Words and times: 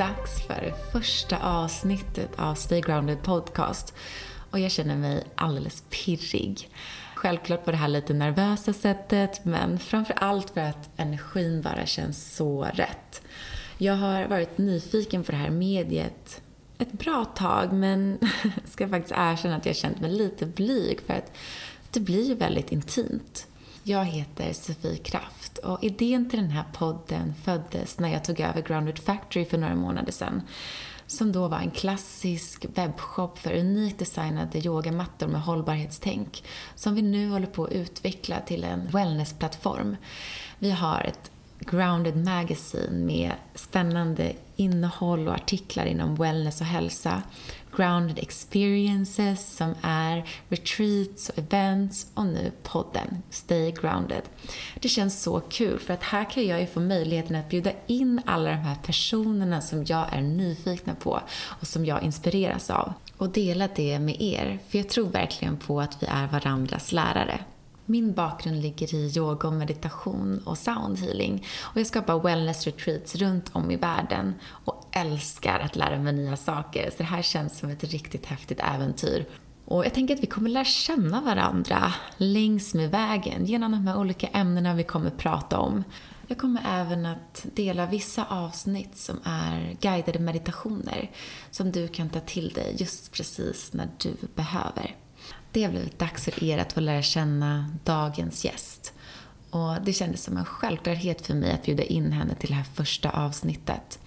dags 0.00 0.42
för 0.46 0.54
det 0.54 0.92
första 0.92 1.38
avsnittet 1.38 2.30
av 2.36 2.54
Stay 2.54 2.80
Grounded 2.80 3.22
Podcast. 3.22 3.94
Och 4.50 4.58
jag 4.58 4.70
känner 4.70 4.96
mig 4.96 5.24
alldeles 5.34 5.82
pirrig. 5.90 6.68
Självklart 7.14 7.64
på 7.64 7.70
det 7.70 7.76
här 7.76 7.88
lite 7.88 8.14
nervösa 8.14 8.72
sättet, 8.72 9.44
men 9.44 9.78
framför 9.78 10.14
allt 10.14 10.50
för 10.50 10.60
att 10.60 10.90
energin 10.96 11.62
bara 11.62 11.86
känns 11.86 12.36
så 12.36 12.62
rätt. 12.74 13.22
Jag 13.78 13.94
har 13.94 14.24
varit 14.24 14.58
nyfiken 14.58 15.24
på 15.24 15.32
det 15.32 15.38
här 15.38 15.50
mediet 15.50 16.42
ett 16.78 16.92
bra 16.92 17.24
tag, 17.24 17.72
men 17.72 18.18
ska 18.64 18.88
faktiskt 18.88 19.14
erkänna 19.16 19.56
att 19.56 19.66
jag 19.66 19.76
känt 19.76 20.00
mig 20.00 20.10
lite 20.10 20.46
blyg 20.46 21.00
för 21.06 21.14
att 21.14 21.32
det 21.90 22.00
blir 22.00 22.28
ju 22.28 22.34
väldigt 22.34 22.72
intimt. 22.72 23.46
Jag 23.82 24.04
heter 24.04 24.52
Sofie 24.52 24.96
Kraft 24.96 25.58
och 25.58 25.84
idén 25.84 26.30
till 26.30 26.40
den 26.40 26.50
här 26.50 26.64
podden 26.72 27.34
föddes 27.44 27.98
när 27.98 28.08
jag 28.08 28.24
tog 28.24 28.40
över 28.40 28.62
Grounded 28.62 28.98
Factory 28.98 29.44
för 29.44 29.58
några 29.58 29.74
månader 29.74 30.12
sedan. 30.12 30.42
Som 31.06 31.32
då 31.32 31.48
var 31.48 31.58
en 31.58 31.70
klassisk 31.70 32.66
webbshop 32.74 33.38
för 33.38 33.52
unikt 33.52 33.98
designade 33.98 34.58
yogamattor 34.58 35.26
med 35.26 35.42
hållbarhetstänk. 35.42 36.44
Som 36.74 36.94
vi 36.94 37.02
nu 37.02 37.30
håller 37.30 37.46
på 37.46 37.64
att 37.64 37.72
utveckla 37.72 38.40
till 38.40 38.64
en 38.64 38.86
wellnessplattform. 38.86 39.96
Vi 40.58 40.70
har 40.70 41.00
ett 41.00 41.30
Grounded 41.58 42.16
Magazine 42.16 43.04
med 43.06 43.32
spännande 43.54 44.32
innehåll 44.56 45.28
och 45.28 45.34
artiklar 45.34 45.84
inom 45.84 46.14
wellness 46.14 46.60
och 46.60 46.66
hälsa. 46.66 47.22
Grounded 47.76 48.18
Experiences 48.18 49.56
som 49.56 49.74
är 49.82 50.24
retreats 50.48 51.28
och 51.28 51.38
events 51.38 52.06
och 52.14 52.26
nu 52.26 52.52
podden 52.62 53.22
Stay 53.30 53.72
Grounded. 53.72 54.22
Det 54.80 54.88
känns 54.88 55.22
så 55.22 55.40
kul 55.40 55.78
för 55.78 55.94
att 55.94 56.02
här 56.02 56.30
kan 56.30 56.46
jag 56.46 56.60
ju 56.60 56.66
få 56.66 56.80
möjligheten 56.80 57.36
att 57.36 57.48
bjuda 57.48 57.72
in 57.86 58.22
alla 58.26 58.50
de 58.50 58.56
här 58.56 58.76
personerna 58.82 59.60
som 59.60 59.84
jag 59.84 60.06
är 60.12 60.20
nyfikna 60.20 60.94
på 60.94 61.20
och 61.60 61.66
som 61.66 61.84
jag 61.84 62.02
inspireras 62.02 62.70
av 62.70 62.92
och 63.16 63.28
dela 63.28 63.68
det 63.74 63.98
med 63.98 64.22
er. 64.22 64.58
För 64.68 64.78
jag 64.78 64.88
tror 64.88 65.08
verkligen 65.08 65.56
på 65.56 65.80
att 65.80 66.02
vi 66.02 66.06
är 66.06 66.26
varandras 66.26 66.92
lärare. 66.92 67.40
Min 67.86 68.12
bakgrund 68.12 68.62
ligger 68.62 68.94
i 68.94 69.12
yoga 69.16 69.48
och 69.48 69.54
meditation 69.54 70.42
och 70.44 70.58
soundhealing. 70.58 71.46
Och 71.60 71.80
jag 71.80 71.86
skapar 71.86 72.20
wellness 72.20 72.66
retreats 72.66 73.14
runt 73.14 73.50
om 73.52 73.70
i 73.70 73.76
världen 73.76 74.34
och 74.64 74.79
älskar 75.00 75.58
att 75.58 75.76
lära 75.76 75.98
mig 75.98 76.12
nya 76.12 76.36
saker. 76.36 76.90
Så 76.90 76.96
det 76.98 77.04
här 77.04 77.22
känns 77.22 77.58
som 77.58 77.70
ett 77.70 77.84
riktigt 77.84 78.26
häftigt 78.26 78.60
äventyr. 78.60 79.26
Och 79.64 79.84
jag 79.84 79.94
tänker 79.94 80.14
att 80.14 80.22
vi 80.22 80.26
kommer 80.26 80.50
lära 80.50 80.64
känna 80.64 81.20
varandra 81.20 81.94
längs 82.16 82.74
med 82.74 82.90
vägen 82.90 83.46
genom 83.46 83.72
de 83.72 83.86
här 83.86 83.98
olika 83.98 84.26
ämnena 84.26 84.74
vi 84.74 84.84
kommer 84.84 85.10
prata 85.10 85.58
om. 85.58 85.84
Jag 86.26 86.38
kommer 86.38 86.62
även 86.66 87.06
att 87.06 87.46
dela 87.54 87.86
vissa 87.86 88.24
avsnitt 88.24 88.96
som 88.96 89.20
är 89.24 89.76
guidade 89.80 90.18
meditationer 90.18 91.10
som 91.50 91.72
du 91.72 91.88
kan 91.88 92.08
ta 92.08 92.20
till 92.20 92.48
dig 92.48 92.76
just 92.78 93.12
precis 93.12 93.72
när 93.72 93.88
du 93.98 94.16
behöver. 94.34 94.96
Det 95.52 95.62
har 95.62 95.70
blivit 95.70 95.98
dags 95.98 96.24
för 96.24 96.44
er 96.44 96.58
att 96.58 96.72
få 96.72 96.80
lära 96.80 97.02
känna 97.02 97.70
dagens 97.84 98.44
gäst. 98.44 98.92
Och 99.50 99.82
det 99.82 99.92
kändes 99.92 100.22
som 100.22 100.36
en 100.36 100.44
självklarhet 100.44 101.26
för 101.26 101.34
mig 101.34 101.52
att 101.52 101.64
bjuda 101.64 101.82
in 101.82 102.12
henne 102.12 102.34
till 102.34 102.48
det 102.48 102.54
här 102.54 102.66
första 102.74 103.10
avsnittet. 103.10 103.98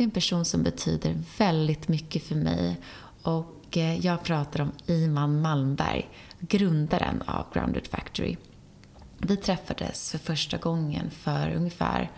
Det 0.00 0.04
är 0.04 0.06
en 0.06 0.10
person 0.10 0.44
som 0.44 0.62
betyder 0.62 1.18
väldigt 1.38 1.88
mycket 1.88 2.22
för 2.22 2.34
mig 2.34 2.76
och 3.22 3.76
eh, 3.76 4.06
jag 4.06 4.22
pratar 4.22 4.60
om 4.60 4.72
Iman 4.86 5.40
Malmberg, 5.40 6.08
grundaren 6.38 7.22
av 7.26 7.44
Grounded 7.54 7.86
Factory. 7.86 8.36
Vi 9.18 9.36
träffades 9.36 10.10
för 10.10 10.18
första 10.18 10.56
gången 10.56 11.10
för 11.10 11.54
ungefär 11.56 12.10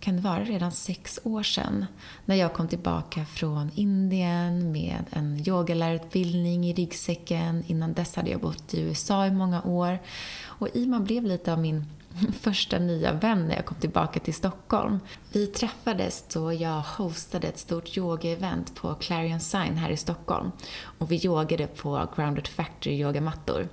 kan 0.00 0.16
det 0.16 0.22
vara 0.22 0.44
redan 0.44 0.72
sex 0.72 1.20
år 1.22 1.42
sedan, 1.42 1.86
när 2.24 2.36
jag 2.36 2.52
kom 2.52 2.68
tillbaka 2.68 3.24
från 3.24 3.70
Indien 3.74 4.72
med 4.72 5.04
en 5.10 5.48
yogalärarutbildning 5.48 6.66
i 6.66 6.74
ryggsäcken. 6.74 7.64
Innan 7.66 7.92
dess 7.92 8.16
hade 8.16 8.30
jag 8.30 8.40
bott 8.40 8.74
i 8.74 8.80
USA 8.80 9.26
i 9.26 9.30
många 9.30 9.62
år. 9.62 9.98
Och 10.44 10.68
Iman 10.76 11.04
blev 11.04 11.24
lite 11.24 11.52
av 11.52 11.58
min 11.58 11.84
första 12.40 12.78
nya 12.78 13.12
vän 13.12 13.48
när 13.48 13.56
jag 13.56 13.64
kom 13.64 13.76
tillbaka 13.76 14.20
till 14.20 14.34
Stockholm. 14.34 15.00
Vi 15.32 15.46
träffades 15.46 16.24
då 16.32 16.52
jag 16.52 16.80
hostade 16.80 17.48
ett 17.48 17.58
stort 17.58 17.96
yoga-event 17.96 18.74
på 18.74 18.94
Clarion 18.94 19.40
Sign 19.40 19.76
här 19.76 19.90
i 19.90 19.96
Stockholm. 19.96 20.52
Och 20.98 21.12
vi 21.12 21.26
yogade 21.26 21.66
på 21.66 22.08
Grounded 22.16 22.48
Factory 22.48 23.00
yogamattor. 23.00 23.68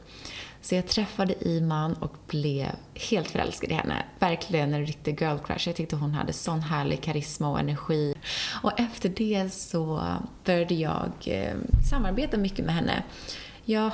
Så 0.62 0.76
jag 0.76 0.88
träffade 0.88 1.48
Iman 1.50 1.94
och 1.94 2.16
blev 2.28 2.68
helt 3.10 3.32
förälskad 3.32 3.72
i 3.72 3.74
henne. 3.74 4.04
Verkligen 4.20 4.74
en 4.74 4.86
riktig 4.86 5.22
girl 5.22 5.38
crush. 5.38 5.68
Jag 5.68 5.76
tyckte 5.76 5.96
hon 5.96 6.14
hade 6.14 6.34
sån 6.34 6.62
härlig 6.62 7.04
karisma 7.04 7.50
och 7.50 7.60
energi. 7.60 8.16
Och 8.64 8.80
efter 8.80 9.10
det 9.10 9.54
så 9.54 10.04
började 10.46 10.74
jag 10.74 11.12
eh, 11.26 11.54
samarbeta 11.90 12.38
mycket 12.38 12.66
med 12.66 12.76
henne. 12.76 13.04
Jag 13.66 13.92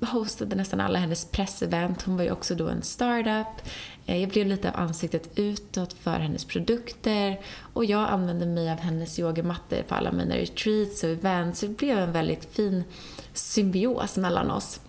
hostade 0.00 0.56
nästan 0.56 0.80
alla 0.80 0.98
hennes 0.98 1.24
pressevent. 1.24 2.02
Hon 2.02 2.16
var 2.16 2.24
ju 2.24 2.30
också 2.30 2.54
då 2.54 2.68
en 2.68 2.82
startup. 2.82 3.68
Eh, 4.06 4.20
jag 4.20 4.30
blev 4.30 4.46
lite 4.46 4.70
av 4.70 4.80
ansiktet 4.80 5.38
utåt 5.38 5.92
för 5.92 6.18
hennes 6.18 6.44
produkter 6.44 7.40
och 7.72 7.84
jag 7.84 8.08
använde 8.08 8.46
mig 8.46 8.70
av 8.70 8.78
hennes 8.78 9.18
yogamattor 9.18 9.82
på 9.88 9.94
alla 9.94 10.12
mina 10.12 10.36
retreats 10.36 11.04
och 11.04 11.10
events. 11.10 11.60
Så 11.60 11.66
det 11.66 11.76
blev 11.76 11.98
en 11.98 12.12
väldigt 12.12 12.54
fin 12.54 12.84
symbios 13.32 14.16
mellan 14.16 14.50
oss. 14.50 14.80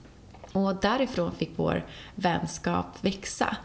Och 0.53 0.75
därifrån 0.75 1.31
fick 1.31 1.51
vår 1.55 1.85
vänskap 2.15 2.85
växa. 3.01 3.57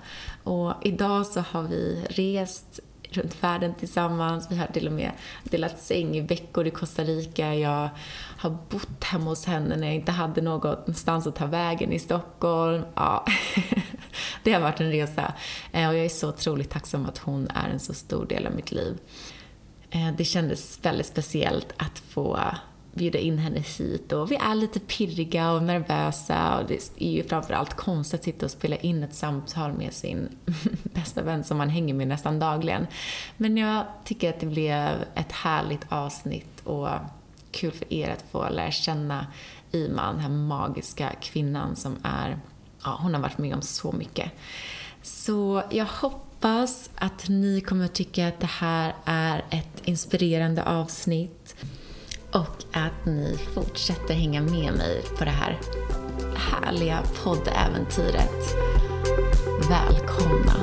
Och 0.43 0.75
idag 0.83 1.27
så 1.27 1.41
har 1.41 1.63
vi 1.63 2.05
rest 2.09 2.81
runt 3.11 3.45
världen 3.45 3.75
tillsammans. 3.75 4.47
Vi 4.51 4.57
har 4.57 4.67
till 4.67 4.87
och 4.87 4.93
med 4.93 5.11
delat 5.45 5.81
säng 5.81 6.17
i 6.17 6.21
veckor 6.21 6.67
i 6.67 6.71
Costa 6.71 7.05
Rica. 7.05 7.55
Jag 7.55 7.89
har 8.39 8.51
bott 8.51 9.05
hemma 9.05 9.25
hos 9.25 9.45
henne 9.45 9.77
när 9.77 9.87
jag 9.87 9.97
inte 9.97 10.13
hade 10.13 10.41
någonstans 10.41 11.27
att 11.27 11.37
ta 11.37 11.47
vägen 11.47 11.93
i 11.93 11.99
Stockholm. 11.99 12.83
Ja, 12.95 13.25
det 14.43 14.53
har 14.53 14.61
varit 14.61 14.81
en 14.81 14.91
resa. 14.91 15.35
Eh, 15.73 15.89
och 15.89 15.95
jag 15.95 16.05
är 16.05 16.09
så 16.09 16.29
otroligt 16.29 16.71
tacksam 16.71 17.07
att 17.07 17.19
hon 17.19 17.49
är 17.55 17.69
en 17.69 17.81
så 17.81 17.95
stor 17.95 18.27
del 18.27 18.47
av 18.47 18.55
mitt 18.55 18.73
liv. 18.73 18.99
Eh, 19.91 20.13
det 20.17 20.25
kändes 20.25 20.79
väldigt 20.83 21.07
speciellt 21.07 21.75
att 21.77 21.99
få 21.99 22.39
bjuda 22.95 23.19
in 23.19 23.39
henne 23.39 23.61
hit 23.79 24.13
och 24.13 24.31
vi 24.31 24.37
är 24.37 24.55
lite 24.55 24.81
pirriga 24.81 25.53
och 25.53 25.63
nervösa 25.63 26.59
och 26.59 26.67
det 26.67 26.91
är 26.99 27.11
ju 27.11 27.23
framförallt 27.23 27.75
konstigt 27.75 28.21
att 28.21 28.25
sitta 28.25 28.47
och 28.47 28.51
spela 28.51 28.77
in 28.77 29.03
ett 29.03 29.15
samtal 29.15 29.73
med 29.73 29.93
sin 29.93 30.29
bästa 30.83 31.23
vän 31.23 31.45
som 31.45 31.59
man 31.59 31.69
hänger 31.69 31.95
med 31.95 32.09
nästan 32.09 32.39
dagligen. 32.39 32.87
Men 33.37 33.57
jag 33.57 33.85
tycker 34.05 34.31
att 34.31 34.41
det 34.41 34.47
blev 34.47 35.05
ett 35.15 35.33
härligt 35.33 35.87
avsnitt 35.89 36.61
och 36.65 36.89
kul 37.51 37.73
för 37.73 37.93
er 37.93 38.11
att 38.11 38.25
få 38.31 38.49
lära 38.49 38.71
känna 38.71 39.27
Iman, 39.71 40.15
den 40.15 40.23
här 40.23 40.31
magiska 40.31 41.13
kvinnan 41.21 41.77
som 41.77 41.97
är, 42.03 42.39
ja 42.85 42.99
hon 43.03 43.15
har 43.15 43.21
varit 43.21 43.39
med 43.39 43.55
om 43.55 43.63
så 43.63 43.93
mycket. 43.93 44.33
Så 45.03 45.63
jag 45.71 45.85
hoppas 45.85 46.91
att 46.95 47.29
ni 47.29 47.61
kommer 47.61 47.89
tycka 47.89 48.29
att 48.29 48.41
det 48.41 48.47
här 48.47 48.95
är 49.05 49.45
ett 49.51 49.83
inspirerande 49.85 50.65
avsnitt 50.65 51.38
och 52.33 52.65
att 52.73 53.07
ni 53.07 53.39
fortsätter 53.55 54.15
hänga 54.15 54.41
med 54.41 54.73
mig 54.73 55.03
på 55.19 55.25
det 55.25 55.31
här 55.31 55.59
härliga 56.37 57.03
poddäventyret. 57.25 58.57
Välkomna! 59.69 60.55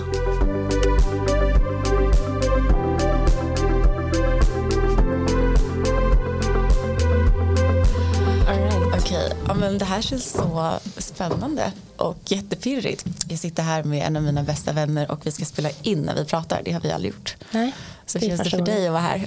Okej, 8.98 9.32
ja, 9.48 9.54
men 9.54 9.78
det 9.78 9.86
här 9.86 10.02
känns 10.02 10.32
så 10.32 10.80
spännande 10.98 11.72
och 11.98 12.18
jättepirrigt. 12.26 13.06
Jag 13.30 13.40
sitter 13.40 13.64
här 13.64 13.84
med 13.84 14.08
en 14.08 14.16
av 14.16 14.24
mina 14.24 14.44
bästa 14.44 14.74
vänner 14.74 15.12
och 15.12 15.26
vi 15.26 15.32
ska 15.32 15.46
spela 15.46 15.70
in 15.82 16.02
när 16.02 16.16
vi 16.16 16.26
pratar. 16.26 16.62
Det 16.66 16.72
har 16.72 16.82
vi 16.82 16.92
aldrig 16.92 17.14
gjort. 17.14 17.36
Nej, 17.52 17.74
så 18.06 18.20
känns 18.20 18.42
det 18.42 18.50
för 18.50 18.62
dig 18.62 18.88
att 18.88 18.92
vara 18.92 19.02
här? 19.02 19.26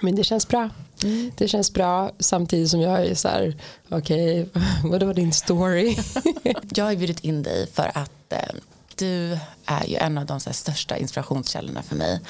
Men 0.00 0.16
det 0.16 0.24
känns 0.24 0.48
bra. 0.48 0.70
Mm. 1.02 1.32
Det 1.36 1.48
känns 1.48 1.72
bra 1.72 2.10
samtidigt 2.18 2.70
som 2.70 2.80
jag 2.80 3.06
är 3.06 3.14
så 3.14 3.28
här, 3.28 3.56
okej, 3.88 4.42
okay, 4.52 4.90
vad 4.90 5.02
var 5.02 5.14
din 5.14 5.32
story? 5.32 5.96
jag 6.74 6.84
har 6.84 6.96
bjudit 6.96 7.20
in 7.20 7.42
dig 7.42 7.66
för 7.72 7.90
att 7.94 8.32
eh, 8.32 8.54
du 8.96 9.38
är 9.66 9.86
ju 9.86 9.96
en 9.96 10.18
av 10.18 10.26
de 10.26 10.40
så 10.40 10.50
här, 10.50 10.54
största 10.54 10.96
inspirationskällorna 10.96 11.82
för 11.82 11.96
mig. 11.96 12.20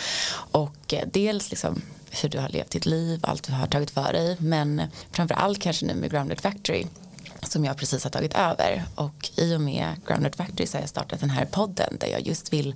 Och 0.50 0.94
eh, 0.94 1.08
dels 1.12 1.50
liksom 1.50 1.82
hur 2.10 2.28
du 2.28 2.38
har 2.38 2.48
levt 2.48 2.70
ditt 2.70 2.86
liv, 2.86 3.20
allt 3.22 3.42
du 3.42 3.52
har 3.52 3.66
tagit 3.66 3.90
för 3.90 4.12
dig, 4.12 4.36
men 4.38 4.82
framför 5.12 5.34
allt 5.34 5.58
kanske 5.58 5.86
nu 5.86 5.94
med 5.94 6.10
Grounded 6.10 6.40
Factory 6.40 6.86
som 7.42 7.64
jag 7.64 7.76
precis 7.76 8.04
har 8.04 8.10
tagit 8.10 8.34
över 8.34 8.84
och 8.94 9.30
i 9.36 9.56
och 9.56 9.60
med 9.60 9.94
Grounded 10.06 10.34
Factory 10.34 10.66
så 10.66 10.76
har 10.76 10.82
jag 10.82 10.88
startat 10.88 11.20
den 11.20 11.30
här 11.30 11.44
podden 11.44 11.96
där 12.00 12.08
jag 12.08 12.26
just 12.26 12.52
vill 12.52 12.74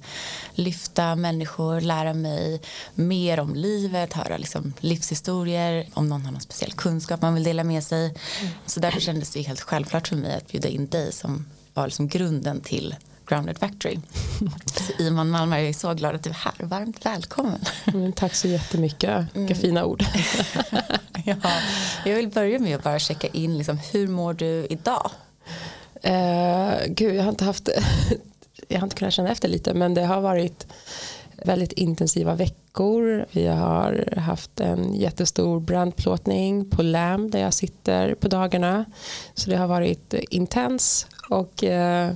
lyfta 0.54 1.16
människor, 1.16 1.80
lära 1.80 2.14
mig 2.14 2.60
mer 2.94 3.40
om 3.40 3.54
livet, 3.54 4.12
höra 4.12 4.36
liksom 4.36 4.72
livshistorier, 4.80 5.86
om 5.94 6.08
någon 6.08 6.24
har 6.24 6.32
någon 6.32 6.40
speciell 6.40 6.72
kunskap 6.72 7.22
man 7.22 7.34
vill 7.34 7.44
dela 7.44 7.64
med 7.64 7.84
sig. 7.84 8.04
Mm. 8.04 8.52
Så 8.66 8.80
därför 8.80 9.00
kändes 9.00 9.30
det 9.30 9.42
helt 9.42 9.60
självklart 9.60 10.08
för 10.08 10.16
mig 10.16 10.34
att 10.34 10.48
bjuda 10.48 10.68
in 10.68 10.86
dig 10.86 11.12
som 11.12 11.46
var 11.74 11.86
liksom 11.86 12.08
grunden 12.08 12.60
till 12.60 12.94
Grounded 13.26 13.58
Factory. 13.58 13.98
Så 14.66 15.02
Iman 15.02 15.30
Malmberg, 15.30 15.60
jag 15.60 15.68
är 15.68 15.72
så 15.72 15.94
glad 15.94 16.14
att 16.14 16.22
du 16.22 16.30
är 16.30 16.34
här. 16.34 16.54
Varmt 16.58 17.06
välkommen. 17.06 17.60
Mm, 17.86 18.12
tack 18.12 18.34
så 18.34 18.48
jättemycket. 18.48 19.24
Vilka 19.34 19.54
mm. 19.54 19.54
fina 19.54 19.84
ord. 19.84 20.04
ja, 21.24 21.36
jag 22.04 22.16
vill 22.16 22.28
börja 22.28 22.58
med 22.58 22.76
att 22.76 22.82
bara 22.82 22.98
checka 22.98 23.26
in, 23.26 23.58
liksom, 23.58 23.78
hur 23.92 24.08
mår 24.08 24.34
du 24.34 24.66
idag? 24.70 25.10
Uh, 26.06 26.86
gud, 26.88 27.14
jag 27.14 27.22
har 27.22 27.30
inte 27.30 27.44
haft 27.44 27.68
jag 28.68 28.78
har 28.78 28.86
inte 28.86 28.96
kunnat 28.96 29.14
känna 29.14 29.30
efter 29.30 29.48
lite 29.48 29.74
men 29.74 29.94
det 29.94 30.04
har 30.04 30.20
varit 30.20 30.66
väldigt 31.44 31.72
intensiva 31.72 32.34
veckor. 32.34 33.26
Vi 33.32 33.46
har 33.46 34.14
haft 34.16 34.60
en 34.60 34.94
jättestor 34.94 35.60
brandplåtning 35.60 36.70
på 36.70 36.82
LAM 36.82 37.30
där 37.30 37.38
jag 37.40 37.54
sitter 37.54 38.14
på 38.14 38.28
dagarna. 38.28 38.84
Så 39.34 39.50
det 39.50 39.56
har 39.56 39.66
varit 39.66 40.14
intens 40.30 41.06
och 41.28 41.64
eh, 41.64 42.12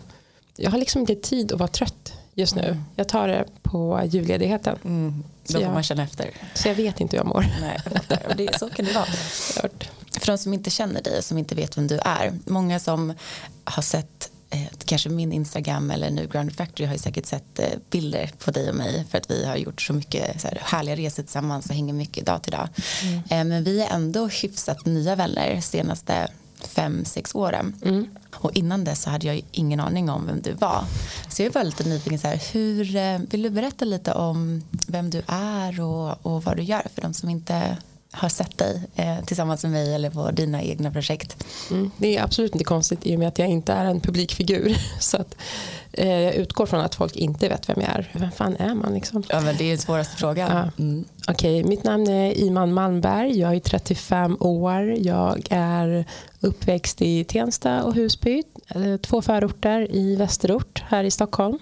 jag 0.57 0.71
har 0.71 0.79
liksom 0.79 1.01
inte 1.01 1.15
tid 1.15 1.53
att 1.53 1.59
vara 1.59 1.69
trött 1.69 2.13
just 2.35 2.55
nu. 2.55 2.63
Mm. 2.63 2.85
Jag 2.97 3.09
tar 3.09 3.29
det 3.29 3.45
på 3.63 4.03
julledigheten. 4.05 4.79
Mm. 4.85 5.25
Då 5.49 5.61
får 5.61 5.73
man 5.73 5.83
känna 5.83 6.03
efter. 6.03 6.31
Så 6.55 6.69
jag 6.69 6.75
vet 6.75 7.01
inte 7.01 7.17
hur 7.17 7.19
jag 7.19 7.27
mår. 7.27 7.47
Nej, 7.61 7.81
jag 8.09 8.37
det, 8.37 8.59
så 8.59 8.69
kan 8.69 8.85
det 8.85 8.93
vara. 8.93 9.07
För 10.21 10.27
de 10.27 10.39
som 10.39 10.55
inte 10.55 10.71
känner 10.71 11.03
dig 11.03 11.23
som 11.23 11.39
inte 11.39 11.55
vet 11.55 11.79
vem 11.79 11.87
du 11.87 11.99
är. 11.99 12.39
Många 12.47 12.79
som 12.81 13.13
har 13.65 13.83
sett 13.83 14.31
eh, 14.51 14.61
kanske 14.85 15.09
min 15.09 15.33
Instagram 15.33 15.91
eller 15.91 16.11
nu 16.11 16.29
Ground 16.33 16.57
Factory 16.57 16.87
har 16.87 16.93
ju 16.93 16.99
säkert 16.99 17.27
sett 17.27 17.59
eh, 17.59 17.67
bilder 17.91 18.31
på 18.39 18.51
dig 18.51 18.69
och 18.69 18.77
mig 18.77 19.05
för 19.11 19.19
att 19.19 19.31
vi 19.31 19.45
har 19.45 19.57
gjort 19.57 19.83
så 19.83 19.93
mycket 19.93 20.41
så 20.41 20.49
här, 20.49 20.59
härliga 20.63 20.97
resor 20.97 21.23
tillsammans 21.23 21.67
och 21.67 21.75
hänger 21.75 21.93
mycket 21.93 22.27
dag 22.27 22.43
till 22.43 22.53
dag. 22.53 22.69
Mm. 23.03 23.23
Eh, 23.31 23.45
men 23.45 23.65
vi 23.65 23.81
är 23.81 23.95
ändå 23.95 24.27
hyfsat 24.27 24.87
nya 24.87 25.17
vänner 25.17 25.61
senaste 25.61 26.29
fem, 26.67 27.05
sex 27.05 27.35
åren. 27.35 27.75
Mm. 27.85 28.07
Och 28.35 28.53
innan 28.53 28.85
dess 28.85 29.03
så 29.03 29.11
hade 29.11 29.27
jag 29.27 29.43
ingen 29.53 29.81
aning 29.81 30.11
om 30.11 30.27
vem 30.27 30.41
du 30.43 30.53
var. 30.53 30.85
Så 31.29 31.43
jag 31.43 31.53
var 31.53 31.65
lite 31.65 31.89
nyfiken, 31.89 32.19
så 32.19 32.29
här, 32.29 32.43
hur, 32.53 32.97
eh, 32.97 33.19
vill 33.31 33.43
du 33.43 33.51
berätta 33.51 33.85
lite 33.85 34.13
om 34.13 34.63
vem 34.87 35.11
du 35.11 35.23
är 35.27 35.81
och, 35.81 36.27
och 36.27 36.45
vad 36.45 36.57
du 36.57 36.63
gör 36.63 36.87
för 36.95 37.03
de 37.03 37.15
som 37.15 37.29
inte 37.29 37.77
har 38.17 38.29
sett 38.29 38.59
dig 38.59 38.83
eh, 38.95 39.25
tillsammans 39.25 39.63
med 39.63 39.73
mig 39.73 39.95
eller 39.95 40.11
på 40.11 40.31
dina 40.31 40.63
egna 40.63 40.91
projekt. 40.91 41.45
Mm, 41.71 41.91
det 41.97 42.17
är 42.17 42.23
absolut 42.23 42.53
inte 42.53 42.65
konstigt 42.65 43.07
i 43.07 43.15
och 43.15 43.19
med 43.19 43.29
att 43.29 43.39
jag 43.39 43.49
inte 43.49 43.73
är 43.73 43.85
en 43.85 44.01
publikfigur. 44.01 44.77
Så 45.01 45.17
att, 45.17 45.37
eh, 45.93 46.21
jag 46.21 46.35
utgår 46.35 46.67
från 46.67 46.81
att 46.81 46.95
folk 46.95 47.17
inte 47.17 47.49
vet 47.49 47.69
vem 47.69 47.81
jag 47.81 47.91
är. 47.91 48.11
Vem 48.13 48.31
fan 48.31 48.57
är 48.57 48.75
man 48.75 48.95
liksom? 48.95 49.23
Ja, 49.29 49.41
men 49.41 49.57
det 49.57 49.65
är 49.65 49.69
den 49.69 49.79
svåraste 49.79 50.17
frågan. 50.17 50.51
Ja. 50.57 50.83
Mm. 50.83 51.05
Okej, 51.29 51.61
okay, 51.61 51.69
mitt 51.69 51.85
namn 51.85 52.09
är 52.09 52.39
Iman 52.39 52.73
Malmberg. 52.73 53.39
Jag 53.39 53.55
är 53.55 53.61
35 53.61 54.37
år. 54.41 54.95
Jag 54.99 55.47
är 55.51 56.05
uppväxt 56.41 57.03
i 57.03 57.25
Tensta 57.25 57.83
och 57.83 57.95
Husby. 57.95 58.43
Eh, 58.69 58.97
två 58.97 59.23
förorter 59.23 59.97
i 59.97 60.17
västerort 60.17 60.85
här 60.89 61.05
i 61.05 61.11
Stockholm. 61.11 61.59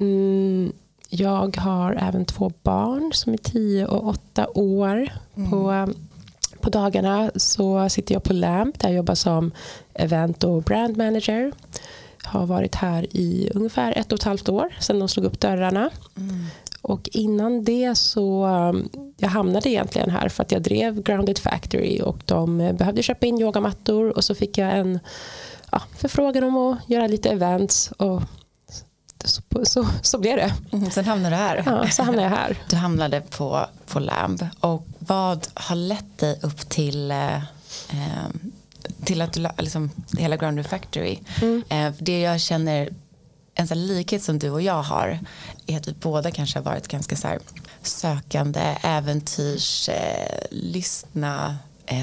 Mm, 0.00 0.72
jag 1.08 1.56
har 1.56 1.98
även 2.00 2.24
två 2.24 2.52
barn 2.62 3.10
som 3.14 3.32
är 3.32 3.38
10 3.38 3.86
och 3.86 4.08
8 4.08 4.46
år. 4.54 5.08
Mm. 5.36 5.50
På, 5.50 5.88
på 6.60 6.70
dagarna 6.70 7.30
så 7.36 7.88
sitter 7.88 8.14
jag 8.14 8.22
på 8.22 8.32
LAMP 8.32 8.78
där 8.78 8.88
jag 8.88 8.96
jobbar 8.96 9.14
som 9.14 9.52
event 9.94 10.44
och 10.44 10.62
brand 10.62 10.96
manager. 10.96 11.52
Har 12.22 12.46
varit 12.46 12.74
här 12.74 13.16
i 13.16 13.50
ungefär 13.54 13.98
ett 13.98 14.12
och 14.12 14.18
ett 14.18 14.24
halvt 14.24 14.48
år 14.48 14.74
sedan 14.80 14.98
de 14.98 15.08
slog 15.08 15.26
upp 15.26 15.40
dörrarna. 15.40 15.90
Mm. 16.16 16.44
Och 16.82 17.08
innan 17.12 17.64
det 17.64 17.94
så 17.94 18.46
um, 18.46 18.88
jag 19.16 19.28
hamnade 19.28 19.70
egentligen 19.70 20.10
här 20.10 20.28
för 20.28 20.42
att 20.42 20.52
jag 20.52 20.62
drev 20.62 21.02
Grounded 21.02 21.38
Factory 21.38 22.00
och 22.00 22.18
de 22.24 22.58
behövde 22.58 23.02
köpa 23.02 23.26
in 23.26 23.40
yogamattor 23.40 24.16
och 24.16 24.24
så 24.24 24.34
fick 24.34 24.58
jag 24.58 24.78
en 24.78 24.98
ja, 25.72 25.82
förfrågan 25.96 26.44
om 26.44 26.56
att 26.56 26.90
göra 26.90 27.06
lite 27.06 27.28
events 27.30 27.92
och 27.96 28.22
så, 29.26 29.42
så, 29.64 29.86
så 30.02 30.18
blev 30.18 30.36
det. 30.36 30.54
Mm, 30.72 30.90
sen 30.90 31.04
hamnade 31.04 31.36
du 31.36 31.38
här. 31.38 31.62
Ja, 31.66 31.90
så 31.90 32.02
hamnade 32.02 32.28
jag 32.28 32.36
här. 32.36 32.58
Du 32.70 32.76
hamnade 32.76 33.20
på, 33.20 33.66
på 33.86 34.00
LAMB. 34.00 34.48
Och 34.60 34.86
vad 34.98 35.46
har 35.54 35.76
lett 35.76 36.18
dig 36.18 36.38
upp 36.42 36.68
till, 36.68 37.10
eh, 37.10 37.40
till 39.04 39.22
att 39.22 39.32
du, 39.32 39.48
liksom, 39.58 39.90
hela 40.18 40.36
Grounded 40.36 40.66
Factory? 40.66 41.18
Mm. 41.42 41.62
Eh, 41.68 41.92
det 41.98 42.20
jag 42.20 42.40
känner, 42.40 42.88
en 43.54 43.68
sån 43.68 43.86
likhet 43.86 44.22
som 44.22 44.38
du 44.38 44.50
och 44.50 44.62
jag 44.62 44.82
har 44.82 45.18
är 45.66 45.76
att 45.76 45.88
vi 45.88 45.92
båda 45.92 46.30
kanske 46.30 46.58
har 46.58 46.64
varit 46.64 46.88
ganska 46.88 47.16
så 47.16 47.28
sökande, 47.82 48.76
äventyrs, 48.82 49.88
eh, 49.88 50.46
lyssna, 50.50 51.46
eh, 51.46 51.54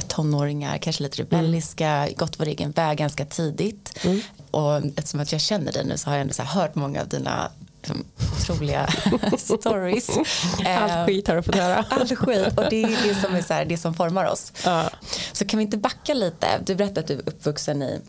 tonåringar, 0.07 0.77
kanske 0.77 1.03
lite 1.03 1.21
rebelliska, 1.21 1.87
mm. 1.89 2.13
gått 2.17 2.39
vår 2.39 2.47
egen 2.47 2.71
väg 2.71 2.97
ganska 2.97 3.25
tidigt. 3.25 3.99
Mm 4.03 4.21
och 4.53 4.77
eftersom 4.77 5.19
att 5.19 5.31
jag 5.31 5.41
känner 5.41 5.71
dig 5.71 5.85
nu 5.85 5.97
så 5.97 6.09
har 6.09 6.17
jag 6.17 6.21
ändå 6.21 6.43
hört 6.43 6.75
många 6.75 7.01
av 7.01 7.07
dina 7.07 7.51
liksom, 7.77 8.05
otroliga 8.39 8.87
stories. 9.37 10.09
Allt 10.65 10.91
eh, 10.91 11.05
skit 11.05 11.27
har 11.27 11.35
du 11.35 11.43
fått 11.43 11.55
höra. 11.55 11.75
Allt 11.89 12.17
skit 12.17 12.57
och 12.57 12.63
det 12.69 12.83
är 12.83 13.07
det 13.07 13.15
som, 13.15 13.35
är 13.35 13.41
så 13.41 13.53
här, 13.53 13.65
det 13.65 13.77
som 13.77 13.93
formar 13.93 14.25
oss. 14.25 14.53
Ja. 14.65 14.89
Så 15.31 15.45
kan 15.45 15.57
vi 15.57 15.63
inte 15.63 15.77
backa 15.77 16.13
lite? 16.13 16.47
Du 16.65 16.75
berättade 16.75 16.99
att 16.99 17.07
du 17.07 17.13
är 17.13 17.29
uppvuxen 17.29 17.81
i 17.81 17.99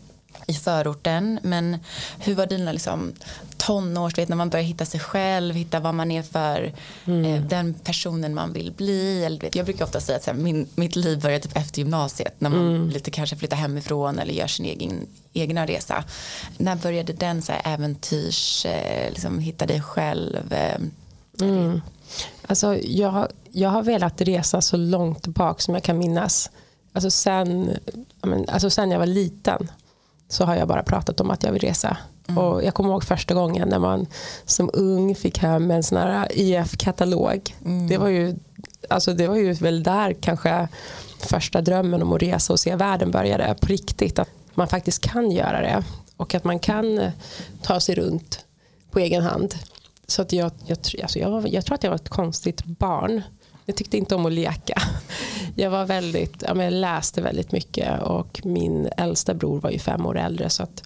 i 0.47 0.53
förorten. 0.53 1.39
Men 1.43 1.77
hur 2.19 2.35
var 2.35 2.45
dina 2.45 2.71
liksom, 2.71 3.13
tonårs, 3.57 4.17
vet, 4.17 4.29
när 4.29 4.35
man 4.35 4.49
börjar 4.49 4.65
hitta 4.65 4.85
sig 4.85 4.99
själv, 4.99 5.55
hitta 5.55 5.79
vad 5.79 5.93
man 5.93 6.11
är 6.11 6.21
för 6.21 6.73
mm. 7.05 7.25
eh, 7.25 7.41
den 7.41 7.73
personen 7.73 8.35
man 8.35 8.53
vill 8.53 8.71
bli. 8.71 9.25
Eller, 9.25 9.39
vet, 9.39 9.55
jag 9.55 9.65
brukar 9.65 9.85
ofta 9.85 9.99
säga 9.99 10.17
att 10.17 10.25
här, 10.25 10.33
min, 10.33 10.67
mitt 10.75 10.95
liv 10.95 11.21
börjar 11.21 11.39
typ 11.39 11.57
efter 11.57 11.79
gymnasiet 11.79 12.33
när 12.37 12.49
man 12.49 12.75
mm. 12.75 12.89
lite 12.89 13.11
kanske 13.11 13.35
flyttar 13.35 13.57
hemifrån 13.57 14.19
eller 14.19 14.33
gör 14.33 14.47
sin 14.47 14.65
egen, 14.65 15.07
egna 15.33 15.65
resa. 15.65 16.03
När 16.57 16.75
började 16.75 17.13
den 17.13 17.41
så 17.41 17.51
här, 17.51 17.61
äventyrs, 17.73 18.65
eh, 18.65 19.09
liksom, 19.09 19.39
hitta 19.39 19.65
dig 19.65 19.81
själv? 19.81 20.53
Eh, 20.53 20.81
mm. 21.41 21.81
Alltså, 22.47 22.77
jag, 22.77 23.27
jag 23.51 23.69
har 23.69 23.83
velat 23.83 24.21
resa 24.21 24.61
så 24.61 24.77
långt 24.77 25.27
bak 25.27 25.61
som 25.61 25.73
jag 25.73 25.83
kan 25.83 25.97
minnas. 25.97 26.49
Alltså 26.93 27.11
sen, 27.11 27.77
alltså 28.47 28.69
sen 28.69 28.91
jag 28.91 28.99
var 28.99 29.05
liten 29.05 29.67
så 30.29 30.45
har 30.45 30.55
jag 30.55 30.67
bara 30.67 30.83
pratat 30.83 31.21
om 31.21 31.31
att 31.31 31.43
jag 31.43 31.51
vill 31.51 31.61
resa. 31.61 31.97
Mm. 32.27 32.37
Och 32.37 32.63
jag 32.63 32.73
kommer 32.73 32.89
ihåg 32.89 33.03
första 33.03 33.33
gången 33.33 33.69
när 33.69 33.79
man 33.79 34.05
som 34.45 34.69
ung 34.73 35.15
fick 35.15 35.37
hem 35.37 35.71
en 35.71 35.83
sån 35.83 35.97
här 35.97 36.27
IF-katalog. 36.31 37.55
Mm. 37.65 37.87
Det, 37.87 37.97
var 37.97 38.07
ju, 38.07 38.35
alltså 38.89 39.13
det 39.13 39.27
var 39.27 39.35
ju 39.35 39.53
väl 39.53 39.83
där 39.83 40.13
kanske 40.13 40.67
första 41.19 41.61
drömmen 41.61 42.01
om 42.01 42.13
att 42.13 42.21
resa 42.21 42.53
och 42.53 42.59
se 42.59 42.75
världen 42.75 43.11
började 43.11 43.55
på 43.61 43.67
riktigt. 43.67 44.19
Att 44.19 44.29
man 44.53 44.67
faktiskt 44.67 45.01
kan 45.01 45.31
göra 45.31 45.61
det 45.61 45.83
och 46.17 46.35
att 46.35 46.43
man 46.43 46.59
kan 46.59 47.11
ta 47.61 47.79
sig 47.79 47.95
runt 47.95 48.45
på 48.91 48.99
egen 48.99 49.23
hand. 49.23 49.55
Så 50.07 50.21
att 50.21 50.33
jag, 50.33 50.51
jag, 50.65 50.77
alltså 51.01 51.19
jag, 51.19 51.47
jag 51.47 51.65
tror 51.65 51.75
att 51.75 51.83
jag 51.83 51.91
var 51.91 51.95
ett 51.95 52.09
konstigt 52.09 52.65
barn. 52.65 53.21
Jag 53.65 53.75
tyckte 53.75 53.97
inte 53.97 54.15
om 54.15 54.25
att 54.25 54.31
leka. 54.31 54.81
Jag 55.55 55.69
var 55.69 55.85
väldigt, 55.85 56.43
ja, 56.47 56.53
men 56.53 56.65
jag 56.65 56.73
läste 56.73 57.21
väldigt 57.21 57.51
mycket 57.51 58.01
och 58.01 58.41
min 58.43 58.89
äldsta 58.97 59.33
bror 59.33 59.59
var 59.59 59.69
ju 59.69 59.79
fem 59.79 60.05
år 60.05 60.17
äldre 60.17 60.49
så 60.49 60.63
att 60.63 60.83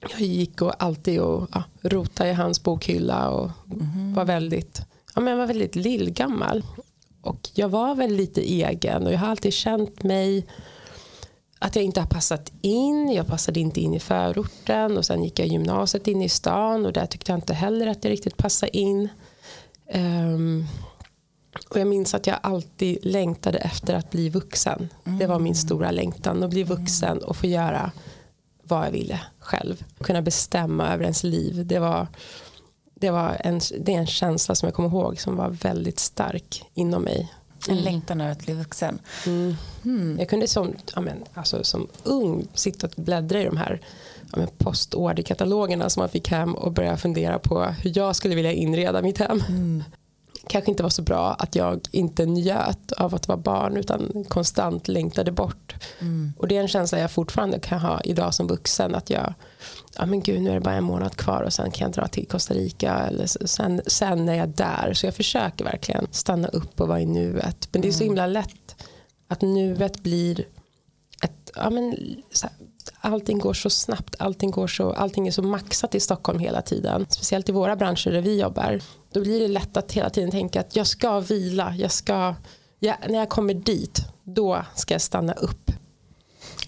jag 0.00 0.20
gick 0.20 0.62
och 0.62 0.82
alltid 0.82 1.20
och 1.20 1.48
ja, 1.52 1.62
rotade 1.82 2.30
i 2.30 2.32
hans 2.32 2.62
bokhylla 2.62 3.30
och 3.30 3.50
mm. 3.72 4.14
var 4.14 4.24
väldigt, 4.24 4.82
ja, 5.14 5.20
men 5.20 5.30
jag 5.30 5.38
var 5.38 5.46
väldigt 5.46 5.76
lillgammal. 5.76 6.64
Och 7.22 7.50
jag 7.54 7.68
var 7.68 7.94
väl 7.94 8.14
lite 8.14 8.40
egen 8.40 9.06
och 9.06 9.12
jag 9.12 9.18
har 9.18 9.28
alltid 9.28 9.52
känt 9.52 10.02
mig 10.02 10.46
att 11.58 11.76
jag 11.76 11.84
inte 11.84 12.00
har 12.00 12.06
passat 12.06 12.52
in. 12.60 13.12
Jag 13.12 13.26
passade 13.26 13.60
inte 13.60 13.80
in 13.80 13.94
i 13.94 14.00
förorten 14.00 14.98
och 14.98 15.04
sen 15.04 15.24
gick 15.24 15.38
jag 15.38 15.48
gymnasiet 15.48 16.08
in 16.08 16.22
i 16.22 16.28
stan 16.28 16.86
och 16.86 16.92
där 16.92 17.06
tyckte 17.06 17.32
jag 17.32 17.38
inte 17.38 17.54
heller 17.54 17.86
att 17.86 18.04
jag 18.04 18.10
riktigt 18.10 18.36
passade 18.36 18.76
in. 18.76 19.08
Um, 19.94 20.66
och 21.68 21.80
jag 21.80 21.86
minns 21.86 22.14
att 22.14 22.26
jag 22.26 22.38
alltid 22.42 22.98
längtade 23.02 23.58
efter 23.58 23.94
att 23.94 24.10
bli 24.10 24.28
vuxen. 24.28 24.88
Mm. 25.04 25.18
Det 25.18 25.26
var 25.26 25.38
min 25.38 25.54
stora 25.54 25.90
längtan, 25.90 26.42
att 26.42 26.50
bli 26.50 26.62
vuxen 26.62 27.18
och 27.18 27.36
få 27.36 27.46
göra 27.46 27.92
vad 28.62 28.86
jag 28.86 28.90
ville 28.90 29.20
själv. 29.38 29.84
Kunna 30.00 30.22
bestämma 30.22 30.88
över 30.92 31.02
ens 31.02 31.24
liv. 31.24 31.66
Det, 31.66 31.78
var, 31.78 32.06
det, 32.94 33.10
var 33.10 33.36
en, 33.40 33.60
det 33.80 33.94
är 33.94 33.98
en 33.98 34.06
känsla 34.06 34.54
som 34.54 34.66
jag 34.66 34.74
kommer 34.74 34.88
ihåg 34.88 35.20
som 35.20 35.36
var 35.36 35.50
väldigt 35.50 35.98
stark 35.98 36.64
inom 36.74 37.02
mig. 37.02 37.32
En 37.68 37.72
mm. 37.72 37.84
längtan 37.84 38.20
över 38.20 38.32
att 38.32 38.44
bli 38.44 38.54
vuxen. 38.54 38.98
Mm. 39.26 39.56
Mm. 39.84 40.18
Jag 40.18 40.28
kunde 40.28 40.48
som, 40.48 40.74
ja 40.94 41.00
men, 41.00 41.24
alltså, 41.34 41.64
som 41.64 41.88
ung 42.02 42.46
sitta 42.54 42.86
och 42.86 42.92
bläddra 42.96 43.40
i 43.40 43.44
de 43.44 43.56
här 43.56 43.80
ja 44.32 44.46
postorderkatalogerna 44.58 45.90
som 45.90 46.00
man 46.00 46.08
fick 46.08 46.28
hem 46.28 46.54
och 46.54 46.72
börja 46.72 46.96
fundera 46.96 47.38
på 47.38 47.62
hur 47.64 47.98
jag 47.98 48.16
skulle 48.16 48.34
vilja 48.34 48.52
inreda 48.52 49.02
mitt 49.02 49.18
hem. 49.18 49.42
Mm 49.48 49.84
kanske 50.46 50.70
inte 50.70 50.82
var 50.82 50.90
så 50.90 51.02
bra 51.02 51.32
att 51.32 51.54
jag 51.54 51.80
inte 51.90 52.26
njöt 52.26 52.92
av 52.92 53.14
att 53.14 53.28
vara 53.28 53.38
barn 53.38 53.76
utan 53.76 54.24
konstant 54.28 54.88
längtade 54.88 55.32
bort. 55.32 55.74
Mm. 56.00 56.32
Och 56.38 56.48
det 56.48 56.56
är 56.56 56.60
en 56.60 56.68
känsla 56.68 56.98
jag 56.98 57.10
fortfarande 57.10 57.58
kan 57.58 57.80
ha 57.80 58.00
idag 58.00 58.34
som 58.34 58.46
vuxen 58.46 58.94
att 58.94 59.10
jag 59.10 59.34
ja 59.98 60.06
men 60.06 60.20
gud 60.20 60.42
nu 60.42 60.50
är 60.50 60.54
det 60.54 60.60
bara 60.60 60.74
en 60.74 60.84
månad 60.84 61.16
kvar 61.16 61.42
och 61.42 61.52
sen 61.52 61.70
kan 61.70 61.84
jag 61.84 61.92
dra 61.92 62.06
till 62.06 62.26
Costa 62.26 62.54
Rica 62.54 62.98
eller 62.98 63.26
sen, 63.26 63.82
sen 63.86 64.28
är 64.28 64.34
jag 64.34 64.48
där 64.48 64.94
så 64.94 65.06
jag 65.06 65.14
försöker 65.14 65.64
verkligen 65.64 66.06
stanna 66.10 66.48
upp 66.48 66.80
och 66.80 66.88
vara 66.88 67.00
i 67.00 67.06
nuet 67.06 67.68
men 67.72 67.82
det 67.82 67.88
är 67.88 67.92
så 67.92 68.04
mm. 68.04 68.08
himla 68.08 68.26
lätt 68.26 68.76
att 69.28 69.42
nuet 69.42 70.02
blir 70.02 70.44
ett, 71.22 71.50
ja 71.54 71.70
men, 71.70 71.96
här, 72.42 72.50
allting 73.00 73.38
går 73.38 73.54
så 73.54 73.70
snabbt, 73.70 74.16
allting, 74.18 74.50
går 74.50 74.66
så, 74.66 74.92
allting 74.92 75.26
är 75.26 75.32
så 75.32 75.42
maxat 75.42 75.94
i 75.94 76.00
Stockholm 76.00 76.38
hela 76.38 76.62
tiden. 76.62 77.06
Speciellt 77.08 77.48
i 77.48 77.52
våra 77.52 77.76
branscher 77.76 78.10
där 78.10 78.20
vi 78.20 78.40
jobbar. 78.40 78.80
Då 79.12 79.20
blir 79.20 79.40
det 79.40 79.48
lätt 79.48 79.76
att 79.76 79.92
hela 79.92 80.10
tiden 80.10 80.30
tänka 80.30 80.60
att 80.60 80.76
jag 80.76 80.86
ska 80.86 81.20
vila, 81.20 81.74
jag 81.78 81.92
ska, 81.92 82.34
jag, 82.78 82.96
när 83.08 83.18
jag 83.18 83.28
kommer 83.28 83.54
dit, 83.54 84.00
då 84.24 84.64
ska 84.74 84.94
jag 84.94 85.02
stanna 85.02 85.32
upp. 85.32 85.70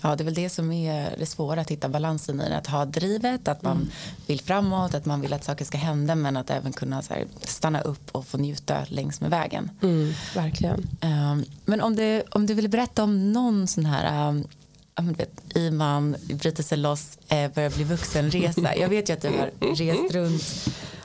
Ja, 0.02 0.16
det 0.16 0.22
är 0.22 0.25
väl 0.25 0.34
det 0.34 0.50
som 0.50 0.72
är 0.72 1.14
det 1.18 1.26
svåra, 1.26 1.61
att 1.61 1.70
hitta 1.70 1.88
balansen 1.88 2.40
i. 2.40 2.54
Att 2.54 2.66
ha 2.66 2.84
drivet, 2.84 3.49
att 3.49 3.62
man 3.62 3.76
mm. 3.76 3.90
vill 4.26 4.40
framåt, 4.40 4.94
att 4.94 5.06
man 5.06 5.20
vill 5.20 5.32
att 5.32 5.44
saker 5.44 5.64
ska 5.64 5.78
hända 5.78 6.14
men 6.14 6.37
att 6.37 6.50
även 6.50 6.72
kunna 6.72 7.02
här, 7.11 7.26
stanna 7.40 7.80
upp 7.80 8.11
och 8.12 8.26
få 8.26 8.38
njuta 8.38 8.84
längs 8.88 9.20
med 9.20 9.30
vägen. 9.30 9.70
Mm, 9.82 10.12
verkligen. 10.34 10.88
Um, 11.02 11.44
men 11.64 11.80
om 11.80 11.96
du, 11.96 12.22
om 12.30 12.46
du 12.46 12.54
vill 12.54 12.68
berätta 12.68 13.04
om 13.04 13.32
någon 13.32 13.66
sån 13.66 13.87
här 13.87 14.28
um, 14.28 15.12
vet, 15.12 15.56
Iman 15.56 16.16
bryter 16.22 16.62
sig 16.62 16.78
loss, 16.78 17.18
eh, 17.28 17.52
börjar 17.52 17.70
bli 17.70 17.84
vuxen-resa. 17.84 18.76
Jag 18.76 18.88
vet 18.88 19.08
ju 19.08 19.12
att 19.12 19.22
du 19.22 19.28
har 19.28 19.75
rest 19.75 20.14
runt 20.14 20.42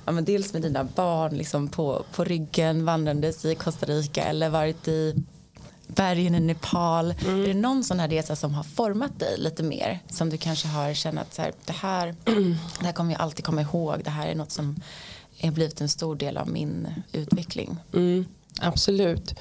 ja, 0.08 0.12
men 0.12 0.26
dels 0.26 0.54
med 0.54 0.62
dina 0.62 0.84
barn 0.84 1.38
liksom 1.38 1.68
på, 1.68 2.06
på 2.16 2.24
ryggen 2.24 2.86
vandrandes 2.86 3.46
i 3.46 3.56
Costa 3.56 3.86
Rica 3.86 4.24
eller 4.24 4.50
varit 4.50 4.88
i 4.88 5.24
bergen 5.88 6.36
i 6.36 6.40
Nepal. 6.40 7.16
Mm. 7.26 7.44
Är 7.44 7.48
det 7.48 7.54
någon 7.54 7.84
sån 7.84 8.00
här 8.00 8.08
resa 8.08 8.36
som 8.36 8.54
har 8.54 8.64
format 8.64 9.20
dig 9.20 9.38
lite 9.38 9.64
mer? 9.64 10.00
Som 10.10 10.30
du 10.30 10.38
kanske 10.38 10.68
har 10.68 10.94
känt 10.94 11.20
att 11.20 11.34
så 11.34 11.42
här, 11.42 11.54
det, 11.66 11.74
här, 11.74 12.16
det 12.80 12.86
här 12.86 12.92
kommer 12.92 13.12
jag 13.12 13.22
alltid 13.22 13.46
komma 13.46 13.62
ihåg. 13.62 14.02
Det 14.04 14.10
här 14.10 14.28
är 14.28 14.36
något 14.36 14.52
som 14.52 14.76
har 15.42 15.52
blivit 15.52 15.82
en 15.82 15.90
stor 15.90 16.16
del 16.16 16.38
av 16.38 16.50
min 16.50 16.88
utveckling. 17.12 17.78
Mm, 17.94 18.26
absolut. 18.62 19.36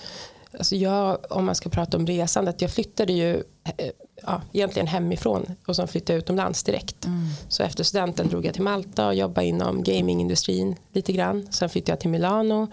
Alltså 0.59 0.77
jag, 0.77 1.19
om 1.31 1.45
man 1.45 1.55
ska 1.55 1.69
prata 1.69 1.97
om 1.97 2.07
resandet, 2.07 2.63
jag 2.63 2.71
flyttade 2.71 3.13
ju 3.13 3.35
eh, 3.65 3.91
ja, 4.23 4.43
egentligen 4.53 4.87
hemifrån 4.87 5.47
och 5.67 5.77
sen 5.77 5.89
flyttade 5.89 6.13
jag 6.13 6.19
utomlands 6.19 6.63
direkt. 6.63 7.05
Mm. 7.05 7.29
Så 7.49 7.63
efter 7.63 7.85
studenten 7.85 8.29
drog 8.29 8.47
jag 8.47 8.55
till 8.55 8.63
Malta 8.63 9.07
och 9.07 9.15
jobbade 9.15 9.47
inom 9.47 9.83
gamingindustrin 9.83 10.77
lite 10.93 11.13
grann. 11.13 11.49
Sen 11.51 11.69
flyttade 11.69 11.93
jag 11.93 12.01
till 12.01 12.11
Milano 12.11 12.69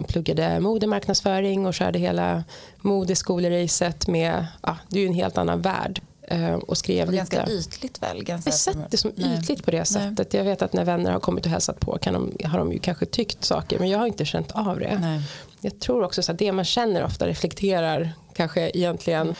och 0.00 0.08
pluggade 0.08 0.60
modemarknadsföring 0.60 1.66
och 1.66 1.74
körde 1.74 1.98
hela 1.98 2.44
modeskoleracet 2.80 4.08
med, 4.08 4.46
ja, 4.62 4.76
det 4.88 4.98
är 4.98 5.00
ju 5.00 5.06
en 5.06 5.14
helt 5.14 5.38
annan 5.38 5.60
värld. 5.60 6.00
Eh, 6.30 6.54
och 6.54 6.78
skrev 6.78 7.08
och 7.08 7.14
ganska 7.14 7.44
lite. 7.44 7.52
ytligt 7.52 8.02
väl? 8.02 8.24
Ganska 8.24 8.50
jag 8.50 8.58
sett 8.58 8.90
det 8.90 8.96
som 8.96 9.12
nej. 9.14 9.38
ytligt 9.38 9.64
på 9.64 9.70
det 9.70 9.84
sättet. 9.84 10.32
Nej. 10.32 10.40
Jag 10.40 10.44
vet 10.44 10.62
att 10.62 10.72
när 10.72 10.84
vänner 10.84 11.12
har 11.12 11.20
kommit 11.20 11.44
och 11.44 11.50
hälsat 11.50 11.80
på 11.80 11.98
kan 11.98 12.14
de, 12.14 12.32
har 12.44 12.58
de 12.58 12.72
ju 12.72 12.78
kanske 12.78 13.06
tyckt 13.06 13.44
saker 13.44 13.78
men 13.78 13.88
jag 13.88 13.98
har 13.98 14.06
inte 14.06 14.24
känt 14.24 14.52
av 14.52 14.78
det. 14.78 14.98
Nej. 15.00 15.20
Jag 15.60 15.80
tror 15.80 16.04
också 16.04 16.32
att 16.32 16.38
det 16.38 16.52
man 16.52 16.64
känner 16.64 17.04
ofta 17.04 17.26
reflekterar 17.26 18.12
kanske 18.34 18.70
egentligen 18.74 19.34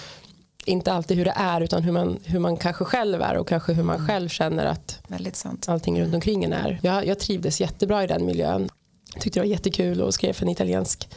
inte 0.68 0.92
alltid 0.92 1.16
hur 1.16 1.24
det 1.24 1.34
är 1.36 1.60
utan 1.60 1.82
hur 1.82 1.92
man, 1.92 2.18
hur 2.24 2.38
man 2.38 2.56
kanske 2.56 2.84
själv 2.84 3.22
är 3.22 3.36
och 3.36 3.48
kanske 3.48 3.72
hur 3.72 3.82
man 3.82 3.96
mm. 3.96 4.08
själv 4.08 4.28
känner 4.28 4.66
att 4.66 5.00
Väldigt 5.08 5.36
sant. 5.36 5.68
allting 5.68 6.00
runt 6.00 6.14
omkring 6.14 6.44
en 6.44 6.52
är. 6.52 6.80
Jag, 6.82 7.06
jag 7.06 7.18
trivdes 7.18 7.60
jättebra 7.60 8.04
i 8.04 8.06
den 8.06 8.26
miljön. 8.26 8.68
Tyckte 9.20 9.40
det 9.40 9.44
var 9.44 9.50
jättekul 9.50 10.02
och 10.02 10.14
skrev 10.14 10.32
för 10.32 10.42
en 10.42 10.48
italiensk 10.48 11.08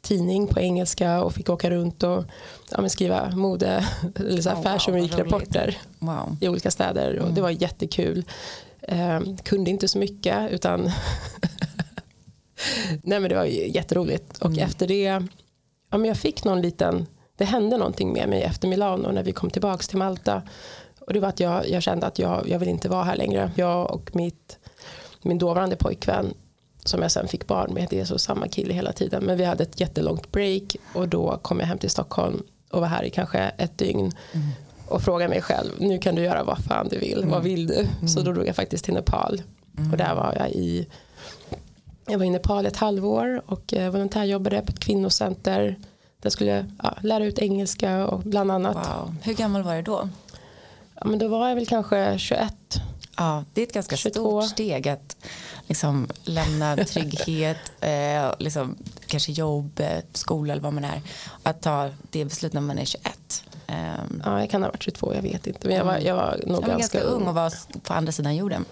tidning 0.00 0.46
på 0.46 0.60
engelska 0.60 1.22
och 1.22 1.34
fick 1.34 1.48
åka 1.48 1.70
runt 1.70 2.02
och 2.02 2.24
ja, 2.70 2.88
skriva 2.88 3.30
mode 3.30 3.84
eller 4.14 4.42
så 4.42 4.50
fashion 4.50 4.94
week-rapporter 4.94 5.78
wow. 5.98 6.36
i 6.40 6.48
olika 6.48 6.70
städer 6.70 7.16
och 7.16 7.22
mm. 7.22 7.34
det 7.34 7.40
var 7.40 7.50
jättekul. 7.50 8.24
Eh, 8.82 9.20
kunde 9.42 9.70
inte 9.70 9.88
så 9.88 9.98
mycket 9.98 10.50
utan 10.50 10.84
nej 13.02 13.20
men 13.20 13.28
det 13.28 13.34
var 13.34 13.44
jätteroligt 13.44 14.38
och 14.38 14.50
mm. 14.50 14.64
efter 14.64 14.86
det 14.86 15.22
ja, 15.90 15.98
men 15.98 16.04
jag 16.04 16.16
fick 16.16 16.44
någon 16.44 16.62
liten 16.62 17.06
det 17.38 17.44
hände 17.44 17.76
någonting 17.76 18.12
med 18.12 18.28
mig 18.28 18.42
efter 18.42 18.68
Milano 18.68 19.10
när 19.10 19.22
vi 19.22 19.32
kom 19.32 19.50
tillbaka 19.50 19.82
till 19.82 19.98
Malta. 19.98 20.42
Och 21.00 21.12
det 21.12 21.20
var 21.20 21.28
att 21.28 21.40
jag, 21.40 21.68
jag 21.68 21.82
kände 21.82 22.06
att 22.06 22.18
jag, 22.18 22.48
jag 22.48 22.58
vill 22.58 22.68
inte 22.68 22.88
vara 22.88 23.04
här 23.04 23.16
längre. 23.16 23.50
Jag 23.54 23.90
och 23.90 24.16
mitt, 24.16 24.58
min 25.22 25.38
dåvarande 25.38 25.76
pojkvän 25.76 26.34
som 26.84 27.02
jag 27.02 27.10
sen 27.10 27.28
fick 27.28 27.46
barn 27.46 27.74
med, 27.74 27.86
det 27.90 28.00
är 28.00 28.04
så 28.04 28.18
samma 28.18 28.48
kille 28.48 28.74
hela 28.74 28.92
tiden. 28.92 29.24
Men 29.24 29.36
vi 29.36 29.44
hade 29.44 29.62
ett 29.62 29.80
jättelångt 29.80 30.32
break 30.32 30.76
och 30.94 31.08
då 31.08 31.38
kom 31.42 31.60
jag 31.60 31.66
hem 31.66 31.78
till 31.78 31.90
Stockholm 31.90 32.42
och 32.70 32.80
var 32.80 32.88
här 32.88 33.04
i 33.04 33.10
kanske 33.10 33.38
ett 33.38 33.78
dygn. 33.78 34.12
Mm. 34.32 34.48
Och 34.88 35.02
frågade 35.02 35.28
mig 35.28 35.42
själv, 35.42 35.72
nu 35.78 35.98
kan 35.98 36.14
du 36.14 36.22
göra 36.22 36.44
vad 36.44 36.58
fan 36.58 36.88
du 36.88 36.98
vill, 36.98 37.18
mm. 37.18 37.30
vad 37.30 37.42
vill 37.42 37.66
du? 37.66 37.78
Mm. 37.78 38.08
Så 38.08 38.20
då 38.20 38.32
drog 38.32 38.46
jag 38.46 38.56
faktiskt 38.56 38.84
till 38.84 38.94
Nepal. 38.94 39.42
Och 39.92 39.98
där 39.98 40.14
var 40.14 40.34
jag 40.38 40.50
i 40.50 40.86
jag 42.06 42.18
var 42.18 42.24
i 42.24 42.30
Nepal 42.30 42.66
ett 42.66 42.76
halvår 42.76 43.42
och 43.46 43.74
eh, 43.74 43.90
volontärjobbade 43.90 44.62
på 44.62 44.72
ett 44.72 44.80
kvinnocenter 44.80 45.76
där 46.22 46.30
skulle 46.30 46.50
jag 46.50 46.64
ja, 46.82 46.94
lära 47.02 47.24
ut 47.24 47.38
engelska 47.38 48.06
och 48.06 48.20
bland 48.20 48.50
annat. 48.50 48.76
Wow. 48.76 49.16
Hur 49.22 49.34
gammal 49.34 49.62
var 49.62 49.76
du 49.76 49.82
då? 49.82 50.08
Ja, 50.94 51.06
men 51.06 51.18
då 51.18 51.28
var 51.28 51.48
jag 51.48 51.54
väl 51.54 51.66
kanske 51.66 52.18
21. 52.18 52.54
Ja, 53.16 53.44
det 53.54 53.60
är 53.60 53.66
ett 53.66 53.72
ganska 53.72 53.96
22. 53.96 54.42
stort 54.42 54.50
steg 54.50 54.88
att 54.88 55.16
liksom 55.66 56.08
lämna 56.24 56.76
trygghet, 56.84 57.72
eh, 57.80 58.32
liksom, 58.38 58.76
kanske 59.06 59.32
jobb, 59.32 59.80
eh, 59.80 59.98
skola 60.12 60.52
eller 60.52 60.62
vad 60.62 60.72
man 60.72 60.84
är. 60.84 61.02
Att 61.42 61.62
ta 61.62 61.90
det 62.10 62.24
beslutet 62.24 62.52
när 62.54 62.60
man 62.60 62.78
är 62.78 62.84
21. 62.84 63.44
Um, 63.72 64.22
ja, 64.24 64.40
jag 64.40 64.50
kan 64.50 64.62
ha 64.62 64.68
varit 64.68 64.82
22, 64.82 65.14
jag 65.14 65.22
vet 65.22 65.46
inte. 65.46 65.68
Men 65.68 65.76
jag 65.76 65.84
var, 65.84 65.98
jag 65.98 66.14
var 66.14 66.40
nog 66.46 66.62
jag 66.62 66.68
var 66.68 66.78
ganska, 66.78 67.00
ung 67.00 67.26
och 67.26 67.34
var 67.34 67.52
på 67.82 67.94
andra 67.94 68.12
sidan 68.12 68.36
jorden. 68.36 68.64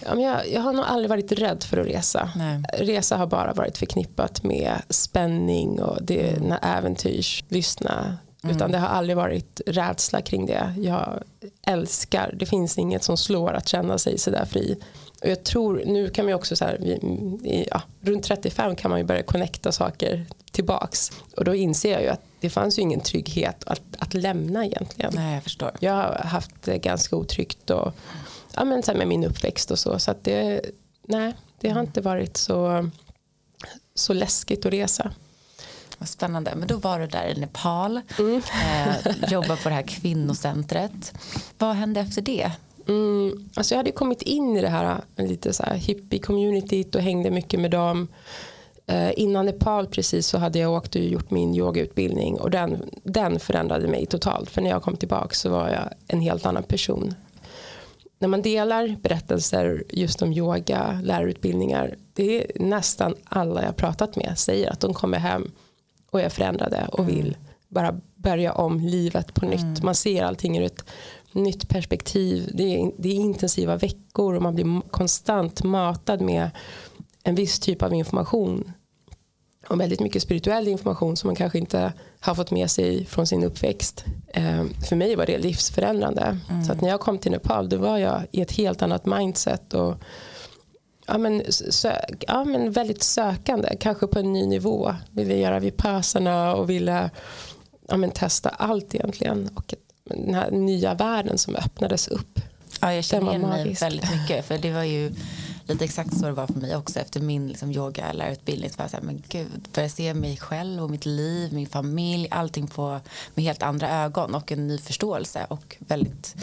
Ja, 0.00 0.14
men 0.14 0.24
jag, 0.24 0.48
jag 0.48 0.60
har 0.60 0.72
nog 0.72 0.84
aldrig 0.84 1.10
varit 1.10 1.32
rädd 1.32 1.62
för 1.62 1.78
att 1.78 1.86
resa. 1.86 2.30
Nej. 2.36 2.62
Resa 2.72 3.16
har 3.16 3.26
bara 3.26 3.52
varit 3.52 3.78
förknippat 3.78 4.42
med 4.42 4.82
spänning 4.88 5.82
och 5.82 5.98
det, 6.02 6.30
mm. 6.30 6.58
äventyrs, 6.62 7.44
lyssna. 7.48 8.18
Mm. 8.44 8.56
Utan 8.56 8.70
det 8.70 8.78
har 8.78 8.88
aldrig 8.88 9.16
varit 9.16 9.60
rädsla 9.66 10.20
kring 10.20 10.46
det. 10.46 10.74
Jag 10.78 11.22
älskar, 11.66 12.34
det 12.38 12.46
finns 12.46 12.78
inget 12.78 13.04
som 13.04 13.16
slår 13.16 13.52
att 13.52 13.68
känna 13.68 13.98
sig 13.98 14.18
sådär 14.18 14.44
fri. 14.44 14.76
Och 15.24 15.30
jag 15.30 15.44
tror, 15.44 15.82
nu 15.86 16.10
kan 16.10 16.24
man 16.24 16.34
också 16.34 16.56
så 16.56 16.64
här, 16.64 16.84
i, 16.84 17.68
ja, 17.70 17.82
runt 18.00 18.24
35 18.24 18.76
kan 18.76 18.90
man 18.90 19.00
ju 19.00 19.04
börja 19.04 19.22
connecta 19.22 19.72
saker 19.72 20.26
tillbaks. 20.50 21.12
Och 21.36 21.44
då 21.44 21.54
inser 21.54 21.92
jag 21.92 22.02
ju 22.02 22.08
att 22.08 22.20
det 22.40 22.50
fanns 22.50 22.78
ju 22.78 22.82
ingen 22.82 23.00
trygghet 23.00 23.64
att, 23.66 23.82
att 23.98 24.14
lämna 24.14 24.66
egentligen. 24.66 25.12
Nej, 25.14 25.34
jag 25.34 25.42
förstår. 25.42 25.70
Jag 25.80 25.92
har 25.92 26.20
haft 26.24 26.62
det 26.62 26.78
ganska 26.78 27.16
otryggt 27.16 27.70
och, 27.70 27.94
ja, 28.54 28.64
men 28.64 28.82
så 28.82 28.94
med 28.94 29.08
min 29.08 29.24
uppväxt 29.24 29.70
och 29.70 29.78
så. 29.78 29.98
Så 29.98 30.10
att 30.10 30.24
det, 30.24 30.60
nej, 31.02 31.34
det 31.60 31.68
har 31.68 31.80
inte 31.80 32.00
varit 32.00 32.36
så, 32.36 32.90
så 33.94 34.12
läskigt 34.12 34.66
att 34.66 34.72
resa. 34.72 35.10
Vad 35.98 36.08
spännande. 36.08 36.54
Men 36.56 36.68
då 36.68 36.76
var 36.76 37.00
du 37.00 37.06
där 37.06 37.28
i 37.28 37.40
Nepal, 37.40 38.00
mm. 38.18 38.42
eh, 38.64 39.32
jobbade 39.32 39.60
på 39.62 39.68
det 39.68 39.74
här 39.74 39.86
kvinnocentret. 39.86 41.14
Vad 41.58 41.74
hände 41.74 42.00
efter 42.00 42.22
det? 42.22 42.52
Mm, 42.88 43.50
alltså 43.54 43.74
jag 43.74 43.78
hade 43.78 43.92
kommit 43.92 44.22
in 44.22 44.56
i 44.56 44.60
det 44.60 44.68
här 44.68 45.00
lite 45.16 45.52
så 45.52 45.62
här 45.62 45.76
hippie-communityt 45.76 46.96
och 46.96 47.02
hängde 47.02 47.30
mycket 47.30 47.60
med 47.60 47.70
dem. 47.70 48.08
Eh, 48.86 49.10
innan 49.16 49.46
Nepal 49.46 49.86
precis 49.86 50.26
så 50.26 50.38
hade 50.38 50.58
jag 50.58 50.72
åkt 50.72 50.94
och 50.94 51.00
gjort 51.00 51.30
min 51.30 51.54
yogautbildning 51.54 52.40
och 52.40 52.50
den, 52.50 52.90
den 53.02 53.38
förändrade 53.38 53.88
mig 53.88 54.06
totalt. 54.06 54.50
För 54.50 54.62
när 54.62 54.70
jag 54.70 54.82
kom 54.82 54.96
tillbaka 54.96 55.34
så 55.34 55.48
var 55.50 55.68
jag 55.68 55.88
en 56.06 56.20
helt 56.20 56.46
annan 56.46 56.62
person. 56.62 57.14
När 58.18 58.28
man 58.28 58.42
delar 58.42 58.96
berättelser 59.02 59.84
just 59.90 60.22
om 60.22 60.32
yoga, 60.32 61.00
lärarutbildningar, 61.02 61.96
det 62.12 62.42
är 62.42 62.62
nästan 62.62 63.14
alla 63.24 63.62
jag 63.62 63.76
pratat 63.76 64.16
med 64.16 64.38
säger 64.38 64.72
att 64.72 64.80
de 64.80 64.94
kommer 64.94 65.18
hem 65.18 65.50
och 66.10 66.20
är 66.20 66.28
förändrade 66.28 66.88
och 66.92 67.04
mm. 67.04 67.14
vill 67.14 67.36
bara 67.68 68.00
börja 68.14 68.52
om 68.52 68.80
livet 68.80 69.34
på 69.34 69.46
nytt. 69.46 69.62
Mm. 69.62 69.80
Man 69.82 69.94
ser 69.94 70.24
allting 70.24 70.58
ur 70.58 70.64
ett 70.64 70.84
nytt 71.34 71.68
perspektiv. 71.68 72.50
Det 72.54 72.80
är, 72.80 72.92
det 72.98 73.08
är 73.08 73.14
intensiva 73.14 73.76
veckor 73.76 74.34
och 74.34 74.42
man 74.42 74.54
blir 74.54 74.90
konstant 74.90 75.62
matad 75.62 76.20
med 76.20 76.50
en 77.22 77.34
viss 77.34 77.58
typ 77.58 77.82
av 77.82 77.94
information 77.94 78.72
och 79.68 79.80
väldigt 79.80 80.00
mycket 80.00 80.22
spirituell 80.22 80.68
information 80.68 81.16
som 81.16 81.28
man 81.28 81.36
kanske 81.36 81.58
inte 81.58 81.92
har 82.20 82.34
fått 82.34 82.50
med 82.50 82.70
sig 82.70 83.04
från 83.04 83.26
sin 83.26 83.44
uppväxt. 83.44 84.04
Eh, 84.26 84.64
för 84.88 84.96
mig 84.96 85.16
var 85.16 85.26
det 85.26 85.38
livsförändrande. 85.38 86.38
Mm. 86.50 86.64
Så 86.64 86.72
att 86.72 86.80
när 86.80 86.88
jag 86.88 87.00
kom 87.00 87.18
till 87.18 87.32
Nepal 87.32 87.68
då 87.68 87.76
var 87.76 87.98
jag 87.98 88.22
i 88.30 88.40
ett 88.40 88.52
helt 88.52 88.82
annat 88.82 89.06
mindset 89.06 89.74
och 89.74 89.94
ja, 91.06 91.18
men, 91.18 91.52
sök, 91.52 92.24
ja, 92.28 92.44
men 92.44 92.72
väldigt 92.72 93.02
sökande, 93.02 93.76
kanske 93.80 94.06
på 94.06 94.18
en 94.18 94.32
ny 94.32 94.46
nivå. 94.46 94.94
Ville 95.10 95.36
göra 95.36 95.58
vipassarna 95.58 96.54
och 96.54 96.70
ville 96.70 97.10
ja, 97.88 97.96
men, 97.96 98.10
testa 98.10 98.48
allt 98.48 98.94
egentligen. 98.94 99.50
Och 99.54 99.74
den 100.04 100.34
här 100.34 100.50
nya 100.50 100.94
världen 100.94 101.38
som 101.38 101.56
öppnades 101.56 102.08
upp. 102.08 102.40
Ja, 102.80 102.92
jag 102.92 103.04
känner 103.04 103.30
igen 103.30 103.48
mig 103.48 103.76
väldigt 103.80 104.10
mycket. 104.10 104.46
För 104.46 104.58
det 104.58 104.72
var 104.72 104.82
ju 104.82 105.12
lite 105.66 105.84
exakt 105.84 106.16
så 106.18 106.26
det 106.26 106.32
var 106.32 106.46
för 106.46 106.60
mig 106.60 106.76
också 106.76 107.00
efter 107.00 107.20
min 107.20 107.48
liksom, 107.48 107.72
yogalärarutbildning. 107.72 108.70
Så 108.70 108.76
var 108.76 108.84
jag 108.84 108.90
så 108.90 108.96
här, 108.96 109.04
men 109.04 109.22
gud, 109.28 109.68
började 109.74 109.94
se 109.94 110.14
mig 110.14 110.36
själv 110.36 110.82
och 110.82 110.90
mitt 110.90 111.06
liv, 111.06 111.52
min 111.52 111.66
familj, 111.66 112.28
allting 112.30 112.66
på, 112.66 113.00
med 113.34 113.44
helt 113.44 113.62
andra 113.62 113.90
ögon 113.90 114.34
och 114.34 114.52
en 114.52 114.66
ny 114.66 114.78
förståelse 114.78 115.46
och 115.48 115.76
väldigt 115.78 116.34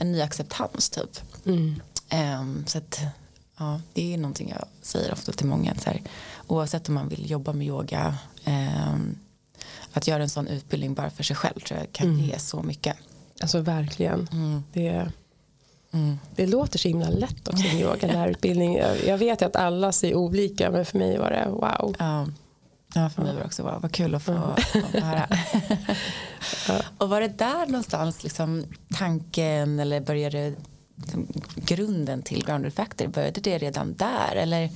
en 0.00 0.12
ny 0.12 0.20
acceptans 0.20 0.90
typ. 0.90 1.20
Mm. 1.46 1.80
Um, 2.40 2.64
så 2.66 2.78
att, 2.78 3.00
ja, 3.58 3.80
det 3.92 4.14
är 4.14 4.18
någonting 4.18 4.48
jag 4.48 4.64
säger 4.82 5.12
ofta 5.12 5.32
till 5.32 5.46
många. 5.46 5.74
Så 5.74 5.90
här, 5.90 6.02
oavsett 6.46 6.88
om 6.88 6.94
man 6.94 7.08
vill 7.08 7.30
jobba 7.30 7.52
med 7.52 7.66
yoga 7.66 8.16
um, 8.46 9.18
att 9.92 10.06
göra 10.06 10.22
en 10.22 10.28
sån 10.28 10.48
utbildning 10.48 10.94
bara 10.94 11.10
för 11.10 11.22
sig 11.22 11.36
själv 11.36 11.60
tror 11.60 11.80
jag 11.80 11.92
kan 11.92 12.08
mm. 12.08 12.20
ge 12.20 12.38
så 12.38 12.62
mycket. 12.62 12.96
Alltså 13.40 13.60
verkligen. 13.60 14.28
Mm. 14.32 14.62
Det, 14.72 15.12
Mm. 15.94 16.18
Det 16.36 16.46
låter 16.46 16.78
så 16.78 16.88
himla 16.88 17.08
lätt 17.08 17.48
också 17.48 17.62
med 17.62 17.80
yoga, 17.80 17.96
den 18.00 18.16
här 18.16 18.28
utbildningen. 18.28 18.96
Jag 19.06 19.18
vet 19.18 19.42
att 19.42 19.56
alla 19.56 19.92
ser 19.92 20.14
olika 20.14 20.70
men 20.70 20.84
för 20.84 20.98
mig 20.98 21.18
var 21.18 21.30
det 21.30 21.48
wow. 21.50 21.94
Ja. 21.98 22.26
Ja, 22.94 23.10
för 23.10 23.22
mig 23.22 23.32
var 23.32 23.40
det 23.40 23.46
också 23.46 23.62
wow, 23.62 23.78
vad 23.82 23.92
kul 23.92 24.14
att 24.14 24.22
få, 24.22 24.56
få 24.72 24.98
höra. 24.98 25.28
Och 26.98 27.08
var 27.08 27.20
det 27.20 27.28
där 27.28 27.66
någonstans 27.66 28.22
liksom, 28.22 28.64
tanken 28.94 29.80
eller 29.80 30.00
började 30.00 30.54
grunden 31.56 32.22
till 32.22 32.44
Grounded 32.44 32.74
Factor, 32.74 33.06
började 33.06 33.40
det 33.40 33.58
redan 33.58 33.94
där? 33.94 34.36
Eller 34.36 34.70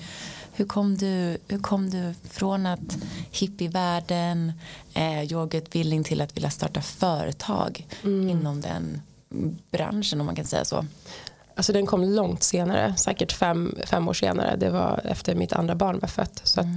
hur 0.52 0.64
kom 0.64 0.97
du, 0.97 1.38
hur 1.49 1.59
kom 1.59 1.90
du 1.90 2.14
från 2.30 2.66
att 2.66 2.99
hippievärlden, 3.30 4.52
eh, 4.95 5.33
yogautbildning 5.33 6.04
till 6.04 6.21
att 6.21 6.37
vilja 6.37 6.50
starta 6.50 6.80
företag 6.80 7.87
mm. 8.04 8.28
inom 8.28 8.61
den 8.61 9.02
branschen 9.71 10.21
om 10.21 10.26
man 10.26 10.37
kan 10.37 10.45
säga 10.45 10.64
så? 10.64 10.85
Alltså 11.54 11.73
den 11.73 11.87
kom 11.87 12.04
långt 12.04 12.42
senare, 12.42 12.95
säkert 12.97 13.33
fem, 13.33 13.75
fem 13.87 14.09
år 14.09 14.12
senare. 14.12 14.56
Det 14.56 14.71
var 14.71 15.00
efter 15.04 15.35
mitt 15.35 15.52
andra 15.52 15.75
barn 15.75 15.99
var 15.99 16.09
fött. 16.09 16.40
Så 16.45 16.61
mm. 16.61 16.76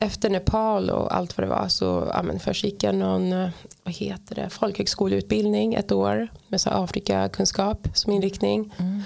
Efter 0.00 0.30
Nepal 0.30 0.90
och 0.90 1.16
allt 1.16 1.38
vad 1.38 1.46
det 1.46 1.50
var 1.50 1.68
så 1.68 2.10
ja, 2.14 2.22
men 2.22 2.40
först 2.40 2.64
gick 2.64 2.82
jag 2.82 2.94
någon 2.94 3.50
vad 3.82 3.94
heter 3.94 4.34
det, 4.34 4.50
folkhögskoleutbildning 4.50 5.74
ett 5.74 5.92
år 5.92 6.28
med 6.48 6.60
så 6.60 6.70
Afrikakunskap 6.70 7.88
som 7.94 8.12
inriktning. 8.12 8.74
Mm. 8.78 9.02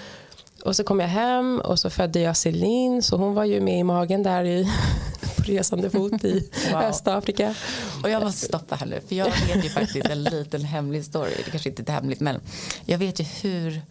Och 0.65 0.77
så 0.77 0.85
kom 0.85 1.01
jag 1.01 1.09
hem 1.09 1.61
och 1.65 1.79
så 1.79 1.91
födde 1.91 2.21
jag 2.21 2.37
Celine 2.37 3.03
så 3.03 3.17
hon 3.17 3.35
var 3.35 3.45
ju 3.45 3.61
med 3.61 3.79
i 3.79 3.85
magen 3.85 4.23
där 4.23 4.45
i 4.45 4.69
på 5.37 5.43
resande 5.43 5.91
fot 5.91 6.25
i 6.25 6.51
wow. 6.73 6.83
Östafrika. 6.83 7.55
Och 8.03 8.11
jag 8.11 8.23
måste 8.23 8.47
stoppa 8.47 8.77
här 8.77 8.87
nu 8.87 9.01
för 9.09 9.15
jag 9.15 9.25
vet 9.25 9.65
ju 9.65 9.69
faktiskt 9.69 10.07
en 10.07 10.25
liten 10.25 10.65
hemlig 10.65 11.05
story. 11.05 11.33
Det 11.45 11.51
kanske 11.51 11.69
inte 11.69 11.93
är 11.93 11.95
hemligt 11.95 12.21
men 12.21 12.41
jag 12.85 12.99
vet 12.99 13.21
ju 13.21 13.25
hur 13.25 13.83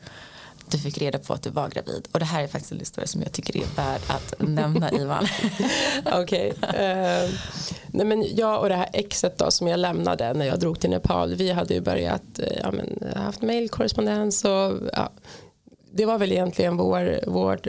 du 0.72 0.78
fick 0.78 0.98
reda 0.98 1.20
på 1.20 1.34
att 1.34 1.44
du 1.44 1.50
var 1.50 1.70
gravid. 1.70 2.08
Och 2.12 2.20
det 2.20 2.26
här 2.26 2.44
är 2.44 2.48
faktiskt 2.48 2.72
en 2.72 2.80
historia 2.80 3.08
som 3.08 3.22
jag 3.22 3.32
tycker 3.32 3.58
är 3.58 3.76
värd 3.76 4.02
att 4.08 4.34
nämna 4.40 4.92
Ivan. 5.02 5.28
Okej. 6.06 6.54
Okay. 6.58 7.24
Uh, 7.24 7.30
nej 7.88 8.06
men 8.06 8.36
jag 8.36 8.62
och 8.62 8.70
det 8.70 8.76
här 8.76 8.90
exet 8.94 9.38
då 9.38 9.52
som 9.52 9.68
jag 9.68 9.80
lämnade 9.80 10.34
när 10.34 10.46
jag 10.46 10.60
drog 10.60 10.80
till 10.80 10.90
Nepal. 10.90 11.36
Vi 11.36 11.52
hade 11.52 11.74
ju 11.74 11.82
börjat, 11.82 12.40
uh, 12.40 12.46
ja, 12.62 12.72
men, 12.72 13.14
haft 13.16 13.42
mailkorrespondens 13.42 14.46
och 14.46 14.74
ja, 14.94 15.12
det 15.92 16.06
var 16.06 16.18
väl 16.18 16.32
egentligen 16.32 16.78
vår, 16.78 17.20
vår, 17.28 17.60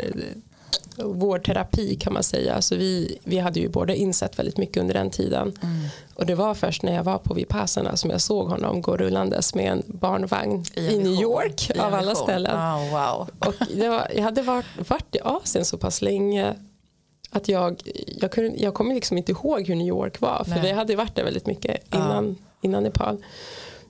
vår 0.96 1.38
terapi 1.38 1.96
kan 1.96 2.12
man 2.12 2.22
säga. 2.22 2.54
Alltså 2.54 2.76
vi, 2.76 3.18
vi 3.24 3.38
hade 3.38 3.60
ju 3.60 3.68
båda 3.68 3.94
insett 3.94 4.38
väldigt 4.38 4.56
mycket 4.56 4.76
under 4.76 4.94
den 4.94 5.10
tiden. 5.10 5.52
Mm. 5.62 5.88
Och 6.14 6.26
det 6.26 6.34
var 6.34 6.54
först 6.54 6.82
när 6.82 6.94
jag 6.94 7.04
var 7.04 7.18
på 7.18 7.34
Vipassana 7.34 7.96
som 7.96 8.10
jag 8.10 8.20
såg 8.20 8.48
honom 8.48 8.82
gå 8.82 8.96
rullandes 8.96 9.54
med 9.54 9.72
en 9.72 9.82
barnvagn 9.86 10.64
i, 10.74 10.86
i 10.86 10.98
New 10.98 11.20
York 11.20 11.70
I 11.74 11.78
av 11.78 11.94
alla 11.94 12.14
ställen. 12.14 12.56
Oh, 12.56 12.90
wow. 12.90 13.28
Och 13.38 13.54
var, 13.76 14.08
jag 14.14 14.22
hade 14.22 14.42
varit, 14.42 14.66
varit 14.88 15.16
i 15.16 15.18
Asien 15.24 15.64
så 15.64 15.78
pass 15.78 16.02
länge 16.02 16.54
att 17.30 17.48
jag, 17.48 17.82
jag, 18.20 18.32
kunde, 18.32 18.52
jag 18.56 18.74
kommer 18.74 18.94
liksom 18.94 19.18
inte 19.18 19.32
ihåg 19.32 19.68
hur 19.68 19.74
New 19.74 19.86
York 19.86 20.20
var. 20.20 20.44
För 20.44 20.50
Nej. 20.50 20.62
vi 20.62 20.70
hade 20.70 20.96
varit 20.96 21.14
där 21.14 21.24
väldigt 21.24 21.46
mycket 21.46 21.94
innan, 21.94 22.28
ja. 22.28 22.46
innan 22.60 22.82
Nepal. 22.82 23.24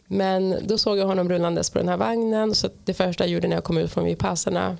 Men 0.06 0.56
då 0.66 0.78
såg 0.78 0.98
jag 0.98 1.06
honom 1.06 1.28
rullandes 1.28 1.70
på 1.70 1.78
den 1.78 1.88
här 1.88 1.96
vagnen 1.96 2.54
så 2.54 2.68
det 2.84 2.94
första 2.94 3.24
jag 3.24 3.30
gjorde 3.30 3.48
när 3.48 3.56
jag 3.56 3.64
kom 3.64 3.78
ut 3.78 3.92
från 3.92 4.04
Vipassana 4.04 4.78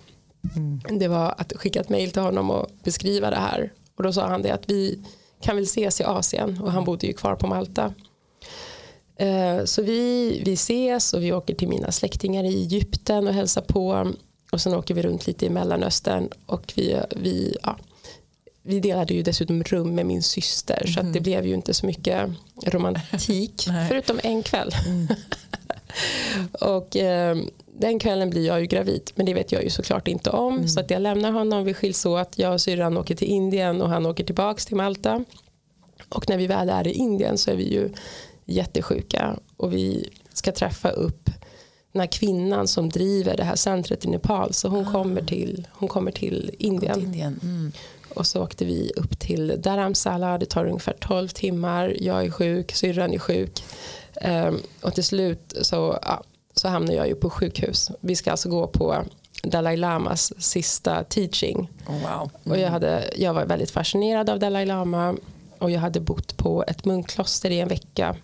mm. 0.56 0.99
det 0.99 1.08
var 1.08 1.34
att 1.38 1.52
skicka 1.56 1.80
ett 1.80 1.88
mail 1.88 2.11
till 2.11 2.22
honom 2.22 2.50
och 2.50 2.66
beskriva 2.84 3.30
det 3.30 3.37
här. 3.37 3.72
Och 3.96 4.02
då 4.02 4.12
sa 4.12 4.28
han 4.28 4.42
det 4.42 4.50
att 4.50 4.70
vi 4.70 4.99
kan 5.40 5.56
väl 5.56 5.64
ses 5.64 6.00
i 6.00 6.04
Asien 6.04 6.61
och 6.61 6.72
han 6.72 6.84
bodde 6.84 7.06
ju 7.06 7.12
kvar 7.12 7.37
på 7.37 7.46
Malta. 7.46 7.94
Eh, 9.16 9.64
så 9.64 9.82
vi, 9.82 10.42
vi 10.44 10.52
ses 10.52 11.14
och 11.14 11.22
vi 11.22 11.32
åker 11.32 11.54
till 11.54 11.68
mina 11.68 11.92
släktingar 11.92 12.44
i 12.44 12.62
Egypten 12.62 13.28
och 13.28 13.34
hälsar 13.34 13.62
på. 13.62 14.12
Och 14.52 14.61
sen 14.61 14.74
åker 14.74 14.94
vi 14.94 15.02
runt 15.02 15.26
lite 15.26 15.46
i 15.46 15.50
Mellanöstern 15.50 16.28
och 16.46 16.72
vi, 16.76 16.96
vi 17.16 17.57
ja, 17.62 17.76
vi 18.62 18.81
delade 18.81 19.14
ju 19.14 19.22
dessutom 19.22 19.62
rum 19.62 19.94
med 19.94 20.07
min 20.07 20.22
syster 20.22 20.83
mm. 20.83 20.92
så 20.92 21.00
att 21.00 21.12
det 21.12 21.18
mm. 21.18 21.22
blev 21.22 21.46
ju 21.46 21.55
inte 21.55 21.74
så 21.74 21.87
mycket 21.87 22.31
romantik 22.66 23.68
förutom 23.88 24.20
en 24.22 24.42
kväll. 24.42 24.70
Mm. 24.87 25.09
och 26.61 26.96
eh, 26.96 27.37
den 27.83 27.99
kvällen 27.99 28.31
blir 28.31 28.47
jag 28.47 28.61
ju 28.61 28.66
gravid 28.66 29.11
men 29.14 29.27
det 29.27 29.35
vet 29.35 29.53
jag 29.53 29.64
ju 29.64 29.71
såklart 29.71 30.09
inte 30.09 30.31
om 30.31 30.55
mm. 30.55 30.68
så 30.68 30.81
att 30.81 30.90
jag 30.90 31.03
lämnar 31.03 31.33
honom, 31.33 31.64
vi 31.64 31.75
skiljs 31.75 32.07
åt, 32.07 32.38
jag 32.38 32.53
och 32.53 32.61
syrran 32.61 32.97
åker 32.97 33.14
till 33.14 33.29
Indien 33.29 33.83
och 33.83 33.88
han 33.88 34.07
åker 34.07 34.25
tillbaks 34.25 34.66
till 34.66 34.77
Malta. 34.77 35.25
Och 36.09 36.29
när 36.29 36.37
vi 36.37 36.47
väl 36.47 36.71
är 36.71 36.87
i 36.87 36.92
Indien 36.92 37.38
så 37.38 37.51
är 37.51 37.55
vi 37.55 37.73
ju 37.75 37.90
jättesjuka 38.45 39.37
och 39.57 39.73
vi 39.73 40.09
ska 40.33 40.53
träffa 40.53 40.90
upp 40.90 41.31
den 41.92 42.01
här 42.01 42.07
kvinnan 42.07 42.68
som 42.68 42.88
driver 42.88 43.37
det 43.37 43.45
här 43.45 43.57
centret 43.57 44.05
i 44.05 44.09
Nepal 44.09 44.53
så 44.53 44.68
hon, 44.68 44.87
ah. 44.87 44.92
kommer, 44.92 45.23
till, 45.23 45.68
hon 45.73 45.88
kommer 45.88 46.11
till 46.11 46.51
Indien. 46.59 46.95
Till 46.95 47.05
Indien. 47.05 47.40
Mm. 47.42 47.73
Och 48.14 48.27
så 48.27 48.42
åkte 48.42 48.64
vi 48.64 48.92
upp 48.97 49.18
till 49.18 49.55
Dharamsala. 49.59 50.38
Det 50.38 50.47
tar 50.47 50.66
ungefär 50.66 50.97
12 51.01 51.29
timmar. 51.29 51.97
Jag 52.01 52.25
är 52.25 52.31
sjuk, 52.31 52.73
syrran 52.73 53.12
är 53.12 53.18
sjuk. 53.18 53.64
Um, 54.25 54.62
och 54.81 54.95
till 54.95 55.05
slut 55.05 55.55
så, 55.62 55.99
ja, 56.03 56.23
så 56.54 56.68
hamnar 56.68 56.94
jag 56.94 57.08
ju 57.08 57.14
på 57.14 57.30
sjukhus. 57.30 57.90
Vi 58.00 58.16
ska 58.16 58.30
alltså 58.30 58.48
gå 58.48 58.66
på 58.66 59.04
Dalai 59.42 59.76
Lamas 59.76 60.32
sista 60.38 61.04
teaching. 61.04 61.70
Oh, 61.86 61.92
wow. 61.92 62.30
mm. 62.44 62.52
och 62.52 62.58
jag, 62.58 62.70
hade, 62.70 63.10
jag 63.16 63.34
var 63.34 63.44
väldigt 63.44 63.70
fascinerad 63.70 64.30
av 64.30 64.38
Dalai 64.38 64.66
Lama. 64.66 65.16
Och 65.58 65.70
jag 65.70 65.80
hade 65.80 66.00
bott 66.00 66.36
på 66.36 66.64
ett 66.68 66.84
munkkloster 66.84 67.50
i 67.50 67.60
en 67.60 67.68
vecka 67.68 68.16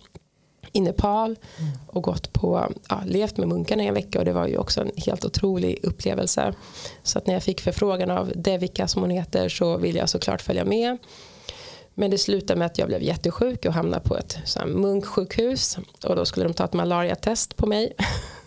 i 0.73 0.81
Nepal 0.81 1.37
mm. 1.59 1.71
och 1.87 2.03
gått 2.03 2.33
på, 2.33 2.73
ja, 2.89 3.03
levt 3.07 3.37
med 3.37 3.49
munkarna 3.49 3.83
i 3.83 3.87
en 3.87 3.95
vecka 3.95 4.19
och 4.19 4.25
det 4.25 4.33
var 4.33 4.47
ju 4.47 4.57
också 4.57 4.81
en 4.81 4.91
helt 4.97 5.25
otrolig 5.25 5.79
upplevelse. 5.83 6.55
Så 7.03 7.19
att 7.19 7.27
när 7.27 7.35
jag 7.35 7.43
fick 7.43 7.61
förfrågan 7.61 8.11
av 8.11 8.33
Devika 8.35 8.89
som 8.89 9.03
hon 9.03 9.11
heter 9.11 9.49
så 9.49 9.77
ville 9.77 9.99
jag 9.99 10.09
såklart 10.09 10.43
följa 10.43 10.65
med. 10.65 10.99
Men 11.99 12.11
det 12.11 12.19
slutade 12.19 12.59
med 12.59 12.67
att 12.67 12.79
jag 12.79 12.89
blev 12.89 13.03
jättesjuk 13.03 13.65
och 13.67 13.73
hamnade 13.73 14.03
på 14.03 14.17
ett 14.17 14.39
munksjukhus 14.67 15.79
och 16.05 16.17
då 16.17 16.25
skulle 16.25 16.47
de 16.47 16.55
ta 16.55 16.65
ett 16.65 16.73
malariatest 16.73 17.57
på 17.57 17.67
mig. 17.67 17.93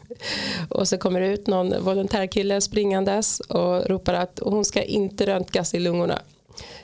och 0.70 0.88
så 0.88 0.98
kommer 0.98 1.22
det 1.22 1.28
ut 1.28 1.48
någon 1.48 1.84
volontärkille 1.84 2.62
springandes 2.62 3.40
och 3.40 3.90
ropar 3.90 4.14
att 4.14 4.40
hon 4.44 4.66
ska 4.66 4.84
inte 4.84 5.26
röntgas 5.26 5.74
i 5.74 5.80
lungorna 5.80 6.20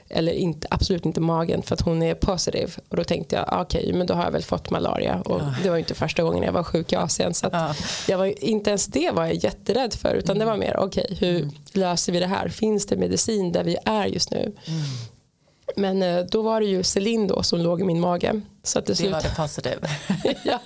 eller 0.09 0.31
inte, 0.31 0.67
absolut 0.71 1.05
inte 1.05 1.21
magen 1.21 1.61
för 1.61 1.73
att 1.73 1.81
hon 1.81 2.03
är 2.03 2.13
positiv 2.13 2.77
och 2.89 2.97
då 2.97 3.03
tänkte 3.03 3.35
jag 3.35 3.45
ah, 3.47 3.61
okej 3.61 3.81
okay, 3.81 3.93
men 3.93 4.07
då 4.07 4.13
har 4.13 4.23
jag 4.23 4.31
väl 4.31 4.43
fått 4.43 4.69
malaria 4.69 5.21
och 5.21 5.41
ja. 5.41 5.53
det 5.63 5.69
var 5.69 5.77
inte 5.77 5.93
första 5.93 6.23
gången 6.23 6.43
jag 6.43 6.51
var 6.51 6.63
sjuk 6.63 6.93
i 6.93 6.95
Asien 6.95 7.33
så 7.33 7.49
ja. 7.51 7.75
jag 8.07 8.17
var, 8.17 8.43
inte 8.43 8.69
ens 8.69 8.87
det 8.87 9.11
var 9.11 9.25
jag 9.25 9.35
jätterädd 9.35 9.93
för 9.93 10.13
utan 10.13 10.35
mm. 10.35 10.39
det 10.39 10.51
var 10.51 10.57
mer 10.57 10.77
okej 10.77 11.05
okay, 11.11 11.17
hur 11.17 11.41
mm. 11.41 11.55
löser 11.71 12.13
vi 12.13 12.19
det 12.19 12.27
här 12.27 12.49
finns 12.49 12.85
det 12.85 12.95
medicin 12.95 13.51
där 13.51 13.63
vi 13.63 13.77
är 13.85 14.05
just 14.05 14.31
nu 14.31 14.39
mm. 14.39 14.81
Men 15.75 16.01
eh, 16.01 16.25
då 16.25 16.41
var 16.41 16.61
det 16.61 16.67
ju 16.67 16.83
Celine 16.83 17.27
då 17.27 17.43
som 17.43 17.59
låg 17.59 17.81
i 17.81 17.83
min 17.83 17.99
mage. 17.99 18.41
Så 18.63 18.79
att 18.79 18.85
det, 18.85 18.99
det 18.99 19.09
var 19.09 19.21
det 19.21 19.35
positiv. 19.37 19.79
ja, 20.43 20.59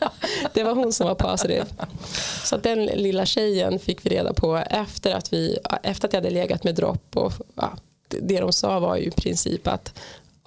det 0.53 0.63
var 0.63 0.75
hon 0.75 0.93
som 0.93 1.07
var 1.07 1.15
positiv. 1.15 1.63
Så 2.43 2.55
att 2.55 2.63
den 2.63 2.85
lilla 2.85 3.25
tjejen 3.25 3.79
fick 3.79 4.05
vi 4.05 4.09
reda 4.09 4.33
på 4.33 4.57
efter 4.57 5.15
att, 5.15 5.33
vi, 5.33 5.57
efter 5.83 6.07
att 6.07 6.13
jag 6.13 6.21
hade 6.21 6.33
legat 6.33 6.63
med 6.63 6.75
dropp 6.75 7.17
och 7.17 7.33
ja, 7.55 7.71
det 8.07 8.39
de 8.39 8.53
sa 8.53 8.79
var 8.79 8.95
ju 8.95 9.03
i 9.03 9.11
princip 9.11 9.67
att 9.67 9.93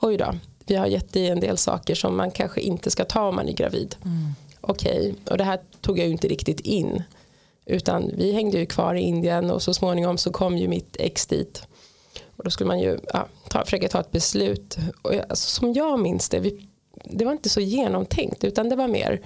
oj 0.00 0.16
då, 0.16 0.34
vi 0.66 0.74
har 0.74 0.86
gett 0.86 1.12
dig 1.12 1.28
en 1.28 1.40
del 1.40 1.56
saker 1.56 1.94
som 1.94 2.16
man 2.16 2.30
kanske 2.30 2.60
inte 2.60 2.90
ska 2.90 3.04
ta 3.04 3.28
om 3.28 3.34
man 3.34 3.48
är 3.48 3.52
gravid. 3.52 3.96
Mm. 4.04 4.34
Okej, 4.60 4.98
okay. 4.98 5.14
och 5.30 5.38
det 5.38 5.44
här 5.44 5.58
tog 5.80 5.98
jag 5.98 6.06
ju 6.06 6.12
inte 6.12 6.28
riktigt 6.28 6.60
in. 6.60 7.02
Utan 7.66 8.10
vi 8.16 8.32
hängde 8.32 8.58
ju 8.58 8.66
kvar 8.66 8.94
i 8.94 9.00
Indien 9.00 9.50
och 9.50 9.62
så 9.62 9.74
småningom 9.74 10.18
så 10.18 10.32
kom 10.32 10.58
ju 10.58 10.68
mitt 10.68 10.96
ex 10.98 11.26
dit. 11.26 11.66
Och 12.36 12.44
då 12.44 12.50
skulle 12.50 12.68
man 12.68 12.80
ju 12.80 12.98
ja, 13.12 13.26
ta, 13.48 13.64
försöka 13.64 13.88
ta 13.88 14.00
ett 14.00 14.10
beslut. 14.10 14.76
Och 15.02 15.14
jag, 15.14 15.24
alltså, 15.28 15.60
som 15.60 15.72
jag 15.72 15.98
minns 16.00 16.28
det, 16.28 16.40
vi, 16.40 16.68
det 17.04 17.24
var 17.24 17.32
inte 17.32 17.48
så 17.48 17.60
genomtänkt 17.60 18.44
utan 18.44 18.68
det 18.68 18.76
var 18.76 18.88
mer, 18.88 19.20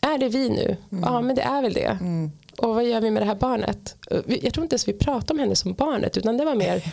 är 0.00 0.18
det 0.18 0.28
vi 0.28 0.48
nu? 0.48 0.76
Mm. 0.92 1.04
Ja 1.04 1.20
men 1.20 1.36
det 1.36 1.42
är 1.42 1.62
väl 1.62 1.72
det. 1.72 1.98
Mm 2.00 2.30
och 2.56 2.74
vad 2.74 2.84
gör 2.84 3.00
vi 3.00 3.10
med 3.10 3.22
det 3.22 3.26
här 3.26 3.34
barnet? 3.34 3.96
Jag 4.26 4.54
tror 4.54 4.64
inte 4.64 4.74
ens 4.74 4.88
vi 4.88 4.92
pratade 4.92 5.32
om 5.32 5.38
henne 5.38 5.56
som 5.56 5.72
barnet 5.72 6.16
utan 6.16 6.36
det 6.36 6.44
var 6.44 6.54
mer, 6.54 6.84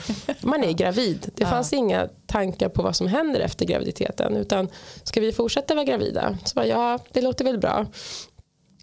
man 0.41 0.63
är 0.63 0.71
gravid. 0.71 1.31
Det 1.35 1.45
fanns 1.45 1.71
ja. 1.73 1.77
inga 1.77 2.07
tankar 2.27 2.69
på 2.69 2.81
vad 2.81 2.95
som 2.95 3.07
händer 3.07 3.39
efter 3.39 3.65
graviditeten 3.65 4.35
utan 4.35 4.67
ska 5.03 5.21
vi 5.21 5.31
fortsätta 5.31 5.75
vara 5.75 5.85
gravida? 5.85 6.37
Så 6.45 6.55
bara, 6.55 6.65
ja, 6.65 6.99
det 7.11 7.21
låter 7.21 7.45
väl 7.45 7.59
bra. 7.59 7.85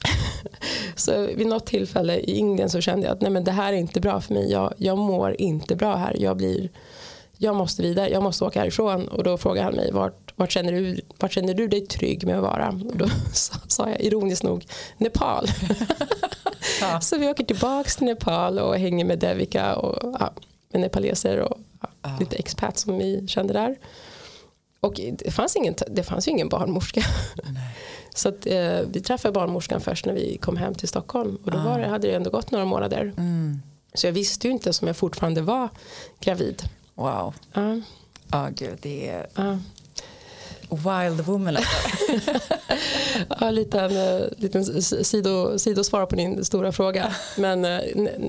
så 0.97 1.27
vid 1.27 1.47
något 1.47 1.67
tillfälle 1.67 2.17
i 2.17 2.39
Indien 2.39 2.71
så 2.71 2.81
kände 2.81 3.07
jag 3.07 3.15
att 3.15 3.21
nej 3.21 3.31
men 3.31 3.45
det 3.45 3.53
här 3.53 3.73
är 3.73 3.77
inte 3.77 4.01
bra 4.01 4.21
för 4.21 4.35
mig. 4.35 4.51
Jag, 4.51 4.75
jag 4.77 4.99
mår 4.99 5.41
inte 5.41 5.77
bra 5.77 5.97
här. 5.97 6.17
Jag, 6.19 6.37
blir, 6.37 6.69
jag 7.39 7.57
måste 7.57 7.83
vidare, 7.83 8.11
jag 8.11 8.23
måste 8.23 8.45
åka 8.45 8.61
härifrån. 8.61 9.09
Och 9.09 9.25
då 9.25 9.39
frågade 9.39 9.65
han 9.65 9.75
mig 9.75 9.93
vart, 9.93 10.33
vart, 10.37 10.53
känner, 10.53 10.73
du, 10.73 11.01
vart 11.19 11.33
känner 11.33 11.55
du 11.55 11.69
dig 11.69 11.87
trygg 11.87 12.27
med 12.27 12.37
att 12.37 12.43
vara? 12.43 12.69
Och 12.69 12.97
då 12.97 13.07
sa 13.69 13.91
jag 13.91 14.01
ironiskt 14.01 14.43
nog 14.43 14.67
Nepal. 14.99 15.47
Ja. 16.81 17.01
Så 17.01 17.19
vi 17.19 17.29
åker 17.29 17.45
tillbaka 17.45 17.91
till 17.91 18.07
Nepal 18.07 18.59
och 18.59 18.79
hänger 18.79 19.05
med 19.05 19.19
Devika 19.19 19.77
och 19.77 20.17
ja, 20.21 20.33
med 20.73 20.81
nepaleser 20.81 21.39
och 21.39 21.59
ja, 22.03 22.17
lite 22.21 22.37
expats 22.37 22.83
som 22.83 22.99
vi 22.99 23.29
kände 23.29 23.53
där. 23.53 23.77
Och 24.81 24.95
det 24.95 25.31
fanns, 25.31 25.57
ingen, 25.57 25.75
det 25.89 26.03
fanns 26.03 26.29
ju 26.29 26.31
ingen 26.31 26.49
barnmorska. 26.49 27.03
Nej. 27.45 27.77
Så 28.17 28.29
att, 28.29 28.47
eh, 28.47 28.81
vi 28.93 29.01
träffade 29.01 29.33
barnmorskan 29.33 29.81
först 29.81 30.07
när 30.07 30.13
vi 30.13 30.37
kom 30.37 30.57
hem 30.57 30.75
till 30.75 30.89
Stockholm 30.89 31.39
och 31.45 31.51
då 31.51 31.59
var 31.59 31.79
det, 31.79 31.87
hade 31.87 32.09
det 32.09 32.15
ändå 32.15 32.31
gått 32.31 32.51
några 32.51 32.65
månader. 32.65 33.13
Så 33.95 34.07
jag 34.07 34.13
visste 34.13 34.47
ju 34.47 34.53
inte 34.53 34.73
som 34.73 34.87
jag 34.87 34.97
fortfarande 34.97 35.43
var 35.43 35.69
gravid. 36.21 36.63
Wow. 36.95 37.35
Ja, 37.53 37.81
Ja, 38.33 38.49
gud, 38.55 38.79
det 38.83 39.09
är 39.09 39.27
wild 40.71 41.21
woman. 41.21 41.57
alltså. 41.57 41.71
Ja, 43.41 43.51
liten, 43.51 43.97
eh, 43.97 44.21
liten 44.37 44.83
sido, 44.83 45.59
sidosvar 45.59 46.07
på 46.07 46.17
din 46.17 46.45
stora 46.45 46.73
fråga. 46.73 47.15
Men 47.37 47.65
eh, 47.65 47.81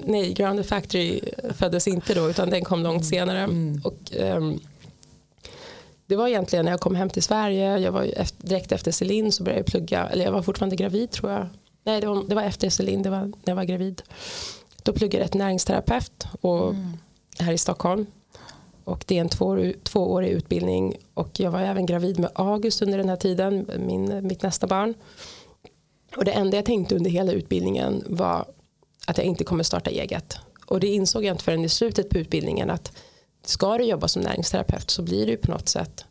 nej, 0.05 0.33
Grounded 0.33 0.65
Factory 0.65 1.21
föddes 1.57 1.87
inte 1.87 2.13
då 2.13 2.29
utan 2.29 2.49
den 2.49 2.63
kom 2.63 2.83
långt 2.83 3.05
senare. 3.05 3.47
Och, 3.83 4.15
ehm, 4.19 4.59
det 6.07 6.15
var 6.15 6.27
egentligen 6.27 6.65
när 6.65 6.71
jag 6.71 6.79
kom 6.79 6.95
hem 6.95 7.09
till 7.09 7.23
Sverige, 7.23 7.77
jag 7.77 7.91
var 7.91 8.03
efter, 8.03 8.47
direkt 8.47 8.71
efter 8.71 8.91
Celine 8.91 9.31
så 9.31 9.43
började 9.43 9.59
jag 9.59 9.65
plugga, 9.65 10.07
eller 10.07 10.25
jag 10.25 10.31
var 10.31 10.41
fortfarande 10.41 10.75
gravid 10.75 11.11
tror 11.11 11.31
jag. 11.31 11.47
Nej, 11.83 12.01
det 12.01 12.07
var, 12.07 12.23
det 12.23 12.35
var 12.35 12.43
efter 12.43 12.69
Celine, 12.69 13.03
det 13.03 13.09
var 13.09 13.19
när 13.19 13.33
jag 13.45 13.55
var 13.55 13.63
gravid. 13.63 14.01
Då 14.83 14.93
pluggade 14.93 15.23
jag 15.23 15.25
ett 15.25 15.33
näringsterapeut 15.33 16.27
och, 16.41 16.73
här 17.39 17.53
i 17.53 17.57
Stockholm. 17.57 18.05
Och 18.83 19.03
det 19.07 19.17
är 19.17 19.21
en 19.21 19.29
två, 19.29 19.73
tvåårig 19.83 20.29
utbildning 20.29 20.97
och 21.13 21.39
jag 21.39 21.51
var 21.51 21.59
även 21.59 21.85
gravid 21.85 22.19
med 22.19 22.29
August 22.35 22.81
under 22.81 22.97
den 22.97 23.09
här 23.09 23.15
tiden, 23.15 23.69
min, 23.79 24.27
mitt 24.27 24.41
nästa 24.41 24.67
barn. 24.67 24.93
Och 26.17 26.25
det 26.25 26.31
enda 26.31 26.57
jag 26.57 26.65
tänkte 26.65 26.95
under 26.95 27.11
hela 27.11 27.31
utbildningen 27.31 28.03
var 28.07 28.45
att 29.07 29.17
jag 29.17 29.27
inte 29.27 29.43
kommer 29.43 29.63
starta 29.63 29.89
eget. 29.89 30.37
Och 30.65 30.79
det 30.79 30.87
insåg 30.87 31.25
jag 31.25 31.33
inte 31.33 31.43
förrän 31.43 31.65
i 31.65 31.69
slutet 31.69 32.09
på 32.09 32.17
utbildningen 32.17 32.69
att 32.69 32.91
ska 33.49 33.77
du 33.77 33.83
jobba 33.83 34.07
som 34.07 34.21
näringsterapeut 34.21 34.89
så 34.89 35.01
blir 35.01 35.27
du 35.27 35.37
på 35.37 35.51
något 35.51 35.69
sätt 35.69 36.05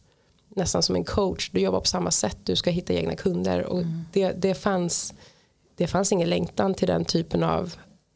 nästan 0.56 0.82
som 0.82 0.96
en 0.96 1.04
coach. 1.04 1.50
Du 1.52 1.60
jobbar 1.60 1.80
på 1.80 1.86
samma 1.86 2.10
sätt, 2.10 2.38
du 2.44 2.56
ska 2.56 2.70
hitta 2.70 2.92
egna 2.92 3.16
kunder. 3.16 3.62
Och 3.62 3.82
det, 4.12 4.32
det, 4.32 4.54
fanns, 4.54 5.14
det 5.76 5.86
fanns 5.86 6.12
ingen 6.12 6.28
längtan 6.28 6.74
till 6.74 6.88
den 6.88 7.04
typen 7.04 7.42
av 7.42 7.74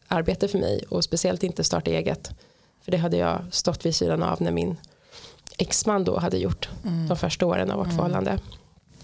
arbete 0.08 0.48
för 0.48 0.58
mig 0.58 0.84
och 0.88 1.04
speciellt 1.04 1.42
inte 1.42 1.64
starta 1.64 1.90
eget. 1.90 2.30
För 2.84 2.92
det 2.92 2.98
hade 2.98 3.16
jag 3.16 3.40
stått 3.50 3.86
vid 3.86 3.94
sidan 3.94 4.22
av 4.22 4.42
när 4.42 4.52
min 4.52 4.76
exman 5.58 6.04
då 6.04 6.18
hade 6.18 6.38
gjort 6.38 6.68
de 7.08 7.16
första 7.16 7.46
åren 7.46 7.70
av 7.70 7.78
vårt 7.78 7.94
förhållande. 7.94 8.38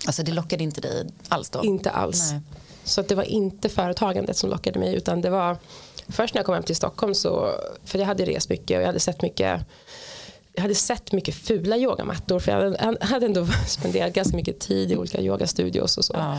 Alltså 0.07 0.22
det 0.22 0.33
lockade 0.33 0.64
inte 0.64 0.81
dig 0.81 1.07
alls 1.29 1.50
då? 1.50 1.64
Inte 1.64 1.90
alls. 1.90 2.33
Nej. 2.33 2.40
Så 2.85 3.00
att 3.00 3.09
det 3.09 3.14
var 3.14 3.24
inte 3.24 3.68
företagandet 3.68 4.37
som 4.37 4.50
lockade 4.50 4.79
mig 4.79 4.94
utan 4.94 5.20
det 5.20 5.31
var 5.31 5.57
först 6.09 6.35
när 6.35 6.38
jag 6.38 6.46
kom 6.46 6.55
hem 6.55 6.64
till 6.64 6.76
Stockholm 6.76 7.14
så 7.14 7.52
för 7.85 7.98
jag 7.98 8.07
hade 8.07 8.24
rest 8.24 8.48
mycket 8.48 8.76
och 8.76 8.83
jag 8.83 8.87
hade 8.87 9.00
sett 9.00 9.22
mycket 9.22 9.61
jag 10.56 10.62
hade 10.62 10.74
sett 10.74 11.12
mycket 11.12 11.34
fula 11.34 11.76
yogamattor 11.76 12.38
för 12.38 12.52
jag 12.52 12.76
hade, 13.00 13.26
ändå 13.26 13.46
spenderat 13.66 14.12
ganska 14.12 14.36
mycket 14.36 14.60
tid 14.60 14.92
i 14.92 14.96
olika 14.96 15.20
yogastudios 15.20 15.98
och 15.98 16.04
så. 16.04 16.12
Ja. 16.16 16.38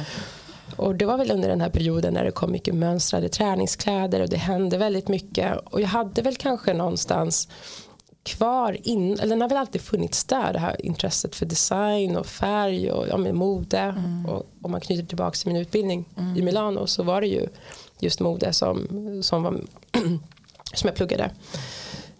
Och 0.75 0.95
det 0.95 1.06
var 1.06 1.17
väl 1.17 1.32
under 1.32 1.49
den 1.49 1.62
här 1.62 1.69
perioden 1.69 2.13
när 2.13 2.23
det 2.23 2.32
kom 2.32 2.51
mycket 2.51 2.75
mönstrade 2.75 3.30
träningskläder 3.30 4.21
och 4.21 4.30
det 4.30 4.38
hände 4.38 4.77
väldigt 4.77 5.08
mycket. 5.08 5.58
Och 5.58 5.82
jag 5.82 5.88
hade 5.88 6.21
väl 6.21 6.36
kanske 6.36 6.73
någonstans 6.73 7.47
kvar 8.23 8.77
in, 8.84 9.19
eller 9.19 9.30
den 9.30 9.41
har 9.41 9.49
väl 9.49 9.58
alltid 9.58 9.82
funnits 9.82 10.23
där, 10.23 10.53
det 10.53 10.60
här 10.60 10.86
intresset 10.86 11.36
för 11.36 11.45
design 11.45 12.17
och 12.17 12.25
färg 12.25 12.91
och 12.91 13.08
ja, 13.08 13.17
mode. 13.17 13.95
Och 14.27 14.49
om 14.62 14.71
man 14.71 14.82
knyter 14.82 15.06
tillbaka 15.06 15.36
till 15.36 15.47
min 15.47 15.62
utbildning 15.62 16.06
i 16.36 16.41
Milano 16.41 16.88
så 16.88 17.03
var 17.03 17.21
det 17.21 17.27
ju 17.27 17.47
just 17.99 18.19
mode 18.19 18.53
som, 18.53 18.88
som, 19.23 19.43
var, 19.43 19.62
som 20.73 20.88
jag 20.88 20.95
pluggade. 20.95 21.32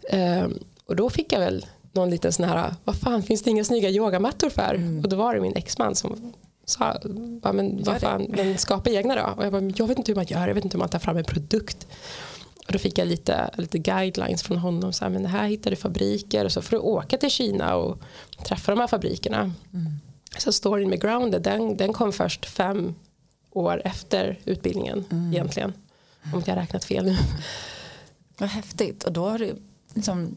Ehm, 0.10 0.60
och 0.86 0.96
då 0.96 1.10
fick 1.10 1.34
jag 1.34 1.40
väl 1.40 1.66
någon 1.98 2.10
liten 2.10 2.34
sån 2.34 2.46
här, 2.46 2.76
vad 2.84 2.96
fan 2.96 3.24
finns 3.24 3.44
det 3.44 3.50
inga 3.50 3.64
snygga 3.64 3.90
yogamattor 3.90 4.50
för? 4.50 5.02
Och 5.04 5.10
då 5.10 5.16
var 5.16 5.36
det 5.36 5.42
min 5.42 5.56
exman 5.56 5.96
som 5.96 6.34
sa, 6.66 6.98
bara, 7.42 7.54
men 7.54 7.84
vad 7.84 8.02
fan, 8.02 8.26
men 8.30 8.58
skapa 8.58 8.90
egna 8.90 9.16
då. 9.16 9.34
Och 9.38 9.46
jag 9.46 9.52
bara, 9.52 9.72
jag 9.76 9.88
vet 9.88 9.98
inte 9.98 10.12
hur 10.12 10.16
man 10.16 10.26
gör, 10.26 10.48
jag 10.48 10.56
vet 10.56 10.64
inte 10.64 10.78
hur 10.78 10.80
man 10.80 10.90
tar 10.90 11.00
fram 11.00 11.18
en 11.18 11.24
produkt. 11.24 11.88
Och 12.68 12.74
då 12.74 12.80
fick 12.80 12.98
jag 12.98 13.08
lite, 13.08 13.50
lite 13.58 13.78
guidelines 13.78 14.44
från 14.44 14.58
honom. 14.58 14.94
Så 14.94 15.06
här, 15.06 15.12
men 15.12 15.26
här 15.26 15.48
hittar 15.48 15.72
du 15.72 15.78
fabriker. 15.78 16.46
Och 16.46 16.52
så 16.52 16.62
får 16.62 16.72
du 16.72 16.82
åka 16.82 17.18
till 17.18 17.30
Kina 17.30 17.76
och 17.76 18.00
träffa 18.46 18.72
de 18.72 18.80
här 18.80 18.88
fabrikerna. 18.88 19.52
Så 20.38 20.52
storyn 20.52 20.90
med 20.90 21.02
Grounded, 21.02 21.42
den, 21.42 21.78
den 21.78 21.94
kom 21.94 22.14
först 22.14 22.46
fem 22.46 22.96
år 23.52 23.82
efter 23.86 24.40
utbildningen 24.46 25.06
egentligen. 25.34 25.74
Om 26.34 26.44
jag 26.46 26.56
har 26.56 26.62
räknat 26.62 26.86
fel 26.86 27.06
nu. 27.06 27.16
Vad 28.38 28.50
häftigt. 28.50 29.04
Och 29.04 29.14
då 29.14 29.30
har 29.30 29.40
du 29.40 29.56
liksom 29.94 30.36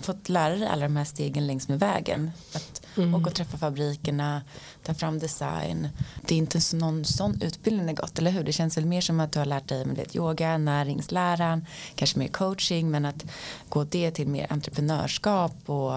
fått 0.00 0.28
lära 0.28 0.54
dig 0.56 0.68
alla 0.68 0.82
de 0.82 0.96
här 0.96 1.04
stegen 1.04 1.46
längs 1.46 1.68
med 1.68 1.78
vägen. 1.80 2.30
Att 2.54 2.82
åka 3.14 3.30
och 3.30 3.34
träffa 3.34 3.58
fabrikerna, 3.58 4.42
ta 4.82 4.94
fram 4.94 5.18
design. 5.18 5.88
Det 6.26 6.34
är 6.34 6.38
inte 6.38 6.60
så 6.60 6.76
någon 6.76 7.04
sån 7.04 7.42
utbildning 7.42 7.86
det 7.86 7.92
gått, 7.92 8.18
eller 8.18 8.30
hur? 8.30 8.44
Det 8.44 8.52
känns 8.52 8.76
väl 8.76 8.86
mer 8.86 9.00
som 9.00 9.20
att 9.20 9.32
du 9.32 9.38
har 9.38 9.46
lärt 9.46 9.68
dig 9.68 9.84
med 9.86 9.96
det, 9.96 10.16
yoga, 10.16 10.58
näringsläran, 10.58 11.66
kanske 11.94 12.18
mer 12.18 12.28
coaching, 12.28 12.90
men 12.90 13.04
att 13.04 13.24
gå 13.68 13.84
det 13.84 14.10
till 14.10 14.28
mer 14.28 14.52
entreprenörskap 14.52 15.54
och 15.66 15.94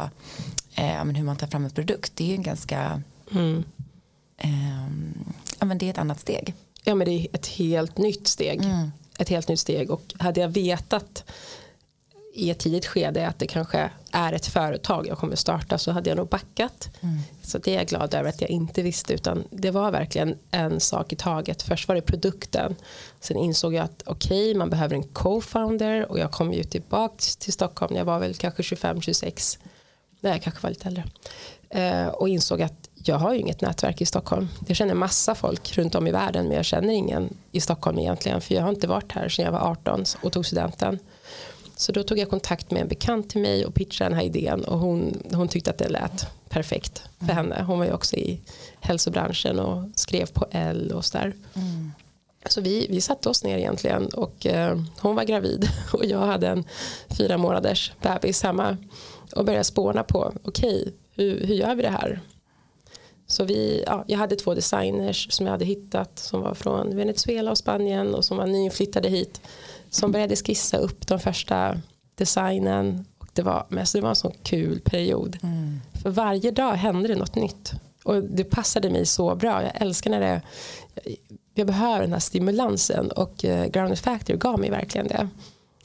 eh, 0.75 1.03
hur 1.05 1.23
man 1.23 1.35
tar 1.37 1.47
fram 1.47 1.65
en 1.65 1.71
produkt. 1.71 2.11
Det 2.15 2.23
är 2.23 2.27
ju 2.27 2.35
en 2.35 2.43
ganska, 2.43 3.01
Mm. 3.31 3.63
ehm, 4.37 5.33
ja 5.59 5.65
men 5.65 5.77
det 5.77 5.85
är 5.85 5.89
ett 5.89 5.97
annat 5.97 6.19
steg. 6.19 6.53
Ja 6.83 6.95
men 6.95 7.07
det 7.07 7.13
är 7.13 7.27
ett 7.33 7.47
helt 7.47 7.97
nytt 7.97 8.27
steg. 8.27 8.61
Ett 9.19 9.29
helt 9.29 9.47
nytt 9.47 9.59
steg 9.59 9.91
och 9.91 10.13
hade 10.19 10.41
jag 10.41 10.49
vetat 10.49 11.23
i 12.33 12.49
ett 12.49 12.59
tidigt 12.59 12.85
skede 12.85 13.27
att 13.27 13.39
det 13.39 13.47
kanske 13.47 13.91
är 14.11 14.33
ett 14.33 14.45
företag 14.45 15.07
jag 15.07 15.17
kommer 15.17 15.35
starta 15.35 15.77
så 15.77 15.91
hade 15.91 16.09
jag 16.09 16.17
nog 16.17 16.27
backat. 16.27 16.89
Så 17.43 17.57
det 17.57 17.71
är 17.71 17.77
jag 17.77 17.87
glad 17.87 18.13
över 18.13 18.29
att 18.29 18.41
jag 18.41 18.49
inte 18.49 18.81
visste 18.81 19.13
utan 19.13 19.43
det 19.49 19.71
var 19.71 19.91
verkligen 19.91 20.37
en 20.51 20.79
sak 20.79 21.13
i 21.13 21.15
taget. 21.15 21.61
Först 21.61 21.87
var 21.87 21.95
det 21.95 22.01
produkten. 22.01 22.75
Sen 23.19 23.37
insåg 23.37 23.73
jag 23.73 23.83
att 23.83 24.03
okej 24.05 24.55
man 24.55 24.69
behöver 24.69 24.95
en 24.95 25.03
co-founder 25.03 26.11
och 26.11 26.19
jag 26.19 26.31
kom 26.31 26.53
ju 26.53 26.63
tillbaka 26.63 27.15
till 27.39 27.53
Stockholm. 27.53 27.95
Jag 27.95 28.05
var 28.05 28.19
väl 28.19 28.35
kanske 28.35 28.63
25-26. 28.63 29.57
Nej 30.19 30.31
jag 30.31 30.41
kanske 30.41 30.63
var 30.63 30.69
lite 30.69 30.87
äldre. 30.87 31.03
Eh, 31.69 32.07
och 32.07 32.29
insåg 32.29 32.61
att 32.61 32.89
jag 33.03 33.15
har 33.15 33.33
ju 33.33 33.39
inget 33.39 33.61
nätverk 33.61 34.01
i 34.01 34.05
Stockholm. 34.05 34.47
Jag 34.67 34.77
känner 34.77 34.93
massa 34.93 35.35
folk 35.35 35.77
runt 35.77 35.95
om 35.95 36.07
i 36.07 36.11
världen 36.11 36.47
men 36.47 36.55
jag 36.57 36.65
känner 36.65 36.93
ingen 36.93 37.37
i 37.51 37.61
Stockholm 37.61 37.99
egentligen 37.99 38.41
för 38.41 38.55
jag 38.55 38.61
har 38.61 38.69
inte 38.69 38.87
varit 38.87 39.11
här 39.11 39.29
sedan 39.29 39.45
jag 39.45 39.51
var 39.51 39.71
18 39.71 40.03
och 40.23 40.31
tog 40.31 40.45
studenten. 40.45 40.99
Så 41.81 41.91
då 41.91 42.03
tog 42.03 42.17
jag 42.17 42.29
kontakt 42.29 42.71
med 42.71 42.81
en 42.81 42.87
bekant 42.87 43.29
till 43.29 43.41
mig 43.41 43.65
och 43.65 43.73
pitchade 43.73 44.09
den 44.09 44.17
här 44.17 44.25
idén 44.25 44.63
och 44.63 44.79
hon, 44.79 45.23
hon 45.33 45.47
tyckte 45.47 45.69
att 45.69 45.77
det 45.77 45.89
lät 45.89 46.25
perfekt 46.49 47.03
för 47.19 47.33
henne. 47.33 47.63
Hon 47.67 47.79
var 47.79 47.85
ju 47.85 47.93
också 47.93 48.15
i 48.15 48.41
hälsobranschen 48.79 49.59
och 49.59 49.89
skrev 49.95 50.25
på 50.25 50.45
L 50.51 50.91
och 50.95 51.05
sådär. 51.05 51.33
Så 52.45 52.61
vi, 52.61 52.87
vi 52.89 53.01
satte 53.01 53.29
oss 53.29 53.43
ner 53.43 53.57
egentligen 53.57 54.07
och 54.07 54.45
eh, 54.45 54.79
hon 54.99 55.15
var 55.15 55.23
gravid 55.23 55.69
och 55.93 56.05
jag 56.05 56.19
hade 56.19 56.47
en 56.47 56.63
fyra 57.09 57.37
månaders 57.37 57.93
bebis 58.01 58.43
hemma 58.43 58.77
och 59.35 59.45
började 59.45 59.63
spåna 59.63 60.03
på 60.03 60.33
okej 60.43 60.93
hur, 61.15 61.45
hur 61.45 61.55
gör 61.55 61.75
vi 61.75 61.81
det 61.81 61.89
här? 61.89 62.21
Så 63.27 63.43
vi, 63.43 63.83
ja, 63.87 64.03
jag 64.07 64.17
hade 64.17 64.35
två 64.35 64.53
designers 64.53 65.31
som 65.31 65.45
jag 65.45 65.51
hade 65.51 65.65
hittat 65.65 66.19
som 66.19 66.41
var 66.41 66.53
från 66.53 66.95
Venezuela 66.95 67.51
och 67.51 67.57
Spanien 67.57 68.15
och 68.15 68.25
som 68.25 68.37
var 68.37 68.45
nyinflyttade 68.45 69.09
hit 69.09 69.41
som 69.91 70.11
började 70.11 70.35
skissa 70.35 70.77
upp 70.77 71.07
de 71.07 71.19
första 71.19 71.77
designen 72.15 73.05
och 73.17 73.27
det 73.33 73.41
var, 73.41 73.65
men 73.69 73.79
alltså 73.79 73.97
det 73.97 74.01
var 74.01 74.09
en 74.09 74.15
sån 74.15 74.33
kul 74.43 74.79
period. 74.79 75.37
För 76.03 76.09
varje 76.09 76.51
dag 76.51 76.73
hände 76.73 77.07
det 77.07 77.15
något 77.15 77.35
nytt 77.35 77.73
och 78.03 78.23
det 78.23 78.43
passade 78.43 78.89
mig 78.89 79.05
så 79.05 79.35
bra. 79.35 79.63
Jag 79.63 79.81
älskar 79.81 80.09
när 80.11 80.19
det 80.19 80.41
jag 81.53 81.67
behöver 81.67 82.01
den 82.01 82.13
här 82.13 82.19
stimulansen 82.19 83.11
och 83.11 83.45
eh, 83.45 83.67
Grounded 83.67 83.99
Factory 83.99 84.37
gav 84.37 84.59
mig 84.59 84.69
verkligen 84.69 85.07
det. 85.07 85.29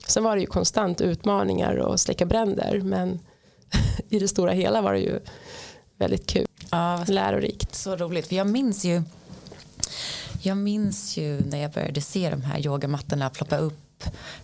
Sen 0.06 0.24
var 0.24 0.36
det 0.36 0.40
ju 0.40 0.46
konstant 0.46 1.00
utmaningar 1.00 1.76
och 1.76 2.00
släcka 2.00 2.26
bränder 2.26 2.80
men 2.80 3.20
i 4.08 4.18
det 4.18 4.28
stora 4.28 4.52
hela 4.52 4.82
var 4.82 4.92
det 4.92 5.00
ju 5.00 5.20
väldigt 5.98 6.26
kul, 6.26 6.46
Ja, 6.70 7.04
lärorikt. 7.08 7.74
Så 7.74 7.96
roligt, 7.96 8.26
för 8.26 8.36
jag 8.36 8.46
minns 8.46 8.84
ju 8.84 9.02
jag 10.42 10.56
minns 10.56 11.16
ju 11.16 11.40
när 11.40 11.62
jag 11.62 11.70
började 11.70 12.00
se 12.00 12.30
de 12.30 12.42
här 12.42 12.66
yogamattorna 12.66 13.30
ploppa 13.30 13.56
upp 13.56 13.85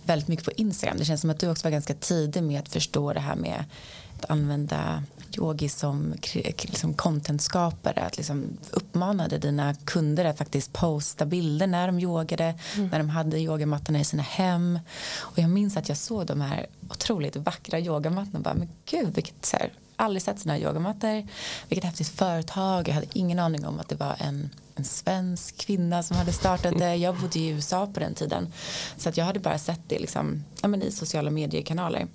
väldigt 0.05 0.29
mycket 0.29 0.45
på 0.45 0.53
Instagram. 0.53 0.97
Det 0.99 1.05
känns 1.05 1.21
som 1.21 1.31
att 1.31 1.39
du 1.39 1.51
också 1.51 1.65
var 1.65 1.71
ganska 1.71 1.95
tidig 1.95 2.43
med 2.43 2.61
att 2.61 2.69
förstå 2.69 3.13
det 3.13 3.21
här 3.21 3.37
med 3.37 3.65
att 4.19 4.31
använda 4.31 5.03
yogi 5.39 5.69
som 5.69 6.15
liksom 6.63 6.95
contentskapare. 6.95 8.01
Att 8.01 8.17
liksom 8.17 8.59
uppmanade 8.71 9.39
dina 9.39 9.75
kunder 9.75 10.25
att 10.25 10.39
faktiskt 10.39 10.73
posta 10.73 11.27
bilder 11.27 11.67
när 11.67 11.87
de 11.87 12.01
yogade, 12.01 12.55
när 12.91 12.99
de 12.99 13.09
hade 13.09 13.39
yogamattorna 13.39 14.01
i 14.01 14.05
sina 14.05 14.23
hem. 14.23 14.79
Och 15.19 15.39
jag 15.39 15.51
minns 15.51 15.77
att 15.77 15.89
jag 15.89 15.99
såg 15.99 16.27
de 16.27 16.41
här 16.41 16.67
otroligt 16.91 17.37
vackra 17.37 17.81
yogamattorna 17.81 18.39
och 18.39 18.45
bara, 18.45 18.55
men 18.55 18.69
gud, 18.87 19.15
vilket 19.15 19.47
så 19.47 19.57
här, 19.57 19.71
aldrig 19.97 20.23
sett 20.23 20.39
sådana 20.39 20.59
här 20.59 20.67
yogamattor. 20.67 21.29
Vilket 21.69 21.85
häftigt 21.85 22.09
företag. 22.09 22.89
Jag 22.89 22.95
hade 22.95 23.07
ingen 23.13 23.39
aning 23.39 23.67
om 23.67 23.81
att 23.81 23.89
det 23.89 23.95
var 23.95 24.17
en, 24.19 24.51
en 24.75 24.85
svensk 24.85 25.57
kvinna 25.57 26.03
som 26.03 26.17
hade 26.17 26.33
startat 26.33 26.79
det. 26.79 26.97
Jag 26.97 27.17
bodde 27.21 27.39
i 27.39 27.49
USA 27.49 27.87
på 27.87 28.01
den 28.01 28.15
tiden. 28.15 28.53
Så 28.97 29.09
att 29.09 29.17
jag 29.17 29.25
hade 29.25 29.41
bara 29.41 29.59
sett 29.59 29.81
det 29.87 29.99
liksom, 29.99 30.45
ja, 30.63 30.69
men 30.69 30.83
i 30.83 30.91
sociala 30.91 31.31
mediekanaler. 31.31 32.07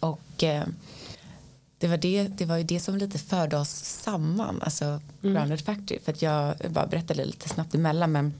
Och 0.00 0.42
eh, 0.42 0.64
det 1.78 1.88
var, 1.88 1.96
det, 1.96 2.28
det 2.28 2.44
var 2.44 2.56
ju 2.56 2.64
det 2.64 2.80
som 2.80 2.96
lite 2.96 3.18
förde 3.18 3.56
oss 3.56 3.70
samman, 3.84 4.62
alltså 4.62 4.84
mm. 4.84 5.00
Grounded 5.20 5.60
Factory. 5.60 6.00
För 6.00 6.12
att 6.12 6.22
jag 6.22 6.56
bara 6.70 6.86
berättade 6.86 7.24
lite 7.24 7.48
snabbt 7.48 7.74
emellan, 7.74 8.12
men 8.12 8.34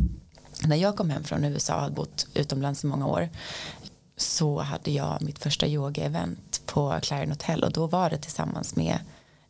när 0.66 0.76
jag 0.76 0.96
kom 0.96 1.10
hem 1.10 1.24
från 1.24 1.44
USA 1.44 1.74
och 1.74 1.80
hade 1.80 1.94
bott 1.94 2.26
utomlands 2.34 2.84
i 2.84 2.86
många 2.86 3.06
år 3.06 3.28
så 4.16 4.60
hade 4.60 4.90
jag 4.90 5.22
mitt 5.22 5.38
första 5.38 5.66
yoga-event 5.66 6.53
på 6.66 6.98
Clarion 7.02 7.30
Hotel 7.30 7.64
och 7.64 7.72
då 7.72 7.86
var 7.86 8.10
det 8.10 8.18
tillsammans 8.18 8.76
med 8.76 8.98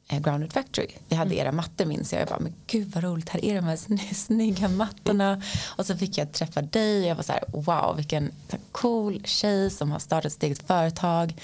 eh, 0.09 0.21
Grounded 0.21 0.53
Factory. 0.53 0.89
Vi 1.09 1.17
hade 1.17 1.35
mm. 1.35 1.47
era 1.47 1.53
mattor 1.53 1.85
minns 1.85 2.13
jag. 2.13 2.21
Jag 2.23 2.29
bara, 2.29 2.41
men 2.41 2.55
gud 2.67 2.93
vad 2.95 3.05
roligt, 3.05 3.29
här 3.29 3.45
är 3.45 3.55
de 3.55 3.65
här 3.65 3.77
snygga 4.15 4.69
mattorna. 4.69 5.43
Och 5.77 5.87
så 5.87 5.97
fick 5.97 6.19
jag 6.19 6.33
träffa 6.33 6.63
dig 6.63 7.01
och 7.01 7.07
jag 7.07 7.15
var 7.15 7.23
så 7.23 7.33
här, 7.33 7.45
wow 7.49 7.97
vilken 7.97 8.33
cool 8.73 9.23
tjej 9.25 9.71
som 9.71 9.91
har 9.91 9.99
startat 9.99 10.33
sitt 10.33 10.43
eget 10.43 10.67
företag. 10.67 11.35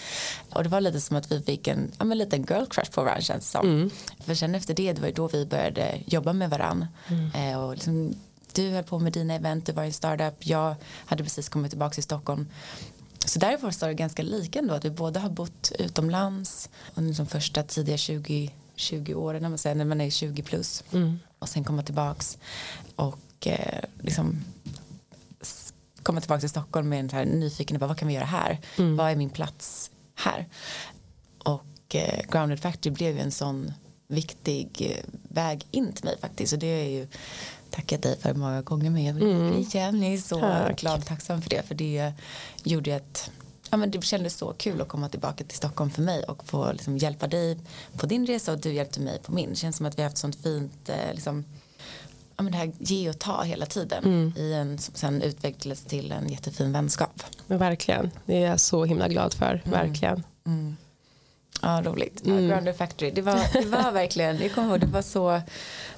Och 0.51 0.63
det 0.63 0.69
var 0.69 0.81
lite 0.81 1.01
som 1.01 1.17
att 1.17 1.33
vi 1.33 1.43
fick 1.43 1.69
en 1.69 1.93
ja, 1.99 2.05
men 2.05 2.19
liten 2.19 2.43
girl 2.43 2.65
crush 2.65 2.91
på 2.91 3.03
varandra 3.03 3.23
känns 3.23 3.51
som. 3.51 3.69
Mm. 3.69 3.91
För 4.19 4.35
sen 4.35 4.55
efter 4.55 4.75
det, 4.75 4.93
det 4.93 5.03
var 5.03 5.11
då 5.11 5.29
vi 5.29 5.47
började 5.47 5.99
jobba 6.07 6.33
med 6.33 6.51
varandra. 6.51 6.89
Mm. 7.09 7.31
Eh, 7.35 7.61
och 7.61 7.75
liksom, 7.75 8.15
du 8.53 8.71
höll 8.71 8.85
på 8.85 8.99
med 8.99 9.13
dina 9.13 9.35
event, 9.35 9.67
du 9.67 9.73
var 9.73 9.83
i 9.83 9.87
en 9.87 9.93
startup, 9.93 10.47
jag 10.47 10.75
hade 11.07 11.23
precis 11.23 11.49
kommit 11.49 11.71
tillbaka 11.71 11.95
till 11.95 12.03
Stockholm 12.03 12.47
så 13.25 13.39
därför 13.39 13.71
står 13.71 13.89
det 13.89 13.95
ganska 13.95 14.23
lika 14.23 14.59
ändå 14.59 14.75
att 14.75 14.85
vi 14.85 14.91
båda 14.91 15.21
har 15.21 15.31
bott 15.31 15.73
utomlands 15.79 16.69
under 16.95 17.15
de 17.15 17.27
första 17.27 17.63
tidiga 17.63 17.97
20, 17.97 18.51
20 18.77 19.15
åren 19.15 19.43
när 19.43 19.49
man, 19.49 19.59
säger, 19.59 19.77
när 19.77 19.85
man 19.85 20.01
är 20.01 20.11
20 20.11 20.43
plus 20.43 20.85
mm. 20.93 21.19
och 21.39 21.49
sen 21.49 21.65
komma 21.65 21.83
tillbaks 21.83 22.39
och 22.97 23.47
eh, 23.47 23.85
liksom 24.01 24.45
komma 26.03 26.21
tillbaka 26.21 26.41
till 26.41 26.51
Stockholm 26.51 26.89
med 26.89 27.01
en 27.01 27.11
här 27.11 27.25
nyfiken 27.25 27.79
på 27.79 27.87
vad 27.87 27.99
kan 27.99 28.09
vi 28.09 28.15
göra 28.15 28.25
här 28.25 28.59
mm. 28.79 28.97
vad 28.97 29.11
är 29.11 29.17
min 29.17 29.31
plats 29.31 29.91
här 30.15 30.49
och 31.39 31.95
eh, 31.95 32.21
Grounded 32.31 32.61
Factory 32.61 32.95
blev 32.95 33.15
ju 33.15 33.21
en 33.21 33.33
sån 33.33 33.73
viktig 34.09 34.93
eh, 34.97 35.05
väg 35.29 35.67
in 35.71 35.93
till 35.93 36.05
mig 36.05 36.19
faktiskt 36.21 36.53
och 36.53 36.59
det 36.59 36.67
är 36.67 36.89
ju 36.89 37.07
tackat 37.71 38.03
dig 38.03 38.19
för 38.19 38.35
många 38.35 38.63
gånger 38.63 38.91
men 38.91 39.05
jag 39.05 39.15
vill 39.15 39.23
mm. 39.23 40.03
är 40.03 40.17
så 40.17 40.41
Tack. 40.41 40.81
glad 40.81 40.99
och 40.99 41.07
tacksam 41.07 41.43
för 41.43 41.51
det 41.51 41.67
för 41.67 41.75
det 41.75 42.13
gjorde 42.65 42.97
att 42.97 43.31
ja, 43.71 43.77
men 43.77 43.91
det 43.91 44.05
kändes 44.05 44.37
så 44.37 44.53
kul 44.53 44.81
att 44.81 44.89
komma 44.89 45.09
tillbaka 45.09 45.45
till 45.45 45.57
Stockholm 45.57 45.91
för 45.91 46.03
mig 46.03 46.25
och 46.25 46.49
få 46.49 46.73
liksom, 46.73 46.99
hjälpa 46.99 47.27
dig 47.27 47.59
på 47.97 48.07
din 48.07 48.27
resa 48.27 48.53
och 48.53 48.61
du 48.61 48.73
hjälpte 48.73 49.01
mig 49.01 49.19
på 49.23 49.33
min. 49.33 49.51
Det 49.51 49.57
känns 49.57 49.77
som 49.77 49.87
att 49.87 49.99
vi 49.99 50.03
har 50.03 50.09
haft 50.09 50.19
sånt 50.19 50.43
fint 50.43 50.89
eh, 50.89 51.15
liksom, 51.15 51.45
ja, 52.37 52.43
men 52.43 52.53
det 52.53 52.59
här 52.59 52.73
ge 52.79 53.11
och 53.11 53.19
ta 53.19 53.43
hela 53.43 53.67
tiden 53.67 54.05
mm. 54.05 54.33
i 54.37 54.53
en, 54.53 54.79
som 54.79 54.95
sen 54.95 55.23
utvecklades 55.23 55.85
till 55.85 56.13
en 56.13 56.29
jättefin 56.29 56.73
vänskap. 56.73 57.23
Men 57.47 57.59
verkligen, 57.59 58.11
det 58.27 58.43
är 58.45 58.49
jag 58.49 58.61
så 58.61 58.85
himla 58.85 59.09
glad 59.09 59.35
för, 59.35 59.63
mm. 59.65 59.71
verkligen. 59.71 60.23
Mm. 60.47 60.77
Ja, 61.63 61.83
roligt. 61.85 62.27
Mm. 62.27 62.49
Grounder 62.49 62.73
Factory, 62.73 63.11
det 63.11 63.23
var, 63.23 63.63
det 63.63 63.67
var 63.67 63.93
verkligen, 63.93 64.39
jag 64.39 64.55
kommer 64.55 64.69
ihåg, 64.69 64.81
det 64.81 64.87
var 64.87 65.03
så, 65.03 65.41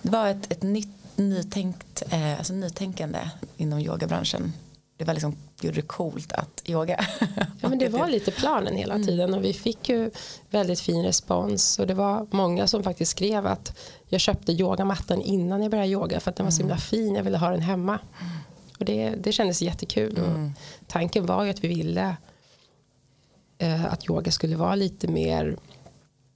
det 0.02 0.10
var 0.10 0.28
ett, 0.28 0.52
ett 0.52 0.62
nytt 0.62 1.01
nytänkt, 1.16 2.02
eh, 2.10 2.38
alltså 2.38 2.52
nytänkande 2.52 3.18
inom 3.56 3.78
yogabranschen. 3.78 4.52
Det 4.96 5.04
var 5.04 5.14
liksom, 5.14 5.36
gjorde 5.60 5.76
det 5.76 5.86
coolt 5.86 6.32
att 6.32 6.62
yoga. 6.64 7.06
Ja 7.60 7.68
men 7.68 7.78
det 7.78 7.88
var 7.88 8.08
lite 8.08 8.30
planen 8.30 8.76
hela 8.76 8.94
mm. 8.94 9.06
tiden 9.06 9.34
och 9.34 9.44
vi 9.44 9.52
fick 9.52 9.88
ju 9.88 10.10
väldigt 10.50 10.80
fin 10.80 11.02
respons 11.02 11.78
och 11.78 11.86
det 11.86 11.94
var 11.94 12.26
många 12.30 12.66
som 12.66 12.82
faktiskt 12.82 13.10
skrev 13.10 13.46
att 13.46 13.78
jag 14.08 14.20
köpte 14.20 14.52
yogamattan 14.52 15.22
innan 15.22 15.62
jag 15.62 15.70
började 15.70 15.88
yoga 15.88 16.20
för 16.20 16.30
att 16.30 16.36
den 16.36 16.46
var 16.46 16.50
så 16.50 16.58
himla 16.58 16.74
mm. 16.74 16.80
fin, 16.80 17.14
jag 17.14 17.22
ville 17.22 17.38
ha 17.38 17.50
den 17.50 17.60
hemma. 17.60 17.98
Och 18.78 18.84
det, 18.84 19.10
det 19.10 19.32
kändes 19.32 19.62
jättekul 19.62 20.18
mm. 20.18 20.46
och 20.46 20.50
tanken 20.86 21.26
var 21.26 21.44
ju 21.44 21.50
att 21.50 21.64
vi 21.64 21.68
ville 21.68 22.16
eh, 23.58 23.84
att 23.84 24.10
yoga 24.10 24.30
skulle 24.30 24.56
vara 24.56 24.74
lite 24.74 25.08
mer 25.08 25.56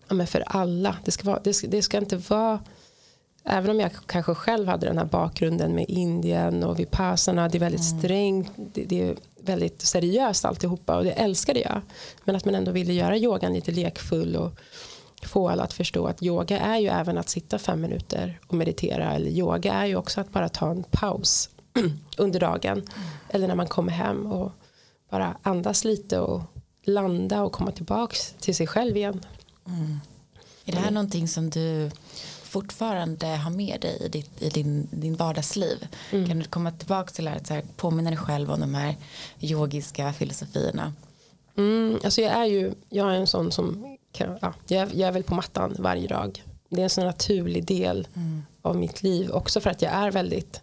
ja, 0.09 0.15
men 0.15 0.27
för 0.27 0.45
alla. 0.47 0.97
Det 1.05 1.11
ska, 1.11 1.31
vara, 1.31 1.41
det, 1.45 1.55
ska, 1.55 1.67
det 1.67 1.83
ska 1.83 1.99
inte 1.99 2.17
vara 2.17 2.61
även 3.47 3.71
om 3.71 3.81
jag 3.81 3.91
kanske 4.07 4.35
själv 4.35 4.69
hade 4.69 4.87
den 4.87 4.99
här 4.99 5.05
bakgrunden 5.05 5.75
med 5.75 5.85
Indien 5.89 6.65
och 6.65 6.79
Vipassana, 6.79 7.49
det 7.49 7.59
är 7.59 7.61
väldigt 7.61 7.91
mm. 7.91 8.01
strängt, 8.01 8.51
det, 8.57 8.85
det, 8.85 9.09
är 9.09 9.17
väldigt 9.41 9.83
seriöst 9.83 10.45
alltihopa 10.45 10.97
och 10.97 11.05
det 11.05 11.13
älskade 11.13 11.61
jag. 11.61 11.81
Men 12.25 12.37
att 12.37 12.45
man 12.45 12.55
ändå 12.55 12.73
ville 12.73 12.93
göra 12.93 13.17
yogan 13.17 13.55
lite 13.55 13.73
lekfull 13.73 14.37
och 14.37 14.53
få 15.23 15.49
alla 15.49 15.63
att 15.63 15.73
förstå 15.73 16.07
att 16.07 16.23
yoga 16.23 16.59
är 16.59 16.79
ju 16.79 16.89
även 16.89 17.19
att 17.19 17.29
sitta 17.29 17.59
fem 17.59 17.81
minuter 17.81 18.41
och 18.47 18.55
meditera 18.55 19.13
eller 19.13 19.31
yoga 19.31 19.73
är 19.73 19.87
ju 19.87 19.97
också 19.97 20.21
att 20.21 20.33
bara 20.33 20.49
ta 20.49 20.71
en 20.71 20.85
paus 20.91 21.51
under 22.17 22.41
dagen 22.41 22.79
mm. 22.79 23.09
eller 23.29 23.49
när 23.49 23.55
man 23.55 23.69
kommer 23.69 23.93
hem 23.93 24.27
och 24.33 24.53
bara 25.11 25.37
andas 25.43 25.85
lite 25.85 26.19
och 26.19 26.41
landa 26.85 27.43
och 27.43 27.53
komma 27.53 27.71
tillbaks 27.71 28.35
till 28.41 28.55
sig 28.55 28.67
själv 28.67 28.97
igen. 28.97 29.21
Mm. 29.67 30.01
Är 30.65 30.73
det 30.73 30.79
här 30.79 30.89
mm. 30.89 30.95
någonting 30.95 31.29
som 31.29 31.51
du 31.51 31.91
fortfarande 32.57 33.27
har 33.27 33.51
med 33.51 33.81
dig 33.81 33.99
i, 34.01 34.09
ditt, 34.09 34.43
i 34.43 34.49
din, 34.49 34.89
din 34.91 35.17
vardagsliv? 35.17 35.89
Mm. 36.13 36.29
Kan 36.29 36.39
du 36.39 36.45
komma 36.45 36.71
tillbaka 36.71 37.11
till 37.11 37.29
att 37.29 37.47
så 37.47 37.55
här, 37.55 37.63
påminna 37.77 38.11
dig 38.11 38.19
själv 38.19 38.51
om 38.51 38.61
de 38.61 38.75
här 38.75 38.97
yogiska 39.41 40.13
filosofierna? 40.13 40.93
Mm, 41.57 41.99
alltså 42.05 42.21
jag 42.21 42.33
är 42.33 42.45
ju 42.45 42.73
jag 42.89 43.11
är 43.11 43.15
en 43.15 43.27
sån 43.27 43.53
som 43.53 43.97
kan, 44.13 44.39
ja, 44.43 44.55
jag, 44.69 44.95
jag 44.95 45.09
är 45.09 45.13
väl 45.13 45.23
på 45.23 45.35
mattan 45.35 45.77
varje 45.79 46.09
dag. 46.09 46.45
Det 46.69 46.81
är 46.81 46.85
en 46.85 46.91
sån 46.91 47.05
naturlig 47.05 47.65
del 47.65 48.09
mm. 48.15 48.43
av 48.63 48.77
mitt 48.77 49.03
liv 49.03 49.31
också 49.31 49.61
för 49.61 49.71
att 49.71 49.83
jag 49.83 49.93
är 49.93 50.11
väldigt 50.11 50.61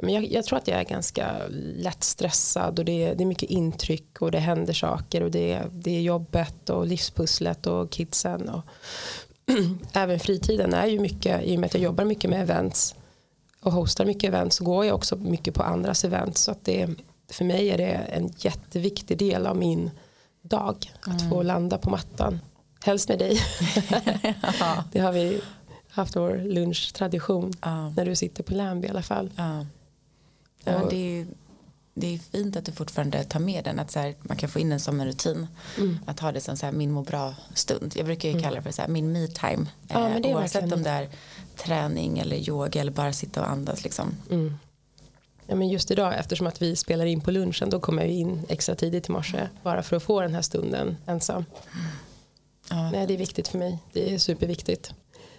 men 0.00 0.14
jag, 0.14 0.32
jag, 0.32 0.44
tror 0.44 0.58
att 0.58 0.68
jag 0.68 0.80
är 0.80 0.84
ganska 0.84 1.36
lätt 1.76 2.04
stressad 2.04 2.78
och 2.78 2.84
det 2.84 3.04
är, 3.04 3.14
det 3.14 3.24
är 3.24 3.26
mycket 3.26 3.50
intryck 3.50 4.22
och 4.22 4.30
det 4.30 4.38
händer 4.38 4.72
saker 4.72 5.22
och 5.22 5.30
det 5.30 5.52
är, 5.52 5.68
det 5.72 5.96
är 5.96 6.00
jobbet 6.00 6.70
och 6.70 6.86
livspusslet 6.86 7.66
och 7.66 7.90
kidsen 7.90 8.48
och 8.48 8.64
även 9.92 10.20
fritiden 10.20 10.74
är 10.74 10.86
ju 10.86 11.00
mycket, 11.00 11.42
i 11.42 11.56
och 11.56 11.60
med 11.60 11.66
att 11.66 11.74
jag 11.74 11.82
jobbar 11.82 12.04
mycket 12.04 12.30
med 12.30 12.42
events 12.42 12.94
och 13.60 13.72
hostar 13.72 14.04
mycket 14.04 14.28
events 14.28 14.56
så 14.56 14.64
går 14.64 14.84
jag 14.84 14.94
också 14.94 15.16
mycket 15.16 15.54
på 15.54 15.62
andras 15.62 16.04
events 16.04 16.42
så 16.42 16.50
att 16.50 16.64
det, 16.64 16.88
för 17.30 17.44
mig 17.44 17.70
är 17.70 17.78
det 17.78 17.92
en 17.92 18.32
jätteviktig 18.38 19.18
del 19.18 19.46
av 19.46 19.56
min 19.56 19.90
dag 20.42 20.92
att 21.00 21.20
mm. 21.20 21.30
få 21.30 21.42
landa 21.42 21.78
på 21.78 21.90
mattan. 21.90 22.38
Helst 22.84 23.08
med 23.08 23.18
dig. 23.18 23.40
det 24.92 25.00
har 25.00 25.12
vi 25.12 25.40
haft 25.88 26.16
vår 26.16 26.36
lunchtradition 26.36 27.52
ja. 27.60 27.88
när 27.88 28.04
du 28.04 28.16
sitter 28.16 28.42
på 28.42 28.54
Lambie 28.54 28.88
i 28.88 28.90
alla 28.90 29.02
fall. 29.02 29.30
Ja. 29.36 29.66
Ja, 30.64 30.86
det, 30.90 31.20
är, 31.20 31.26
det 31.98 32.14
är 32.14 32.18
fint 32.18 32.56
att 32.56 32.64
du 32.64 32.72
fortfarande 32.72 33.24
tar 33.24 33.40
med 33.40 33.64
den. 33.64 33.78
Att 33.78 33.90
så 33.90 33.98
här, 33.98 34.14
man 34.22 34.36
kan 34.36 34.48
få 34.48 34.58
in 34.58 34.70
den 34.70 34.80
som 34.80 35.00
en 35.00 35.06
rutin. 35.06 35.46
Mm. 35.78 35.98
Att 36.06 36.20
ha 36.20 36.32
det 36.32 36.40
som 36.40 36.56
så 36.56 36.66
här, 36.66 36.72
min 36.72 36.92
må 36.92 37.02
bra 37.02 37.34
stund. 37.54 37.92
Jag 37.96 38.06
brukar 38.06 38.28
ju 38.28 38.32
mm. 38.32 38.42
kalla 38.42 38.56
det 38.56 38.62
för 38.62 38.70
så 38.70 38.82
här, 38.82 38.88
min 38.88 39.12
me 39.12 39.26
time. 39.26 39.66
Ja, 39.88 40.08
är 40.08 40.26
oavsett 40.26 40.72
om 40.72 40.82
det 40.82 40.90
är 40.90 41.08
träning 41.56 42.18
eller 42.18 42.48
yoga 42.48 42.80
eller 42.80 42.92
bara 42.92 43.12
sitta 43.12 43.40
och 43.40 43.50
andas. 43.50 43.84
Liksom. 43.84 44.14
Mm. 44.30 44.58
Ja, 45.46 45.54
men 45.54 45.68
just 45.68 45.90
idag 45.90 46.18
eftersom 46.18 46.46
att 46.46 46.62
vi 46.62 46.76
spelar 46.76 47.06
in 47.06 47.20
på 47.20 47.30
lunchen 47.30 47.70
då 47.70 47.80
kommer 47.80 48.02
jag 48.02 48.12
in 48.12 48.42
extra 48.48 48.74
tidigt 48.74 49.08
i 49.08 49.12
morse 49.12 49.48
bara 49.62 49.82
för 49.82 49.96
att 49.96 50.02
få 50.02 50.20
den 50.20 50.34
här 50.34 50.42
stunden 50.42 50.96
ensam. 51.06 51.44
Ja. 52.70 52.90
Nej, 52.90 53.06
det 53.06 53.14
är 53.14 53.18
viktigt 53.18 53.48
för 53.48 53.58
mig. 53.58 53.78
Det 53.92 54.14
är 54.14 54.18
superviktigt. 54.18 54.94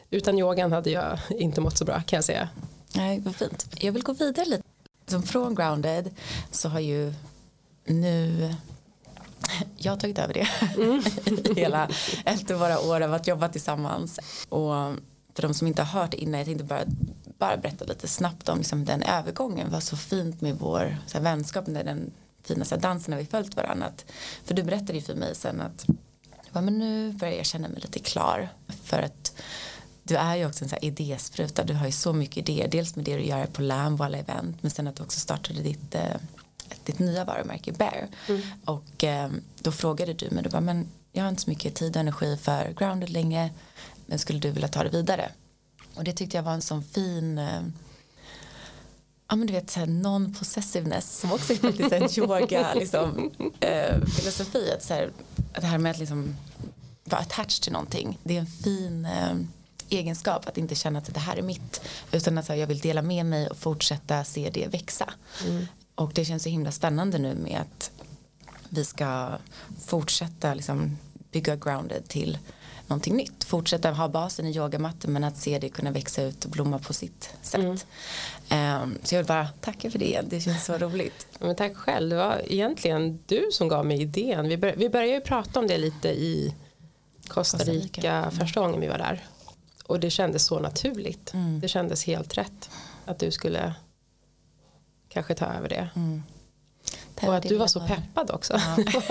Utan 0.09 0.39
yogan 0.39 0.71
hade 0.71 0.89
jag 0.89 1.19
inte 1.29 1.61
mått 1.61 1.77
så 1.77 1.85
bra 1.85 2.01
kan 2.01 2.17
jag 2.17 2.23
säga. 2.23 2.49
Nej, 2.95 3.19
vad 3.19 3.35
fint. 3.35 3.67
Jag 3.79 3.91
vill 3.91 4.03
gå 4.03 4.13
vidare 4.13 4.45
lite 4.45 4.63
som 5.07 5.23
från 5.23 5.55
grounded 5.55 6.09
så 6.51 6.69
har 6.69 6.79
ju 6.79 7.13
nu 7.85 8.53
jag 9.77 9.91
har 9.91 9.97
tagit 9.97 10.19
över 10.19 10.33
det. 10.33 10.47
Mm. 10.81 11.03
hela 11.55 11.89
efter 12.25 12.55
våra 12.55 12.79
år 12.79 13.01
av 13.01 13.13
att 13.13 13.27
jobba 13.27 13.49
tillsammans. 13.49 14.19
Och 14.49 14.73
för 15.33 15.41
de 15.41 15.53
som 15.53 15.67
inte 15.67 15.83
har 15.83 16.01
hört 16.01 16.13
innan 16.13 16.37
jag 16.37 16.45
tänkte 16.45 16.63
bara, 16.63 16.83
bara 17.37 17.57
berätta 17.57 17.85
lite 17.85 18.07
snabbt 18.07 18.49
om 18.49 18.57
liksom 18.57 18.85
den 18.85 19.03
övergången. 19.03 19.71
Var 19.71 19.79
så 19.79 19.97
fint 19.97 20.41
med 20.41 20.55
vår 20.59 20.97
så 21.07 21.17
här, 21.17 21.23
vänskap 21.23 21.67
med 21.67 21.85
den 21.85 22.11
fina 22.43 22.65
så 22.65 22.75
här, 22.75 22.81
dansen 22.81 23.11
när 23.11 23.17
vi 23.17 23.25
följt 23.25 23.55
varandra. 23.55 23.91
För 24.43 24.53
du 24.53 24.63
berättade 24.63 24.93
ju 24.93 25.01
för 25.01 25.15
mig 25.15 25.35
sen 25.35 25.61
att 25.61 25.85
men 26.61 26.79
nu 26.79 27.11
börjar 27.11 27.33
jag 27.33 27.45
känna 27.45 27.67
mig 27.67 27.79
lite 27.79 27.99
klar 27.99 28.49
för 28.83 28.99
att 29.01 29.33
du 30.07 30.15
är 30.15 30.35
ju 30.35 30.45
också 30.45 30.65
en 30.65 30.69
sån 30.69 30.79
här 30.81 30.87
idéspruta. 30.87 31.63
Du 31.63 31.73
har 31.73 31.85
ju 31.85 31.91
så 31.91 32.13
mycket 32.13 32.37
idéer. 32.49 32.67
Dels 32.67 32.95
med 32.95 33.05
det 33.05 33.17
du 33.17 33.23
gör 33.23 33.45
på 33.45 33.61
Lambo 33.61 34.03
alla 34.03 34.17
event. 34.17 34.57
Men 34.61 34.71
sen 34.71 34.87
att 34.87 34.95
du 34.95 35.03
också 35.03 35.19
startade 35.19 35.61
ditt, 35.61 35.95
eh, 35.95 36.15
ditt 36.83 36.99
nya 36.99 37.25
varumärke 37.25 37.71
Bear. 37.71 38.07
Mm. 38.27 38.41
Och 38.65 39.03
eh, 39.03 39.29
då 39.59 39.71
frågade 39.71 40.13
du 40.13 40.29
mig. 40.29 40.43
Du 40.43 40.49
bara, 40.49 40.61
men 40.61 40.87
jag 41.11 41.23
har 41.23 41.29
inte 41.29 41.41
så 41.41 41.49
mycket 41.49 41.75
tid 41.75 41.95
och 41.95 41.99
energi 41.99 42.37
för 42.37 42.73
Grounded 42.77 43.09
längre. 43.09 43.49
Men 44.05 44.19
skulle 44.19 44.39
du 44.39 44.51
vilja 44.51 44.67
ta 44.67 44.83
det 44.83 44.89
vidare? 44.89 45.31
Och 45.95 46.03
det 46.03 46.13
tyckte 46.13 46.37
jag 46.37 46.43
var 46.43 46.53
en 46.53 46.61
sån 46.61 46.83
fin 46.83 47.37
eh, 47.37 47.61
ja 49.29 49.35
men 49.35 49.47
du 49.47 49.53
vet 49.53 49.69
såhär 49.69 49.87
non-possessiveness 49.87 51.19
som 51.19 51.31
också 51.31 51.53
är 51.53 51.57
faktiskt 51.57 51.91
en 51.91 52.09
yoga 52.23 52.73
liksom, 52.73 53.31
eh, 53.59 54.05
filosofi. 54.05 54.71
Att, 54.71 54.83
så 54.83 54.93
här, 54.93 55.11
det 55.53 55.65
här 55.65 55.77
med 55.77 55.91
att 55.91 55.99
liksom 55.99 56.35
vara 57.03 57.21
attached 57.21 57.63
till 57.63 57.71
någonting. 57.71 58.17
Det 58.23 58.35
är 58.35 58.39
en 58.39 58.47
fin 58.47 59.05
eh, 59.05 59.35
egenskap 59.89 60.47
att 60.47 60.57
inte 60.57 60.75
känna 60.75 60.99
att 60.99 61.13
det 61.13 61.19
här 61.19 61.37
är 61.37 61.41
mitt 61.41 61.81
utan 62.11 62.37
att 62.37 62.49
jag 62.49 62.67
vill 62.67 62.79
dela 62.79 63.01
med 63.01 63.25
mig 63.25 63.47
och 63.47 63.57
fortsätta 63.57 64.23
se 64.23 64.49
det 64.53 64.67
växa 64.67 65.13
mm. 65.47 65.67
och 65.95 66.11
det 66.13 66.25
känns 66.25 66.43
så 66.43 66.49
himla 66.49 66.71
spännande 66.71 67.17
nu 67.17 67.35
med 67.35 67.61
att 67.61 67.91
vi 68.69 68.85
ska 68.85 69.29
fortsätta 69.85 70.53
liksom 70.53 70.97
bygga 71.31 71.55
grounded 71.55 72.07
till 72.07 72.37
någonting 72.87 73.15
nytt. 73.15 73.43
Fortsätta 73.43 73.91
ha 73.91 74.07
basen 74.07 74.45
i 74.45 74.57
yogamatten 74.57 75.13
men 75.13 75.23
att 75.23 75.37
se 75.37 75.59
det 75.59 75.69
kunna 75.69 75.91
växa 75.91 76.23
ut 76.23 76.45
och 76.45 76.51
blomma 76.51 76.79
på 76.79 76.93
sitt 76.93 77.33
sätt. 77.41 77.85
Mm. 78.49 78.83
Um, 78.83 78.97
så 79.03 79.15
jag 79.15 79.19
vill 79.19 79.27
bara 79.27 79.47
tacka 79.47 79.91
för 79.91 79.99
det, 79.99 80.21
det 80.29 80.41
känns 80.41 80.65
så 80.65 80.73
roligt. 80.77 81.27
Men 81.39 81.55
tack 81.55 81.75
själv, 81.75 82.09
det 82.09 82.15
var 82.15 82.41
egentligen 82.45 83.19
du 83.25 83.49
som 83.51 83.67
gav 83.67 83.85
mig 83.85 84.01
idén. 84.01 84.47
Vi, 84.47 84.57
bör, 84.57 84.73
vi 84.77 84.89
började 84.89 85.13
ju 85.13 85.21
prata 85.21 85.59
om 85.59 85.67
det 85.67 85.77
lite 85.77 86.09
i 86.09 86.55
Costa 87.27 87.57
Rica, 87.57 87.71
Costa 87.71 87.71
Rica. 87.71 88.31
Första 88.31 88.61
gången 88.61 88.81
vi 88.81 88.87
var 88.87 88.97
där. 88.97 89.23
Och 89.87 89.99
det 89.99 90.09
kändes 90.09 90.45
så 90.45 90.59
naturligt. 90.59 91.33
Mm. 91.33 91.59
Det 91.59 91.67
kändes 91.67 92.03
helt 92.03 92.37
rätt 92.37 92.69
att 93.05 93.19
du 93.19 93.31
skulle 93.31 93.73
kanske 95.09 95.35
ta 95.35 95.45
över 95.45 95.69
det. 95.69 95.89
Mm. 95.95 96.23
Och 97.21 97.35
att 97.35 97.43
du 97.43 97.57
var 97.57 97.67
så 97.67 97.79
peppad 97.79 98.31
också. 98.31 98.53
Ja. 98.53 98.77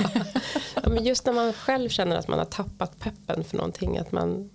ja, 0.75 0.89
men 0.89 1.05
just 1.05 1.27
när 1.27 1.33
man 1.33 1.53
själv 1.53 1.89
känner 1.89 2.17
att 2.17 2.29
man 2.29 2.39
har 2.39 2.47
tappat 2.47 2.99
peppen 2.99 3.45
för 3.45 3.57
någonting. 3.57 3.99
Att 3.99 4.12
man 4.12 4.51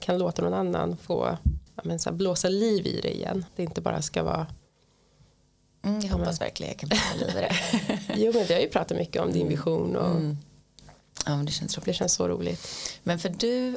kan 0.00 0.18
låta 0.18 0.42
någon 0.42 0.54
annan 0.54 0.96
få 0.96 1.38
ja, 1.76 1.82
men 1.84 1.98
så 1.98 2.10
här, 2.10 2.16
blåsa 2.16 2.48
liv 2.48 2.86
i 2.86 3.00
det 3.00 3.16
igen. 3.16 3.44
Det 3.56 3.62
inte 3.62 3.80
bara 3.80 4.02
ska 4.02 4.22
vara 4.22 4.46
Mm, 5.84 6.00
jag 6.00 6.08
hoppas 6.08 6.40
verkligen 6.40 6.70
jag 6.70 6.78
kan 6.78 6.88
blåsa 6.88 7.14
liv 7.14 7.28
i 7.28 7.40
det. 7.40 7.54
jo 8.16 8.32
men 8.34 8.46
vi 8.46 8.54
har 8.54 8.60
ju 8.60 8.68
pratat 8.68 8.96
mycket 8.96 9.22
om 9.22 9.32
din 9.32 9.48
vision. 9.48 9.96
Och 9.96 10.10
mm. 10.10 10.38
Ja 11.26 11.36
men 11.36 11.46
det 11.46 11.52
känns 11.52 11.76
roligt. 11.78 11.86
Det 11.86 11.92
känns 11.92 12.12
så 12.12 12.28
roligt. 12.28 12.68
Men 13.02 13.18
för 13.18 13.28
du, 13.28 13.76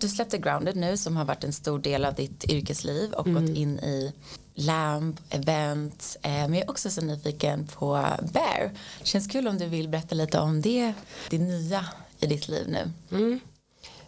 du 0.00 0.08
släppte 0.08 0.38
Grounded 0.38 0.76
nu 0.76 0.96
som 0.96 1.16
har 1.16 1.24
varit 1.24 1.44
en 1.44 1.52
stor 1.52 1.78
del 1.78 2.04
av 2.04 2.14
ditt 2.14 2.50
yrkesliv 2.50 3.12
och 3.12 3.26
mm. 3.26 3.46
gått 3.46 3.56
in 3.56 3.78
i 3.78 4.12
LAMP, 4.54 5.20
event. 5.30 6.16
Eh, 6.22 6.30
men 6.30 6.54
jag 6.54 6.62
är 6.62 6.70
också 6.70 6.90
så 6.90 7.00
nyfiken 7.00 7.66
på 7.66 8.06
Bear. 8.32 8.70
Känns 9.02 9.26
kul 9.26 9.48
om 9.48 9.58
du 9.58 9.66
vill 9.66 9.88
berätta 9.88 10.14
lite 10.14 10.38
om 10.38 10.60
det, 10.60 10.92
det 11.30 11.38
nya 11.38 11.84
i 12.20 12.26
ditt 12.26 12.48
liv 12.48 12.68
nu. 12.68 13.16
Mm. 13.16 13.40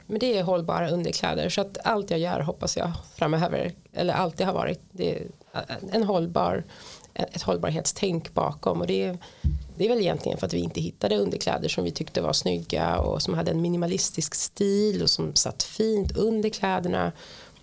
Men 0.06 0.18
det 0.18 0.38
är 0.38 0.42
hållbara 0.42 0.90
underkläder 0.90 1.48
så 1.48 1.60
att 1.60 1.78
allt 1.84 2.10
jag 2.10 2.20
gör 2.20 2.40
hoppas 2.40 2.76
jag 2.76 2.92
framöver, 3.14 3.72
eller 3.92 4.14
alltid 4.14 4.46
har 4.46 4.54
varit, 4.54 4.80
det 4.90 5.18
är 5.18 5.26
en 5.92 6.02
hållbar, 6.02 6.64
ett 7.14 7.42
hållbarhetstänk 7.42 8.34
bakom 8.34 8.80
och 8.80 8.86
det 8.86 9.02
är, 9.02 9.18
det 9.82 9.86
är 9.86 9.88
väl 9.88 10.00
egentligen 10.00 10.38
för 10.38 10.46
att 10.46 10.52
vi 10.54 10.58
inte 10.58 10.80
hittade 10.80 11.16
underkläder 11.16 11.68
som 11.68 11.84
vi 11.84 11.90
tyckte 11.90 12.20
var 12.20 12.32
snygga 12.32 12.98
och 12.98 13.22
som 13.22 13.34
hade 13.34 13.50
en 13.50 13.62
minimalistisk 13.62 14.34
stil 14.34 15.02
och 15.02 15.10
som 15.10 15.34
satt 15.34 15.62
fint 15.62 16.16
under 16.16 16.48
kläderna 16.48 17.12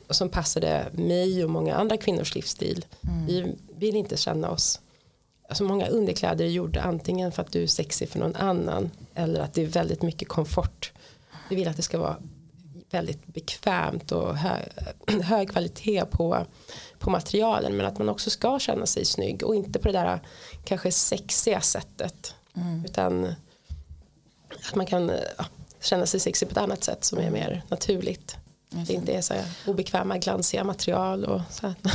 och 0.07 0.15
som 0.15 0.29
passade 0.29 0.85
mig 0.93 1.43
och 1.43 1.49
många 1.49 1.75
andra 1.75 1.97
kvinnors 1.97 2.35
livsstil. 2.35 2.85
Mm. 3.01 3.25
Vi 3.25 3.55
vill 3.77 3.95
inte 3.95 4.17
känna 4.17 4.49
oss 4.49 4.79
Alltså 5.49 5.63
många 5.63 5.87
underkläder 5.87 6.45
är 6.45 6.49
gjorda 6.49 6.81
antingen 6.81 7.31
för 7.31 7.41
att 7.41 7.51
du 7.51 7.63
är 7.63 7.67
sexig 7.67 8.09
för 8.09 8.19
någon 8.19 8.35
annan 8.35 8.91
eller 9.15 9.39
att 9.39 9.53
det 9.53 9.61
är 9.61 9.67
väldigt 9.67 10.01
mycket 10.01 10.27
komfort. 10.27 10.91
Vi 11.49 11.55
vill 11.55 11.67
att 11.67 11.75
det 11.75 11.81
ska 11.81 11.99
vara 11.99 12.17
väldigt 12.89 13.25
bekvämt 13.25 14.11
och 14.11 14.37
hög, 14.37 14.63
hög 15.23 15.49
kvalitet 15.49 16.05
på, 16.05 16.45
på 16.99 17.09
materialen 17.09 17.77
men 17.77 17.85
att 17.85 17.97
man 17.97 18.09
också 18.09 18.29
ska 18.29 18.59
känna 18.59 18.85
sig 18.85 19.05
snygg 19.05 19.43
och 19.43 19.55
inte 19.55 19.79
på 19.79 19.87
det 19.87 19.93
där 19.93 20.19
kanske 20.65 20.91
sexiga 20.91 21.61
sättet 21.61 22.35
mm. 22.55 22.85
utan 22.85 23.35
att 24.69 24.75
man 24.75 24.85
kan 24.85 25.11
ja, 25.37 25.45
känna 25.81 26.05
sig 26.05 26.19
sexig 26.19 26.47
på 26.47 26.51
ett 26.51 26.57
annat 26.57 26.83
sätt 26.83 27.03
som 27.03 27.19
är 27.19 27.31
mer 27.31 27.63
naturligt. 27.67 28.37
Mm. 28.73 28.85
Det 28.85 28.93
inte 28.93 29.11
är 29.11 29.21
så 29.21 29.33
obekväma 29.67 30.17
glansiga 30.17 30.63
material 30.63 31.25
och 31.25 31.41
så 31.51 31.67
här. 31.67 31.75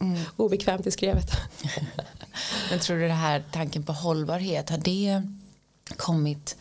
Mm. 0.00 0.20
obekvämt 0.36 0.86
i 0.86 0.90
skrevet. 0.90 1.30
Men 2.70 2.78
tror 2.78 2.96
du 2.96 3.08
det 3.08 3.12
här 3.12 3.44
tanken 3.52 3.82
på 3.82 3.92
hållbarhet 3.92 4.70
har 4.70 4.78
det 4.78 5.22
kommit 5.96 6.56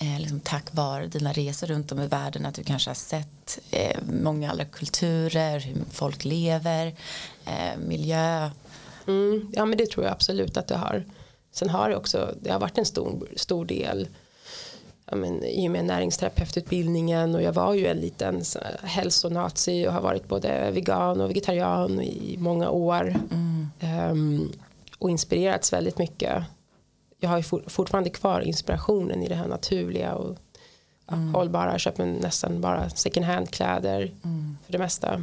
eh, 0.00 0.20
liksom 0.20 0.40
tack 0.40 0.74
vare 0.74 1.06
dina 1.06 1.32
resor 1.32 1.66
runt 1.66 1.92
om 1.92 2.00
i 2.00 2.06
världen 2.06 2.46
att 2.46 2.54
du 2.54 2.62
kanske 2.62 2.90
har 2.90 2.94
sett 2.94 3.58
eh, 3.70 3.98
många 4.22 4.50
andra 4.50 4.64
kulturer, 4.64 5.60
hur 5.60 5.76
folk 5.90 6.24
lever, 6.24 6.86
eh, 7.46 7.78
miljö? 7.78 8.50
Mm, 9.06 9.52
ja 9.52 9.64
men 9.64 9.78
det 9.78 9.90
tror 9.90 10.04
jag 10.04 10.12
absolut 10.12 10.56
att 10.56 10.66
det 10.66 10.76
har. 10.76 11.04
Sen 11.52 11.70
har 11.70 11.88
det 11.88 11.96
också, 11.96 12.34
det 12.40 12.50
har 12.50 12.60
varit 12.60 12.78
en 12.78 12.84
stor, 12.84 13.28
stor 13.36 13.64
del 13.64 14.08
ja, 15.10 15.16
men, 15.16 15.44
i 15.44 15.68
och 15.68 15.72
med 15.72 15.84
näringsterapeututbildningen 15.84 17.34
och 17.34 17.42
jag 17.42 17.52
var 17.52 17.74
ju 17.74 17.86
en 17.86 17.96
liten 17.96 18.42
hälsonazi 18.82 19.88
och 19.88 19.92
har 19.92 20.00
varit 20.00 20.28
både 20.28 20.70
vegan 20.70 21.20
och 21.20 21.30
vegetarian 21.30 22.00
i 22.00 22.36
många 22.38 22.70
år 22.70 23.16
mm. 23.30 23.68
um, 24.10 24.52
och 24.98 25.10
inspirerats 25.10 25.72
väldigt 25.72 25.98
mycket. 25.98 26.44
Jag 27.20 27.30
har 27.30 27.36
ju 27.36 27.42
for, 27.42 27.62
fortfarande 27.66 28.10
kvar 28.10 28.40
inspirationen 28.40 29.22
i 29.22 29.28
det 29.28 29.34
här 29.34 29.48
naturliga 29.48 30.14
och 30.14 30.38
ja, 31.06 31.14
mm. 31.14 31.34
hållbara. 31.34 31.70
Jag 31.70 31.80
köper 31.80 32.06
nästan 32.06 32.60
bara 32.60 32.90
second 32.90 33.26
hand 33.26 33.50
kläder 33.50 34.14
mm. 34.24 34.56
för 34.66 34.72
det 34.72 34.78
mesta. 34.78 35.20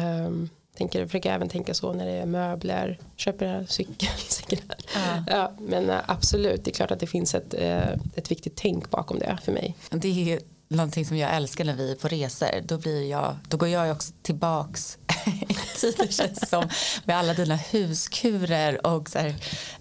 Um, 0.00 0.50
tänker, 0.76 1.06
försöker 1.06 1.32
även 1.32 1.48
tänka 1.48 1.74
så 1.74 1.92
när 1.92 2.06
det 2.06 2.12
är 2.12 2.26
möbler, 2.26 2.98
köper 3.16 3.66
cykel. 3.68 4.08
Ja. 4.94 5.24
ja. 5.26 5.52
men 5.58 5.90
äh, 5.90 5.98
absolut, 6.06 6.64
det 6.64 6.70
är 6.70 6.74
klart 6.74 6.90
att 6.90 7.00
det 7.00 7.06
finns 7.06 7.34
ett, 7.34 7.54
äh, 7.54 7.92
ett 8.14 8.30
viktigt 8.30 8.56
tänk 8.56 8.90
bakom 8.90 9.18
det 9.18 9.38
för 9.44 9.52
mig. 9.52 9.76
Det 9.90 10.08
är 10.08 10.40
någonting 10.74 11.06
som 11.06 11.16
jag 11.16 11.36
älskar 11.36 11.64
när 11.64 11.74
vi 11.74 11.90
är 11.90 11.94
på 11.94 12.08
resor. 12.08 12.60
Då, 12.64 12.78
blir 12.78 13.10
jag, 13.10 13.36
då 13.48 13.56
går 13.56 13.68
jag 13.68 13.92
också 13.92 14.12
tillbaks 14.22 14.98
i 15.48 15.54
tiden 15.80 16.08
känns 16.08 16.48
som 16.48 16.68
med 17.04 17.16
alla 17.16 17.34
dina 17.34 17.56
huskurer 17.56 18.86
och 18.86 19.10
så 19.10 19.18
här, 19.18 19.34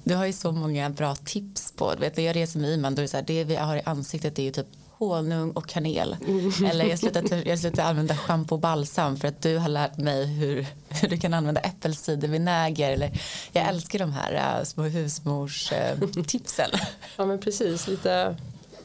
du 0.03 0.15
har 0.15 0.25
ju 0.25 0.33
så 0.33 0.51
många 0.51 0.89
bra 0.89 1.15
tips 1.15 1.71
på, 1.71 1.93
du 1.93 1.99
vet 1.99 2.17
när 2.17 2.23
jag 2.23 2.35
reser 2.35 2.59
med 2.59 2.69
Iman 2.69 2.95
då 2.95 2.99
är 2.99 3.03
det 3.03 3.07
så 3.07 3.17
här, 3.17 3.23
det 3.27 3.43
vi 3.43 3.55
har 3.55 3.77
i 3.77 3.81
ansiktet 3.85 4.39
är 4.39 4.43
ju 4.43 4.51
typ 4.51 4.67
honung 5.07 5.51
och 5.51 5.67
kanel. 5.67 6.15
Mm. 6.27 6.65
Eller 6.65 6.85
jag 6.85 6.99
slutar, 6.99 7.47
jag 7.47 7.59
slutar 7.59 7.83
använda 7.83 8.17
schampo 8.17 8.55
och 8.55 8.61
balsam 8.61 9.17
för 9.17 9.27
att 9.27 9.41
du 9.41 9.57
har 9.57 9.69
lärt 9.69 9.97
mig 9.97 10.25
hur, 10.25 10.65
hur 10.89 11.09
du 11.09 11.17
kan 11.17 11.33
använda 11.33 11.61
äppelcidervinäger. 11.61 12.91
Eller, 12.91 13.11
jag 13.51 13.67
älskar 13.67 13.99
de 13.99 14.13
här 14.13 14.59
uh, 14.59 14.63
små 14.63 14.83
husmorstipsen. 14.83 16.69
Uh, 16.73 16.79
ja 17.17 17.25
men 17.25 17.39
precis, 17.39 17.87
lite 17.87 18.35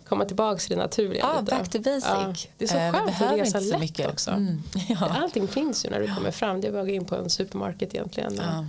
komma 0.08 0.24
tillbaka 0.24 0.58
till 0.58 0.76
det 0.76 0.82
naturliga. 0.82 1.20
Ja, 1.20 1.40
lite. 1.40 1.56
back 1.56 1.68
to 1.68 1.78
basic. 1.78 2.04
Ja, 2.04 2.34
det 2.58 2.64
är 2.64 2.68
så 2.68 2.76
uh, 2.76 2.92
skönt 2.92 3.22
att 3.22 3.38
resa 3.38 3.60
lätt 3.60 3.80
mycket. 3.80 4.08
också. 4.10 4.30
Mm, 4.30 4.62
ja. 4.88 5.08
Allting 5.22 5.48
finns 5.48 5.84
ju 5.84 5.90
när 5.90 6.00
du 6.00 6.14
kommer 6.14 6.30
fram. 6.30 6.60
Det 6.60 6.68
är 6.68 6.72
bara 6.72 6.82
att 6.82 6.88
gå 6.88 6.94
in 6.94 7.04
på 7.04 7.16
en 7.16 7.30
supermarket 7.30 7.94
egentligen. 7.94 8.34
Ja. 8.36 8.64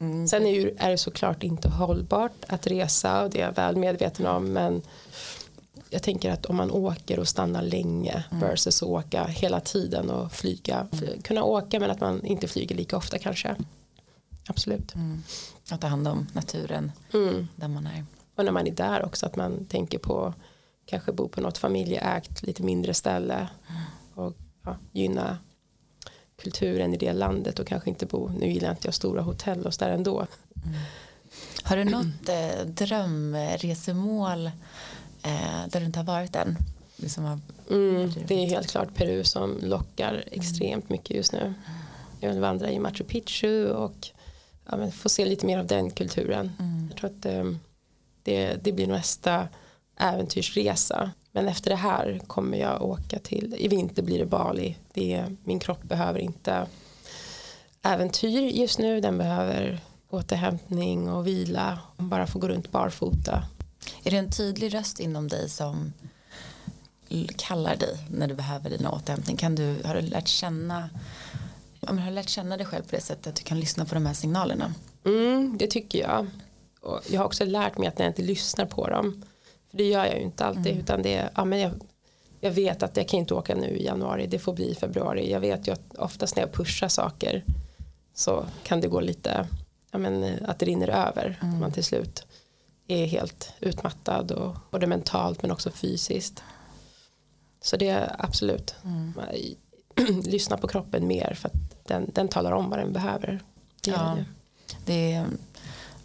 Mm. 0.00 0.28
Sen 0.28 0.46
är, 0.46 0.50
ju, 0.50 0.74
är 0.78 0.90
det 0.90 0.98
såklart 0.98 1.42
inte 1.42 1.68
hållbart 1.68 2.44
att 2.48 2.66
resa 2.66 3.22
och 3.22 3.30
det 3.30 3.40
är 3.40 3.46
jag 3.46 3.54
väl 3.54 3.76
medveten 3.76 4.26
om 4.26 4.52
men 4.52 4.82
jag 5.90 6.02
tänker 6.02 6.30
att 6.30 6.46
om 6.46 6.56
man 6.56 6.70
åker 6.70 7.18
och 7.18 7.28
stannar 7.28 7.62
länge 7.62 8.24
mm. 8.30 8.40
versus 8.48 8.82
att 8.82 8.88
åka 8.88 9.24
hela 9.24 9.60
tiden 9.60 10.10
och 10.10 10.32
flyga. 10.32 10.86
Mm. 10.92 11.22
Kunna 11.22 11.44
åka 11.44 11.80
men 11.80 11.90
att 11.90 12.00
man 12.00 12.24
inte 12.24 12.48
flyger 12.48 12.76
lika 12.76 12.96
ofta 12.96 13.18
kanske. 13.18 13.56
Absolut. 14.46 14.94
Mm. 14.94 15.22
Att 15.70 15.80
ta 15.80 15.86
hand 15.86 16.08
om 16.08 16.26
naturen 16.32 16.92
mm. 17.12 17.48
där 17.56 17.68
man 17.68 17.86
är. 17.86 18.04
Och 18.34 18.44
när 18.44 18.52
man 18.52 18.66
är 18.66 18.70
där 18.70 19.04
också 19.04 19.26
att 19.26 19.36
man 19.36 19.64
tänker 19.64 19.98
på 19.98 20.34
kanske 20.86 21.12
bo 21.12 21.28
på 21.28 21.40
något 21.40 21.58
familjeägt 21.58 22.42
lite 22.42 22.62
mindre 22.62 22.94
ställe 22.94 23.34
mm. 23.34 23.82
och 24.14 24.36
ja, 24.64 24.76
gynna 24.92 25.38
kulturen 26.36 26.94
i 26.94 26.96
det 26.96 27.12
landet 27.12 27.58
och 27.58 27.66
kanske 27.66 27.90
inte 27.90 28.06
bo, 28.06 28.28
nu 28.28 28.52
gillar 28.52 28.70
inte 28.70 28.86
jag 28.86 28.94
stora 28.94 29.22
hotell 29.22 29.66
och 29.66 29.72
där 29.78 29.90
ändå. 29.90 30.18
Mm. 30.20 30.78
Har 31.62 31.76
du 31.76 31.84
något 31.84 32.28
eh, 32.28 32.66
drömresemål 32.66 34.46
eh, 35.22 35.66
där 35.68 35.80
du 35.80 35.86
inte 35.86 35.98
har 35.98 36.04
varit 36.04 36.36
än? 36.36 36.56
Liksom 36.96 37.24
har, 37.24 37.40
mm, 37.70 38.12
det 38.26 38.34
är 38.34 38.46
helt 38.46 38.70
klart 38.70 38.94
Peru 38.94 39.24
som 39.24 39.58
lockar 39.62 40.24
extremt 40.30 40.90
mycket 40.90 41.16
just 41.16 41.32
nu. 41.32 41.54
Jag 42.20 42.30
vill 42.30 42.40
vandra 42.40 42.70
i 42.70 42.78
Machu 42.78 43.04
Picchu 43.04 43.66
och 43.66 44.08
ja, 44.70 44.90
få 44.90 45.08
se 45.08 45.24
lite 45.24 45.46
mer 45.46 45.58
av 45.58 45.66
den 45.66 45.90
kulturen. 45.90 46.52
Mm. 46.58 46.88
Jag 46.88 46.98
tror 46.98 47.10
att 47.10 47.26
eh, 47.26 47.44
det, 48.22 48.64
det 48.64 48.72
blir 48.72 48.86
nästa 48.86 49.48
äventyrsresa. 49.96 51.10
Men 51.32 51.48
efter 51.48 51.70
det 51.70 51.76
här 51.76 52.20
kommer 52.26 52.58
jag 52.58 52.82
åka 52.82 53.18
till, 53.18 53.54
i 53.58 53.68
vinter 53.68 54.02
blir 54.02 54.18
det 54.18 54.26
Bali. 54.26 54.76
Det, 54.92 55.24
min 55.44 55.60
kropp 55.60 55.82
behöver 55.82 56.18
inte 56.18 56.66
äventyr 57.82 58.40
just 58.40 58.78
nu, 58.78 59.00
den 59.00 59.18
behöver 59.18 59.80
återhämtning 60.10 61.10
och 61.10 61.26
vila 61.26 61.78
och 61.96 62.04
bara 62.04 62.26
få 62.26 62.38
gå 62.38 62.48
runt 62.48 62.70
barfota 62.70 63.44
är 64.04 64.10
det 64.10 64.16
en 64.16 64.30
tydlig 64.30 64.74
röst 64.74 65.00
inom 65.00 65.28
dig 65.28 65.48
som 65.48 65.92
kallar 67.36 67.76
dig 67.76 67.98
när 68.10 68.28
du 68.28 68.34
behöver 68.34 68.70
din 68.70 68.86
återhämtning? 68.86 69.36
Kan 69.36 69.54
du, 69.54 69.76
har 69.84 69.94
du 69.94 70.00
lärt 70.00 70.28
känna 70.28 70.90
har 71.80 72.06
du 72.06 72.10
lärt 72.10 72.28
känna 72.28 72.56
dig 72.56 72.66
själv 72.66 72.82
på 72.82 72.96
det 72.96 73.00
sättet 73.00 73.26
att 73.26 73.36
du 73.36 73.42
kan 73.42 73.60
lyssna 73.60 73.84
på 73.84 73.94
de 73.94 74.06
här 74.06 74.14
signalerna? 74.14 74.74
Mm, 75.04 75.58
det 75.58 75.66
tycker 75.66 75.98
jag. 75.98 76.26
Och 76.80 77.00
jag 77.10 77.20
har 77.20 77.26
också 77.26 77.44
lärt 77.44 77.78
mig 77.78 77.88
att 77.88 77.98
när 77.98 78.04
jag 78.04 78.10
inte 78.10 78.22
lyssnar 78.22 78.66
på 78.66 78.88
dem 78.88 79.24
för 79.74 79.78
det 79.78 79.88
gör 79.88 80.04
jag 80.04 80.16
ju 80.16 80.22
inte 80.22 80.44
alltid 80.44 80.66
mm. 80.66 80.78
utan 80.78 81.02
det 81.02 81.30
ja, 81.34 81.44
men 81.44 81.60
jag, 81.60 81.72
jag 82.40 82.50
vet 82.50 82.82
att 82.82 82.96
jag 82.96 83.08
kan 83.08 83.20
inte 83.20 83.34
åka 83.34 83.54
nu 83.54 83.68
i 83.68 83.84
januari 83.84 84.26
det 84.26 84.38
får 84.38 84.52
bli 84.52 84.70
i 84.70 84.74
februari 84.74 85.30
jag 85.30 85.40
vet 85.40 85.68
ju 85.68 85.72
att 85.72 85.94
oftast 85.98 86.36
när 86.36 86.42
jag 86.42 86.52
pushar 86.52 86.88
saker 86.88 87.44
så 88.14 88.46
kan 88.62 88.80
det 88.80 88.88
gå 88.88 89.00
lite 89.00 89.48
ja, 89.90 89.98
men, 89.98 90.44
att 90.44 90.58
det 90.58 90.66
rinner 90.66 90.88
över 90.88 91.38
mm. 91.42 91.60
man 91.60 91.72
till 91.72 91.84
slut 91.84 92.26
är 92.86 93.06
helt 93.06 93.52
utmattad 93.60 94.30
och 94.30 94.56
både 94.70 94.86
mentalt 94.86 95.42
men 95.42 95.50
också 95.50 95.70
fysiskt. 95.70 96.42
Så 97.60 97.76
det 97.76 97.88
är 97.88 98.16
absolut. 98.18 98.74
Mm. 98.84 99.12
Lyssna 100.24 100.56
på 100.56 100.68
kroppen 100.68 101.06
mer 101.06 101.34
för 101.34 101.48
att 101.48 101.86
den, 101.86 102.10
den 102.14 102.28
talar 102.28 102.52
om 102.52 102.70
vad 102.70 102.78
den 102.78 102.92
behöver. 102.92 103.40
Det 103.84 103.90
Ja. 103.90 104.16
Det 104.86 105.24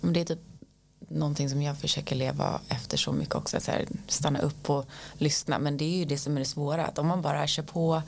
det 0.01 0.21
är 0.21 0.25
typ 0.25 0.48
någonting 1.09 1.49
som 1.49 1.61
jag 1.61 1.77
försöker 1.77 2.15
leva 2.15 2.61
efter 2.69 2.97
så 2.97 3.11
mycket 3.11 3.35
också. 3.35 3.59
Så 3.59 3.71
här, 3.71 3.85
stanna 4.07 4.39
upp 4.39 4.69
och 4.69 4.85
lyssna. 5.13 5.59
Men 5.59 5.77
det 5.77 5.85
är 5.85 5.97
ju 5.97 6.05
det 6.05 6.17
som 6.17 6.35
är 6.35 6.39
det 6.39 6.45
svåra. 6.45 6.85
Att 6.85 6.97
om 6.97 7.07
man 7.07 7.21
bara 7.21 7.47
kör 7.47 7.63
på 7.63 8.01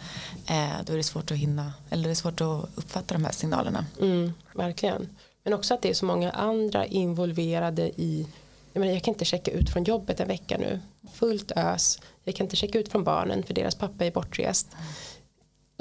eh, 0.48 0.86
då 0.86 0.94
är 0.94 0.98
det 0.98 1.04
svårt 1.04 1.32
att 1.32 1.38
hinna. 1.38 1.74
Eller 1.90 2.04
det 2.04 2.10
är 2.10 2.16
svårt 2.16 2.42
att 2.42 2.70
uppfatta 2.76 3.14
de 3.14 3.26
här 3.26 3.32
signalerna. 3.32 3.86
Mm, 4.02 4.34
verkligen. 4.54 5.10
Men 5.44 5.54
också 5.54 5.74
att 5.74 5.82
det 5.82 5.90
är 5.90 5.94
så 5.94 6.06
många 6.06 6.32
andra 6.32 6.86
involverade 6.86 8.02
i 8.02 8.28
jag, 8.74 8.82
menar, 8.82 8.94
jag 8.94 9.04
kan 9.04 9.14
inte 9.14 9.26
checka 9.26 9.52
ut 9.52 9.70
från 9.70 9.84
jobbet 9.84 10.20
en 10.20 10.28
vecka 10.28 10.58
nu. 10.58 10.80
Fullt 11.14 11.52
ös. 11.56 12.00
Jag 12.24 12.36
kan 12.36 12.46
inte 12.46 12.56
checka 12.56 12.80
ut 12.80 12.90
från 12.90 13.04
barnen 13.04 13.44
för 13.44 13.54
deras 13.54 13.76
pappa 13.76 14.06
är 14.06 14.12
bortrest. 14.12 14.68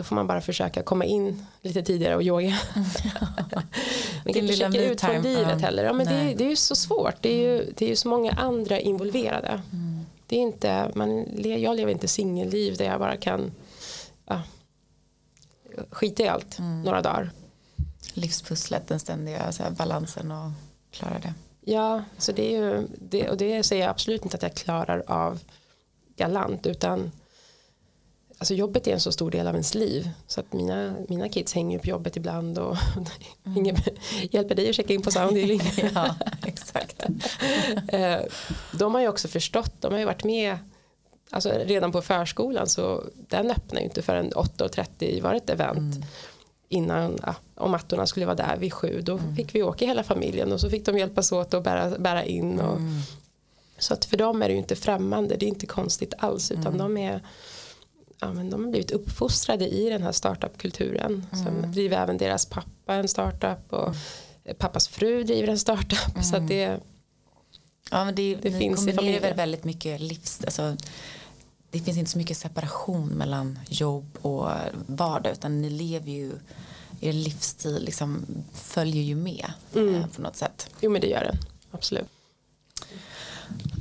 Då 0.01 0.05
får 0.05 0.17
man 0.17 0.27
bara 0.27 0.41
försöka 0.41 0.83
komma 0.83 1.05
in 1.05 1.47
lite 1.63 1.83
tidigare 1.83 2.17
och 2.17 2.23
yoga. 2.23 2.59
Man 4.25 4.35
kan 4.35 4.43
inte 4.43 4.53
checka 4.53 4.85
ut 4.85 5.01
från 5.01 5.23
livet 5.23 5.61
heller. 5.61 5.85
Ja, 5.85 5.93
men 5.93 6.07
det, 6.07 6.35
det 6.35 6.45
är 6.45 6.49
ju 6.49 6.57
så 6.57 6.75
svårt. 6.75 7.15
Det 7.21 7.29
är 7.29 7.49
ju, 7.49 7.73
det 7.77 7.85
är 7.85 7.89
ju 7.89 7.97
så 7.97 8.09
många 8.09 8.33
andra 8.33 8.81
involverade. 8.81 9.61
Det 10.27 10.37
är 10.37 10.41
inte, 10.41 10.91
man, 10.95 11.27
jag 11.43 11.77
lever 11.77 11.93
inte 11.93 12.09
singelliv 12.09 12.77
där 12.77 12.85
jag 12.85 13.01
bara 13.01 13.17
kan 13.17 13.53
ja, 14.27 14.43
skita 15.91 16.23
i 16.23 16.29
allt 16.29 16.59
några 16.85 17.03
dagar. 17.03 17.31
Livspusslet, 18.15 18.89
den 18.89 19.01
ständiga 19.01 19.53
så 19.53 19.63
här, 19.63 19.71
balansen 19.71 20.33
och 20.33 20.51
klara 20.91 21.19
det. 21.19 21.35
Ja, 21.61 22.05
så 22.19 22.33
det 22.33 22.55
är 22.55 22.61
ju, 22.61 22.87
det, 22.99 23.29
och 23.29 23.37
det 23.37 23.63
säger 23.63 23.83
jag 23.83 23.91
absolut 23.91 24.25
inte 24.25 24.37
att 24.37 24.43
jag 24.43 24.55
klarar 24.55 25.03
av 25.07 25.41
galant 26.17 26.67
utan 26.67 27.11
alltså 28.41 28.55
jobbet 28.55 28.87
är 28.87 28.93
en 28.93 29.01
så 29.01 29.13
stor 29.13 29.31
del 29.31 29.47
av 29.47 29.55
ens 29.55 29.75
liv 29.75 30.11
så 30.27 30.41
att 30.41 30.53
mina, 30.53 30.95
mina 31.09 31.29
kids 31.29 31.55
hänger 31.55 31.79
på 31.79 31.87
jobbet 31.87 32.17
ibland 32.17 32.59
och 32.59 32.77
ingen 33.57 33.77
hjälper 34.31 34.55
dig 34.55 34.69
att 34.69 34.75
checka 34.75 34.95
in 34.95 35.03
på 35.03 35.11
Soundhealing. 35.11 35.61
Ja, 35.95 36.15
exakt. 36.47 37.07
Eh, 37.89 38.19
de 38.73 38.95
har 38.95 39.01
ju 39.01 39.09
också 39.09 39.29
förstått, 39.29 39.73
de 39.81 39.93
har 39.93 39.99
ju 39.99 40.05
varit 40.05 40.25
med 40.25 40.59
alltså 41.31 41.53
redan 41.65 41.93
på 41.93 42.03
förskolan 42.03 42.69
så 42.69 43.05
den 43.29 43.51
öppnar 43.51 43.81
ju 43.81 43.87
inte 43.87 44.03
förrän 44.03 44.31
8.30 44.31 45.23
var 45.23 45.35
ett 45.35 45.51
event. 45.51 45.97
Innan 46.69 47.19
ja, 47.27 47.35
om 47.55 47.71
mattorna 47.71 48.07
skulle 48.07 48.27
vara 48.27 48.37
där 48.37 48.57
vid 48.57 48.73
sju 48.73 49.01
då 49.03 49.21
fick 49.37 49.55
vi 49.55 49.63
åka 49.63 49.87
hela 49.87 50.03
familjen 50.03 50.53
och 50.53 50.61
så 50.61 50.71
fick 50.71 50.87
de 50.87 50.99
hjälpas 50.99 51.33
åt 51.33 51.55
att 51.55 51.65
bära, 51.65 51.99
bära 51.99 52.25
in 52.25 52.61
och, 52.61 52.79
så 53.79 53.95
att 53.95 54.05
för 54.05 54.17
dem 54.17 54.43
är 54.43 54.49
det 54.49 54.53
ju 54.53 54.59
inte 54.59 54.77
främmande 54.77 55.37
det 55.37 55.47
är 55.47 55.49
inte 55.49 55.67
konstigt 55.67 56.15
alls 56.19 56.51
utan 56.51 56.79
de 56.79 56.97
är 56.97 57.21
ja, 58.21 58.33
men 58.33 58.51
de 58.51 58.65
har 58.65 58.71
blivit 58.71 58.91
uppfostrade 58.91 59.69
i 59.69 59.89
den 59.91 60.03
här 60.03 60.13
startupkulturen 60.13 61.27
sen 61.33 61.73
driver 61.73 61.97
även 62.03 62.19
deras 62.19 62.47
pappa 62.47 62.95
en 62.95 63.09
startup 63.09 63.73
och 63.73 63.95
pappas 64.59 64.89
fru 64.89 65.25
driver 65.25 65.49
en 65.49 65.59
startup 65.59 66.25
så 66.25 66.37
att 66.37 66.49
det 66.49 66.81
Ja, 67.91 68.05
men 68.05 68.15
det, 68.15 68.35
Det 68.35 68.53
finns 68.53 68.87
i 68.89 68.93
familjen. 68.93 69.23
väl 69.23 69.35
väldigt 69.35 69.65
mycket 69.65 70.01
livs... 70.01 70.41
Alltså, 70.45 70.77
det 71.71 71.81
finns 71.81 71.99
inte 71.99 72.11
så 72.11 72.19
mycket 72.19 72.37
separation 72.37 73.09
mellan 73.09 73.59
jobb 73.69 74.19
och 74.23 74.49
vardag 74.87 75.33
utan 75.33 75.63
ni 75.63 75.71
lever 75.71 76.11
ju 76.11 76.33
er 77.01 77.13
livsstil 77.13 77.85
liksom 77.85 78.27
följer 78.53 79.03
ju 79.03 79.15
med 79.15 79.53
Mm. 79.75 79.95
eh, 79.95 80.07
på 80.07 80.23
något 80.23 80.37
sätt. 80.37 80.71
Jo 80.81 80.91
men 80.91 81.01
det 81.01 81.07
gör 81.07 81.25
den, 81.25 81.37
absolut. 81.71 82.07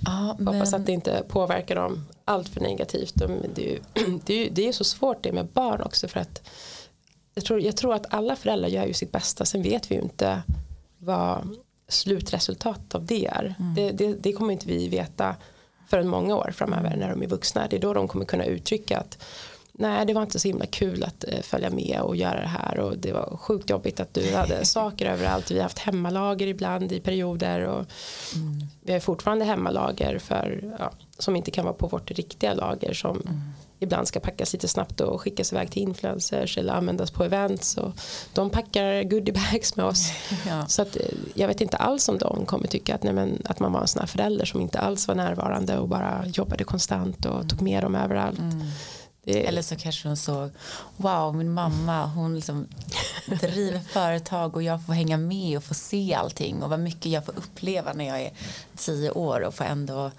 Ja, 0.05 0.11
Hoppas 0.39 0.71
men, 0.71 0.81
att 0.81 0.85
det 0.85 0.91
inte 0.91 1.23
påverkar 1.27 1.75
dem 1.75 2.05
allt 2.29 2.49
för 2.49 2.61
negativt. 2.61 3.13
De, 3.15 3.27
det, 3.55 4.33
är 4.33 4.43
ju, 4.43 4.49
det, 4.49 4.67
är 4.67 4.71
så 4.71 4.83
svårt 4.83 5.23
det 5.23 5.31
med 5.31 5.45
barn 5.45 5.81
också 5.81 6.07
för 6.07 6.19
att 6.19 6.49
jag 7.33 7.45
tror, 7.45 7.61
jag 7.61 7.77
tror 7.77 7.93
att 7.93 8.13
alla 8.13 8.35
föräldrar 8.35 8.69
gör 8.69 8.85
ju 8.85 8.93
sitt 8.93 9.11
bästa. 9.11 9.45
Sen 9.45 9.63
vet 9.63 9.91
vi 9.91 9.95
ju 9.95 10.01
inte 10.01 10.41
vad 10.97 11.57
slutresultatet 11.87 12.95
av 12.95 13.05
det 13.05 13.25
är. 13.25 13.55
Det, 13.75 13.91
det, 13.91 14.13
det 14.13 14.33
kommer 14.33 14.53
inte 14.53 14.67
vi 14.67 14.87
veta 14.87 15.35
förrän 15.89 16.07
många 16.07 16.35
år 16.35 16.51
framöver 16.55 16.95
när 16.95 17.09
de 17.09 17.23
är 17.23 17.27
vuxna. 17.27 17.67
Det 17.69 17.75
är 17.75 17.79
då 17.79 17.93
de 17.93 18.07
kommer 18.07 18.25
kunna 18.25 18.45
uttrycka 18.45 18.97
att 18.97 19.23
nej 19.79 20.05
det 20.05 20.13
var 20.13 20.21
inte 20.21 20.39
så 20.39 20.47
himla 20.47 20.65
kul 20.65 21.03
att 21.03 21.23
eh, 21.27 21.41
följa 21.41 21.69
med 21.69 21.99
och 22.01 22.15
göra 22.15 22.41
det 22.41 22.47
här 22.47 22.79
och 22.79 22.97
det 22.97 23.11
var 23.11 23.37
sjukt 23.37 23.69
jobbigt 23.69 23.99
att 23.99 24.13
du 24.13 24.35
hade 24.35 24.65
saker 24.65 25.05
överallt. 25.05 25.51
Vi 25.51 25.55
har 25.55 25.63
haft 25.63 25.79
hemmalager 25.79 26.47
ibland 26.47 26.91
i 26.91 26.99
perioder 26.99 27.61
och 27.61 27.85
vi 28.81 28.93
har 28.93 28.99
fortfarande 28.99 29.45
hemmalager 29.45 30.19
för, 30.19 30.75
ja, 30.79 30.91
som 31.17 31.35
inte 31.35 31.51
kan 31.51 31.65
vara 31.65 31.75
på 31.75 31.87
vårt 31.87 32.11
riktiga 32.11 32.53
lager 32.53 32.93
som 32.93 33.21
ibland 33.79 34.07
ska 34.07 34.19
packas 34.19 34.53
lite 34.53 34.67
snabbt 34.67 35.01
och 35.01 35.21
skickas 35.21 35.53
iväg 35.53 35.71
till 35.71 35.81
influencers 35.81 36.57
eller 36.57 36.73
användas 36.73 37.11
på 37.11 37.23
events 37.23 37.77
och 37.77 37.93
de 38.33 38.49
packar 38.49 39.03
goodiebags 39.03 39.75
med 39.75 39.85
oss. 39.85 40.11
Ja. 40.47 40.65
Så 40.67 40.81
att, 40.81 40.95
eh, 40.95 41.01
jag 41.33 41.47
vet 41.47 41.61
inte 41.61 41.77
alls 41.77 42.09
om 42.09 42.17
de 42.17 42.45
kommer 42.45 42.67
tycka 42.67 42.95
att, 42.95 43.03
nej, 43.03 43.13
men, 43.13 43.41
att 43.45 43.59
man 43.59 43.71
var 43.71 43.81
en 43.81 43.87
sån 43.87 43.99
här 43.99 44.07
förälder 44.07 44.45
som 44.45 44.61
inte 44.61 44.79
alls 44.79 45.07
var 45.07 45.15
närvarande 45.15 45.77
och 45.77 45.87
bara 45.87 46.25
jobbade 46.27 46.63
konstant 46.63 47.25
och 47.25 47.49
tog 47.49 47.61
med 47.61 47.83
dem 47.83 47.95
överallt. 47.95 48.39
Det, 49.23 49.47
Eller 49.47 49.61
så 49.61 49.75
kanske 49.75 50.07
de 50.07 50.17
såg, 50.17 50.49
wow 50.97 51.35
min 51.35 51.53
mamma 51.53 52.05
hon 52.05 52.35
liksom 52.35 52.67
driver 53.41 53.79
företag 53.89 54.55
och 54.55 54.63
jag 54.63 54.85
får 54.85 54.93
hänga 54.93 55.17
med 55.17 55.57
och 55.57 55.63
få 55.63 55.73
se 55.73 56.13
allting 56.13 56.63
och 56.63 56.69
vad 56.69 56.79
mycket 56.79 57.05
jag 57.11 57.25
får 57.25 57.37
uppleva 57.37 57.93
när 57.93 58.05
jag 58.07 58.21
är 58.21 58.31
tio 58.75 59.11
år 59.11 59.41
och 59.41 59.55
får 59.55 59.65
ändå 59.65 60.11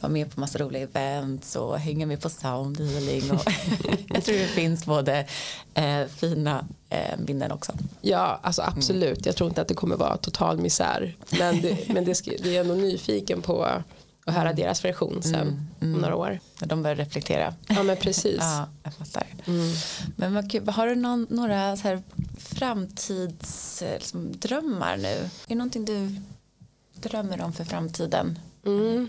vara 0.00 0.12
med 0.12 0.34
på 0.34 0.40
massa 0.40 0.58
roliga 0.58 0.82
events 0.82 1.56
och 1.56 1.78
hänga 1.78 2.06
med 2.06 2.20
på 2.20 2.28
soundhealing 2.28 3.30
och 3.30 3.46
jag 4.08 4.24
tror 4.24 4.36
det 4.38 4.48
finns 4.48 4.86
både 4.86 5.26
eh, 5.74 6.06
fina 6.06 6.66
eh, 6.90 7.18
minnen 7.18 7.52
också. 7.52 7.72
Ja, 8.00 8.40
alltså 8.42 8.62
absolut. 8.62 9.26
Jag 9.26 9.36
tror 9.36 9.48
inte 9.48 9.62
att 9.62 9.68
det 9.68 9.74
kommer 9.74 9.96
vara 9.96 10.16
total 10.16 10.58
misär. 10.58 11.16
Men, 11.38 11.60
det, 11.60 11.88
men 11.88 12.04
det, 12.04 12.22
det 12.42 12.56
är 12.56 12.60
ändå 12.60 12.74
nyfiken 12.74 13.42
på 13.42 13.68
att 14.26 14.34
höra 14.34 14.52
deras 14.52 14.84
version 14.84 15.22
sen 15.22 15.68
om 15.80 15.92
några 15.92 16.16
år. 16.16 16.40
När 16.60 16.68
de 16.68 16.82
börjar 16.82 16.96
reflektera. 16.96 17.54
Ja 17.68 17.82
men 17.82 17.96
precis. 17.96 18.38
Ja, 18.40 18.68
jag 18.82 18.94
fattar. 18.94 19.26
Men 20.16 20.34
vad 20.34 20.50
kul. 20.50 20.68
har 20.68 20.86
du 20.86 20.94
någon, 20.94 21.26
några 21.30 21.76
så 21.76 21.82
här 21.88 22.02
framtidsdrömmar 22.38 23.94
liksom, 23.98 24.32
drömmar 24.32 24.96
nu? 24.96 25.08
Är 25.08 25.30
det 25.48 25.54
någonting 25.54 25.84
du 25.84 26.16
drömmer 26.94 27.40
om 27.40 27.52
för 27.52 27.64
framtiden? 27.64 28.38
Mm. 28.66 29.08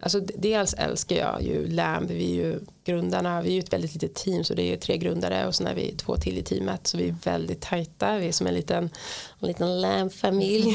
Alltså, 0.00 0.20
dels 0.20 0.74
älskar 0.74 1.16
jag 1.16 1.42
ju 1.42 1.68
LAMB, 1.68 2.10
vi 2.10 2.30
är 2.30 2.44
ju 2.44 2.60
grundarna, 2.84 3.42
vi 3.42 3.48
är 3.48 3.52
ju 3.52 3.58
ett 3.58 3.72
väldigt 3.72 3.94
litet 3.94 4.14
team 4.14 4.44
så 4.44 4.54
det 4.54 4.72
är 4.72 4.76
tre 4.76 4.96
grundare 4.96 5.46
och 5.46 5.54
sen 5.54 5.66
är 5.66 5.74
vi 5.74 5.94
två 5.96 6.16
till 6.16 6.38
i 6.38 6.42
teamet 6.42 6.86
så 6.86 6.98
vi 6.98 7.08
är 7.08 7.16
väldigt 7.24 7.60
tajta, 7.60 8.18
vi 8.18 8.28
är 8.28 8.32
som 8.32 8.46
en 8.46 8.54
liten, 8.54 8.90
en 9.40 9.48
liten 9.48 9.80
LAMB-familj. 9.80 10.74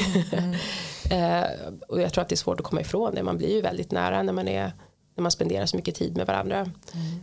eh, 1.10 1.44
och 1.88 2.00
jag 2.00 2.12
tror 2.12 2.22
att 2.22 2.28
det 2.28 2.34
är 2.34 2.36
svårt 2.36 2.60
att 2.60 2.66
komma 2.66 2.80
ifrån 2.80 3.14
det, 3.14 3.22
man 3.22 3.38
blir 3.38 3.54
ju 3.54 3.60
väldigt 3.60 3.92
nära 3.92 4.22
när 4.22 4.32
man, 4.32 4.48
är, 4.48 4.72
när 5.14 5.22
man 5.22 5.30
spenderar 5.30 5.66
så 5.66 5.76
mycket 5.76 5.94
tid 5.94 6.16
med 6.16 6.26
varandra. 6.26 6.70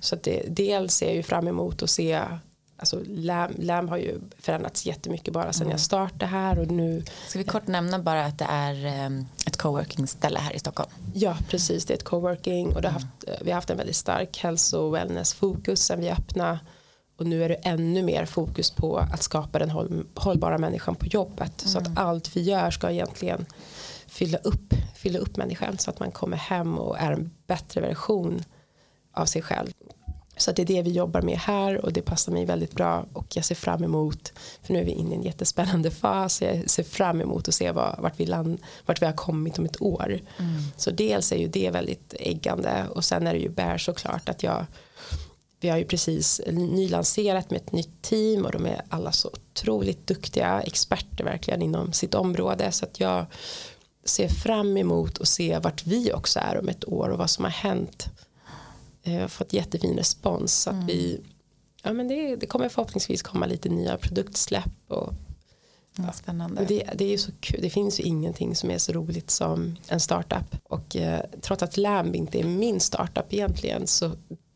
Så 0.02 0.16
att 0.16 0.24
det, 0.24 0.44
dels 0.48 0.94
ser 0.94 1.06
jag 1.06 1.16
ju 1.16 1.24
fram 1.24 1.48
emot 1.48 1.84
att 1.84 1.90
se 1.90 2.22
Alltså 2.82 3.00
LAM, 3.08 3.52
LAM 3.58 3.90
har 3.90 3.98
ju 3.98 4.22
förändrats 4.40 4.86
jättemycket 4.86 5.34
bara 5.34 5.54
sedan 5.54 5.70
jag 5.70 5.80
startade 5.80 6.26
här 6.26 6.60
och 6.60 6.68
nu 6.68 7.04
Ska 7.28 7.40
vi 7.40 7.46
kort 7.46 7.68
nämna 7.68 8.00
bara 8.00 8.26
att 8.26 8.38
det 8.38 8.46
är 8.50 8.86
eh, 8.86 9.22
ett 9.48 9.58
coworking-ställe 9.58 10.40
här 10.40 10.56
i 10.56 10.60
Stockholm? 10.60 10.90
Ja, 11.14 11.38
precis. 11.50 11.86
Det 11.86 11.94
är 11.94 11.96
ett 11.96 12.04
coworking 12.04 12.76
och 12.76 12.82
det 12.82 12.88
har 12.88 12.94
haft, 12.94 13.28
eh, 13.28 13.34
vi 13.42 13.52
har 13.52 13.56
haft 13.56 13.70
en 13.70 13.78
väldigt 13.78 13.96
stark 13.96 14.38
hälso 14.38 14.78
och 14.78 14.96
wellness-fokus 14.96 15.86
sen 15.86 16.00
vi 16.00 16.12
öppnade. 16.12 16.60
Och 17.18 17.26
nu 17.26 17.44
är 17.44 17.50
det 17.50 17.56
ännu 17.56 18.04
mer 18.04 18.26
fokus 18.26 18.72
på 18.72 18.98
att 18.98 19.24
skapa 19.24 19.60
den 19.60 19.70
håll, 19.70 20.06
hållbara 20.16 20.58
människan 20.58 20.96
på 20.96 21.06
jobbet. 21.06 21.54
Så 21.58 21.78
att 21.78 21.98
allt 21.98 22.36
vi 22.36 22.42
gör 22.42 22.72
ska 22.72 22.92
egentligen 22.92 23.46
fylla 24.08 24.38
upp, 24.38 24.74
fylla 24.96 25.20
upp 25.20 25.38
människan 25.38 25.78
så 25.78 25.90
att 25.90 26.00
man 26.00 26.12
kommer 26.12 26.38
hem 26.38 26.78
och 26.78 27.00
är 27.00 27.12
en 27.12 27.32
bättre 27.48 27.82
version 27.82 28.44
av 29.14 29.26
sig 29.26 29.42
själv. 29.42 29.72
Så 30.42 30.52
det 30.52 30.62
är 30.62 30.66
det 30.66 30.82
vi 30.82 30.92
jobbar 30.92 31.22
med 31.22 31.38
här 31.38 31.86
och 31.86 31.94
det 31.94 32.02
passar 32.02 32.32
mig 32.32 32.46
väldigt 32.46 32.74
bra 32.74 33.06
och 33.14 33.36
jag 33.36 33.46
ser 33.46 33.56
fram 33.56 33.84
emot, 33.84 34.34
för 34.64 34.74
nu 34.74 34.80
är 34.80 34.84
vi 34.84 34.92
inne 34.92 35.12
i 35.12 35.18
en 35.18 35.24
jättespännande 35.24 35.92
fas, 35.92 36.42
jag 36.42 36.70
ser 36.70 36.84
fram 36.84 37.22
emot 37.22 37.48
att 37.48 37.54
se 37.54 37.72
vad, 37.72 38.00
vart, 38.00 38.20
vi 38.20 38.26
land, 38.26 38.60
vart 38.86 39.02
vi 39.02 39.06
har 39.06 39.14
kommit 39.14 39.60
om 39.60 39.66
ett 39.66 39.82
år. 39.82 40.20
Så 40.78 40.92
dels 40.92 41.32
är 41.32 41.38
ju 41.38 41.48
det 41.48 41.70
väldigt 41.70 42.14
äggande 42.20 42.86
och 42.90 43.06
sen 43.06 43.28
är 43.28 43.34
det 43.34 43.40
ju 43.40 43.50
bär 43.50 43.78
såklart 43.78 44.30
att 44.30 44.44
jag 44.44 44.66
vi 45.60 45.70
har 45.70 45.78
ju 45.78 45.86
precis 45.86 46.42
nylanserat 46.52 47.50
med 47.50 47.62
ett 47.62 47.72
nytt 47.72 48.02
team 48.02 48.46
och 48.46 48.52
de 48.52 48.66
är 48.66 48.82
alla 48.90 49.12
så 49.12 49.28
otroligt 49.28 50.08
duktiga 50.08 50.62
experter 50.62 51.24
verkligen 51.24 51.62
inom 51.62 51.94
sitt 51.94 52.16
område. 52.16 52.72
Så 52.72 52.86
att 52.86 53.00
jag 53.00 53.26
ser 54.04 54.28
fram 54.28 54.78
emot 54.78 55.22
att 55.22 55.28
se 55.28 55.60
vart 55.60 55.86
vi 55.86 56.14
också 56.14 56.40
är 56.40 56.60
om 56.60 56.70
ett 56.70 56.88
år 56.88 57.10
och 57.10 57.18
vad 57.18 57.30
som 57.30 57.44
har 57.44 57.52
hänt 57.52 58.10
har 59.06 59.28
fått 59.28 59.54
jättefin 59.54 59.98
respons 59.98 60.62
så 60.62 60.70
att 60.70 60.84
vi 60.90 61.22
ja 61.84 61.94
men 61.94 62.08
det, 62.08 62.36
det 62.36 62.46
kommer 62.46 62.70
förhoppningsvis 62.70 63.22
komma 63.22 63.46
lite 63.46 63.70
nya 63.70 63.98
produktsläpp 63.98 64.72
och 64.88 65.14
Ja, 65.96 66.12
spännande. 66.12 66.66
det, 66.66 66.90
det 66.96 67.06
är 67.06 67.10
ju 67.10 67.18
så 67.18 67.32
kul, 67.40 67.60
det 67.62 67.70
finns 67.70 68.00
ju 68.00 68.04
ingenting 68.04 68.56
som 68.56 68.72
är 68.72 68.78
så 68.78 68.92
roligt 68.92 69.30
som 69.32 69.76
en 69.88 70.00
startup 70.00 70.56
och 70.64 70.96
eh, 70.96 71.22
trots 71.42 71.64
att 71.64 71.78
Lamb 71.78 72.16
inte 72.16 72.40
är 72.40 72.44
min 72.44 72.80
startup 72.80 73.34
egentligen 73.34 73.88
så 73.88 74.12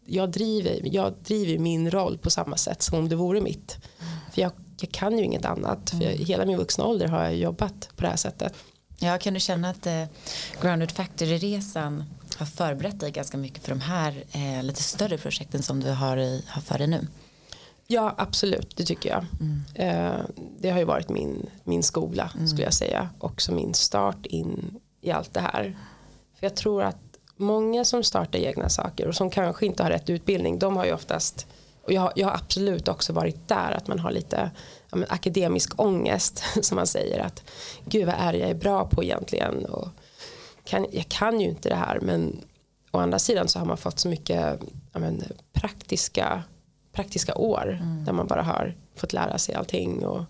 jag 0.05 0.31
driver, 0.31 0.79
jag 0.83 1.13
driver 1.23 1.57
min 1.59 1.91
roll 1.91 2.17
på 2.17 2.29
samma 2.29 2.57
sätt 2.57 2.81
som 2.81 2.97
om 2.99 3.09
det 3.09 3.15
vore 3.15 3.41
mitt. 3.41 3.77
För 4.33 4.41
jag, 4.41 4.51
jag 4.79 4.91
kan 4.91 5.17
ju 5.17 5.23
inget 5.23 5.45
annat. 5.45 5.89
För 5.89 6.01
jag, 6.01 6.11
hela 6.11 6.45
min 6.45 6.57
vuxna 6.57 6.85
ålder 6.85 7.07
har 7.07 7.23
jag 7.23 7.35
jobbat 7.35 7.89
på 7.95 8.01
det 8.01 8.07
här 8.07 8.15
sättet. 8.15 8.53
Ja, 8.99 9.17
kan 9.17 9.33
du 9.33 9.39
känna 9.39 9.69
att 9.69 9.85
eh, 9.87 10.03
Grounded 10.61 10.91
Factory-resan 10.91 12.03
har 12.37 12.45
förberett 12.45 12.99
dig 12.99 13.11
ganska 13.11 13.37
mycket 13.37 13.63
för 13.63 13.69
de 13.69 13.81
här 13.81 14.23
eh, 14.31 14.63
lite 14.63 14.83
större 14.83 15.17
projekten 15.17 15.63
som 15.63 15.79
du 15.79 15.91
har, 15.91 16.17
i, 16.17 16.43
har 16.47 16.61
för 16.61 16.77
dig 16.77 16.87
nu? 16.87 17.07
Ja, 17.87 18.15
absolut, 18.17 18.77
det 18.77 18.83
tycker 18.83 19.09
jag. 19.09 19.25
Mm. 19.39 19.63
Eh, 19.73 20.25
det 20.59 20.69
har 20.69 20.79
ju 20.79 20.85
varit 20.85 21.09
min, 21.09 21.49
min 21.63 21.83
skola, 21.83 22.31
mm. 22.35 22.47
skulle 22.47 22.63
jag 22.63 22.73
säga. 22.73 23.09
Också 23.19 23.51
min 23.51 23.73
start 23.73 24.25
in 24.25 24.79
i 25.01 25.11
allt 25.11 25.33
det 25.33 25.39
här. 25.39 25.77
För 26.39 26.45
jag 26.45 26.55
tror 26.55 26.83
att 26.83 26.97
många 27.35 27.85
som 27.85 28.03
startar 28.03 28.39
egna 28.39 28.69
saker 28.69 29.07
och 29.07 29.15
som 29.15 29.29
kanske 29.29 29.65
inte 29.65 29.83
har 29.83 29.89
rätt 29.89 30.09
utbildning, 30.09 30.59
de 30.59 30.77
har 30.77 30.85
ju 30.85 30.93
oftast, 30.93 31.47
och 31.83 31.93
jag, 31.93 32.11
jag 32.15 32.27
har 32.27 32.33
absolut 32.33 32.87
också 32.87 33.13
varit 33.13 33.47
där, 33.47 33.71
att 33.71 33.87
man 33.87 33.99
har 33.99 34.11
lite 34.11 34.51
ja, 34.91 34.97
akademisk 35.09 35.79
ångest, 35.79 36.43
som 36.61 36.75
man 36.75 36.87
säger. 36.87 37.19
Att 37.19 37.43
gud, 37.85 38.05
vad 38.05 38.15
är 38.17 38.33
jag 38.33 38.49
är 38.49 38.55
bra 38.55 38.85
på 38.85 39.03
egentligen? 39.03 39.65
Och 39.65 39.87
kan, 40.65 40.87
jag 40.91 41.09
kan 41.09 41.41
ju 41.41 41.47
inte 41.49 41.69
det 41.69 41.75
här, 41.75 41.99
men 41.99 42.41
å 42.91 42.97
andra 42.97 43.19
sidan 43.19 43.47
så 43.47 43.59
har 43.59 43.65
man 43.65 43.77
fått 43.77 43.99
så 43.99 44.07
mycket 44.07 44.59
men, 44.93 45.23
praktiska 45.53 46.43
praktiska 46.95 47.35
år 47.35 47.79
mm. 47.81 48.05
där 48.05 48.13
man 48.13 48.27
bara 48.27 48.43
har 48.43 48.75
fått 48.95 49.13
lära 49.13 49.37
sig 49.37 49.55
allting 49.55 50.05
och 50.05 50.23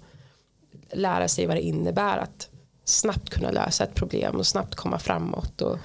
lära 0.92 1.28
sig 1.28 1.46
vad 1.46 1.56
det 1.56 1.62
innebär 1.62 2.18
att 2.18 2.50
snabbt 2.84 3.30
kunna 3.30 3.52
lösa 3.52 3.84
ett 3.84 3.96
problem 3.96 4.36
och 4.36 4.48
snabbt 4.48 4.76
komma 4.76 5.00
framåt 5.00 5.62
och 5.62 5.78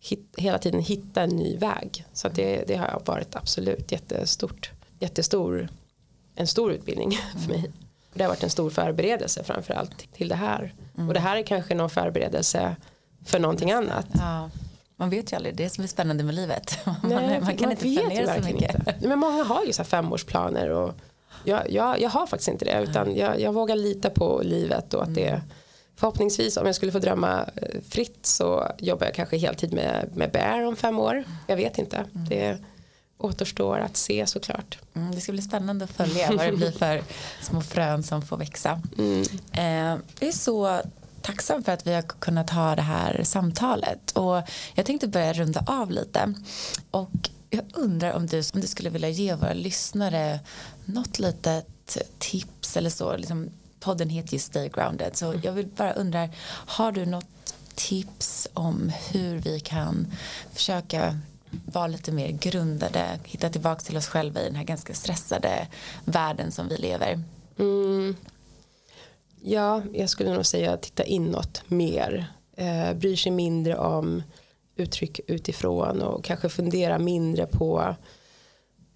hit, 0.00 0.34
hela 0.36 0.58
tiden 0.58 0.80
hitta 0.80 1.22
en 1.22 1.30
ny 1.30 1.56
väg. 1.56 2.04
Så 2.12 2.28
det, 2.28 2.64
det 2.66 2.76
har 2.76 3.02
varit 3.04 3.36
absolut 3.36 3.92
jättestort, 3.92 4.70
jättestor, 4.98 5.68
en 6.34 6.46
stor 6.46 6.72
utbildning 6.72 7.10
för 7.42 7.48
mig. 7.48 7.70
Det 8.14 8.22
har 8.22 8.28
varit 8.28 8.42
en 8.42 8.50
stor 8.50 8.70
förberedelse 8.70 9.44
framförallt 9.44 10.12
till 10.12 10.28
det 10.28 10.34
här. 10.34 10.74
Mm. 10.96 11.08
Och 11.08 11.14
det 11.14 11.20
här 11.20 11.36
är 11.36 11.42
kanske 11.42 11.74
någon 11.74 11.90
förberedelse 11.90 12.76
för 13.24 13.38
någonting 13.38 13.72
annat. 13.72 14.06
Ja. 14.12 14.50
Man 14.96 15.10
vet 15.10 15.32
ju 15.32 15.36
aldrig, 15.36 15.56
det 15.56 15.64
är 15.64 15.68
som 15.68 15.84
är 15.84 15.88
spännande 15.88 16.24
med 16.24 16.34
livet. 16.34 16.78
Nej, 16.84 16.94
man, 17.02 17.44
man 17.44 17.56
kan 17.56 17.68
man 17.68 17.70
inte 17.70 17.82
planera 17.82 18.42
så 18.42 18.52
mycket. 18.52 18.74
Inte. 18.74 19.08
Men 19.08 19.18
många 19.18 19.44
har 19.44 19.64
ju 19.64 19.72
så 19.72 19.84
femårsplaner 19.84 20.70
och 20.70 20.94
jag, 21.44 21.70
jag, 21.70 22.00
jag 22.00 22.10
har 22.10 22.26
faktiskt 22.26 22.48
inte 22.48 22.64
det 22.64 22.82
utan 22.82 23.16
jag, 23.16 23.40
jag 23.40 23.52
vågar 23.52 23.76
lita 23.76 24.10
på 24.10 24.40
livet 24.44 24.94
och 24.94 25.02
att 25.02 25.14
det 25.14 25.42
Förhoppningsvis 25.96 26.56
om 26.56 26.66
jag 26.66 26.74
skulle 26.74 26.92
få 26.92 26.98
drömma 26.98 27.44
eh, 27.56 27.80
fritt 27.88 28.26
så 28.26 28.68
jobbar 28.78 29.06
jag 29.06 29.14
kanske 29.14 29.36
heltid 29.36 29.72
med, 29.72 30.10
med 30.14 30.30
Bear 30.30 30.64
om 30.66 30.76
fem 30.76 30.98
år. 30.98 31.24
Jag 31.46 31.56
vet 31.56 31.78
inte. 31.78 31.96
Mm. 31.96 32.28
Det 32.28 32.58
återstår 33.18 33.78
att 33.78 33.96
se 33.96 34.26
såklart. 34.26 34.78
Mm, 34.94 35.14
det 35.14 35.20
ska 35.20 35.32
bli 35.32 35.42
spännande 35.42 35.84
att 35.84 35.90
följa 35.90 36.32
vad 36.32 36.46
det 36.46 36.52
blir 36.52 36.70
för 36.70 37.02
små 37.42 37.60
frön 37.60 38.02
som 38.02 38.22
får 38.22 38.36
växa. 38.36 38.80
Mm. 38.98 39.20
Eh, 39.52 40.00
det 40.18 40.28
är 40.28 40.32
så 40.32 40.80
tacksam 41.24 41.64
för 41.64 41.72
att 41.72 41.86
vi 41.86 41.94
har 41.94 42.02
kunnat 42.02 42.50
ha 42.50 42.76
det 42.76 42.82
här 42.82 43.20
samtalet. 43.24 44.10
Och 44.10 44.42
jag 44.74 44.86
tänkte 44.86 45.08
börja 45.08 45.32
runda 45.32 45.64
av 45.66 45.90
lite. 45.90 46.34
Och 46.90 47.30
jag 47.50 47.64
undrar 47.72 48.12
om 48.12 48.26
du, 48.26 48.38
om 48.54 48.60
du 48.60 48.66
skulle 48.66 48.90
vilja 48.90 49.08
ge 49.08 49.34
våra 49.34 49.52
lyssnare 49.52 50.40
något 50.84 51.18
litet 51.18 51.98
tips 52.18 52.76
eller 52.76 52.90
så. 52.90 53.16
Liksom, 53.16 53.50
podden 53.80 54.08
heter 54.08 54.32
ju 54.32 54.38
Stay 54.38 54.68
Grounded. 54.68 55.16
Så 55.16 55.34
jag 55.42 55.52
vill 55.52 55.66
bara 55.66 55.92
undra, 55.92 56.28
har 56.46 56.92
du 56.92 57.06
något 57.06 57.54
tips 57.74 58.48
om 58.54 58.92
hur 59.10 59.38
vi 59.38 59.60
kan 59.60 60.06
försöka 60.52 61.18
vara 61.64 61.86
lite 61.86 62.12
mer 62.12 62.28
grundade, 62.28 63.18
hitta 63.24 63.50
tillbaka 63.50 63.80
till 63.80 63.96
oss 63.96 64.06
själva 64.06 64.40
i 64.40 64.44
den 64.44 64.56
här 64.56 64.64
ganska 64.64 64.94
stressade 64.94 65.66
världen 66.04 66.52
som 66.52 66.68
vi 66.68 66.76
lever? 66.76 67.22
Mm. 67.58 68.16
Ja, 69.46 69.82
jag 69.92 70.10
skulle 70.10 70.32
nog 70.32 70.46
säga 70.46 70.76
titta 70.76 71.04
inåt 71.04 71.62
mer. 71.66 72.26
Eh, 72.56 72.94
bryr 72.94 73.16
sig 73.16 73.32
mindre 73.32 73.76
om 73.76 74.22
uttryck 74.76 75.20
utifrån 75.26 76.02
och 76.02 76.24
kanske 76.24 76.48
fundera 76.48 76.98
mindre 76.98 77.46
på 77.46 77.96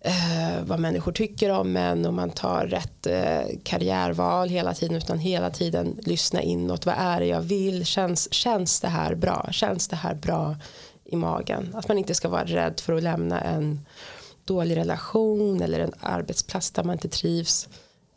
eh, 0.00 0.62
vad 0.62 0.80
människor 0.80 1.12
tycker 1.12 1.50
om 1.50 1.76
en 1.76 2.06
och 2.06 2.14
man 2.14 2.30
tar 2.30 2.66
rätt 2.66 3.06
eh, 3.06 3.58
karriärval 3.62 4.48
hela 4.48 4.74
tiden 4.74 4.96
utan 4.96 5.18
hela 5.18 5.50
tiden 5.50 5.98
lyssna 6.02 6.42
inåt. 6.42 6.86
Vad 6.86 6.94
är 6.98 7.20
det 7.20 7.26
jag 7.26 7.40
vill? 7.40 7.84
Känns, 7.84 8.32
känns 8.32 8.80
det 8.80 8.88
här 8.88 9.14
bra? 9.14 9.48
Känns 9.50 9.88
det 9.88 9.96
här 9.96 10.14
bra 10.14 10.56
i 11.04 11.16
magen? 11.16 11.74
Att 11.74 11.88
man 11.88 11.98
inte 11.98 12.14
ska 12.14 12.28
vara 12.28 12.44
rädd 12.44 12.80
för 12.80 12.92
att 12.92 13.02
lämna 13.02 13.40
en 13.40 13.80
dålig 14.44 14.76
relation 14.76 15.62
eller 15.62 15.80
en 15.80 15.94
arbetsplats 16.00 16.70
där 16.70 16.84
man 16.84 16.92
inte 16.92 17.08
trivs 17.08 17.68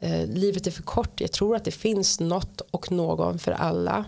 eh, 0.01 0.27
livet 0.27 0.67
är 0.67 0.71
för 0.71 0.83
kort. 0.83 1.21
Jag 1.21 1.31
tror 1.31 1.55
att 1.55 1.65
det 1.65 1.71
finns 1.71 2.19
något 2.19 2.61
och 2.61 2.91
någon 2.91 3.39
för 3.39 3.51
alla. 3.51 4.05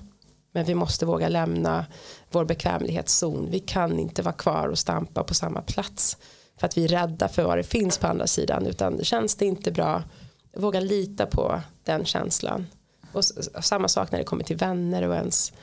Men 0.52 0.66
vi 0.66 0.76
måste 0.76 1.06
våga 1.06 1.30
lämna 1.30 1.86
vår 2.32 2.46
bekvämlighetszon. 2.46 3.48
Vi 3.52 3.60
kan 3.60 4.00
inte 4.00 4.22
vara 4.22 4.36
kvar 4.36 4.68
och 4.68 4.80
stampa 4.80 5.24
på 5.24 5.34
samma 5.34 5.62
plats. 5.62 6.18
För 6.58 6.68
att 6.68 6.78
vi 6.78 6.84
är 6.84 6.88
rädda 6.88 7.28
för 7.28 7.44
vad 7.44 7.58
det 7.58 7.64
finns 7.64 7.98
på 7.98 8.08
andra 8.08 8.28
sidan. 8.28 8.68
Utan 8.68 9.04
känns 9.04 9.36
det 9.36 9.46
inte 9.46 9.72
bra, 9.72 10.04
våga 10.58 10.80
lita 10.80 11.26
på 11.26 11.62
den 11.84 12.06
känslan. 12.06 12.66
Och, 13.12 13.24
och 13.56 13.66
samma 13.66 13.88
sak 13.88 14.12
när 14.12 14.20
det 14.20 14.26
kommer 14.26 14.44
till 14.44 14.58
vänner 14.58 15.08
och 15.08 15.16
ens 15.16 15.54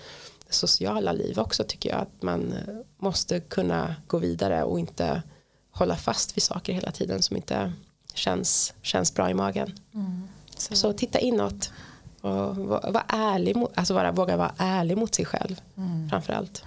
sociala 0.49 1.13
liv 1.13 1.39
också 1.39 1.65
tycker 1.65 1.91
jag. 1.91 1.99
Att 1.99 2.23
man 2.23 2.53
eh, 2.53 2.75
måste 2.99 3.41
kunna 3.41 3.97
gå 4.07 4.19
vidare 4.19 4.63
och 4.63 4.79
inte 4.79 5.23
hålla 5.71 5.97
fast 5.97 6.37
vid 6.37 6.43
saker 6.43 6.73
hela 6.73 6.91
tiden 6.91 7.23
som 7.23 7.37
inte 7.37 7.73
känns, 8.15 8.75
känns 8.83 9.15
bra 9.15 9.31
i 9.31 9.35
magen. 9.35 9.75
Mm. 9.95 10.29
Så. 10.57 10.77
så. 10.77 10.93
titta 10.93 11.19
inåt 11.19 11.73
och 12.21 12.57
var 12.57 13.03
ärlig, 13.09 13.57
alltså 13.75 13.95
bara 13.95 14.13
våga 14.13 14.37
vara 14.37 14.53
ärlig 14.59 14.97
mot 14.97 15.15
sig 15.15 15.25
själv 15.25 15.61
mm. 15.77 16.11
framförallt. 16.11 16.65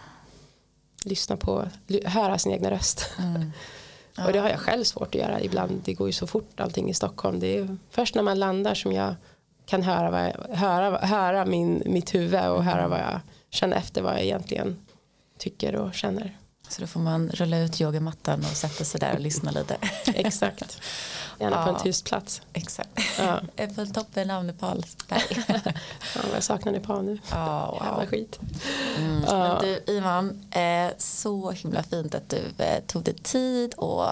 Lyssna 1.06 1.38
på, 1.38 1.68
höra 2.06 2.38
sin 2.38 2.52
egna 2.52 2.72
röst. 2.72 3.10
Mm. 3.20 3.52
Ja. 4.16 4.26
och 4.26 4.34
det 4.34 4.40
har 4.40 4.50
jag 4.50 4.60
själv 4.60 4.84
svårt 4.84 5.08
att 5.08 5.22
göra 5.22 5.42
ibland. 5.42 5.82
Det 5.86 5.94
går 5.94 6.08
ju 6.08 6.14
så 6.14 6.28
fort 6.28 6.60
allting 6.60 6.90
i 6.90 6.94
Stockholm. 6.94 7.40
Det 7.40 7.58
är 7.58 7.78
först 7.90 8.16
när 8.16 8.24
man 8.24 8.40
landar 8.40 8.74
som 8.74 8.92
jag 8.92 9.16
kan 9.66 9.84
höra, 9.84 10.12
vad 10.12 10.22
jag, 10.22 10.56
höra, 10.56 10.98
höra 10.98 11.46
min, 11.46 11.84
mitt 11.86 12.16
huvud 12.16 12.48
och 12.48 12.64
höra 12.64 12.88
vad 12.88 13.00
jag 13.00 13.20
känner 13.50 13.78
efter 13.78 14.02
vad 14.02 14.14
jag 14.14 14.22
egentligen 14.22 14.86
tycker 15.38 15.76
och 15.76 15.94
känner. 15.94 16.38
Så 16.74 16.82
då 16.82 16.88
får 16.88 17.00
man 17.00 17.30
rulla 17.30 17.60
ut 17.60 17.82
yogamattan 17.82 18.40
och 18.40 18.58
sätta 18.58 18.84
sig 18.84 19.00
där 19.00 19.14
och 19.14 19.20
lyssna 19.20 19.52
lite. 19.52 19.78
Exakt. 20.06 20.82
Gärna 21.40 21.56
ja, 21.56 21.64
på 21.64 21.70
en 21.70 21.84
tyst 21.84 22.06
plats. 22.06 22.42
Exakt. 22.54 22.90
Ja. 23.18 23.42
på 23.76 23.86
toppen 23.86 24.32
av 24.32 24.46
Nepalsberg. 24.46 25.46
ja, 26.16 26.22
jag 26.34 26.44
saknar 26.44 26.72
Nepal 26.72 27.06
nu. 27.06 27.20
Ja, 27.32 27.72
wow. 27.72 27.84
Jävla 27.86 28.06
skit. 28.08 28.40
Mm. 28.98 29.24
Ja. 29.28 29.38
Men 29.38 29.62
du 29.62 29.94
Ivan, 29.94 30.46
eh, 30.52 30.94
så 30.98 31.52
himla 31.52 31.84
fint 31.84 32.16
att 32.16 32.30
du 32.30 32.42
eh, 32.58 32.84
tog 32.88 33.04
dig 33.04 33.14
tid 33.14 33.74
och 33.74 34.06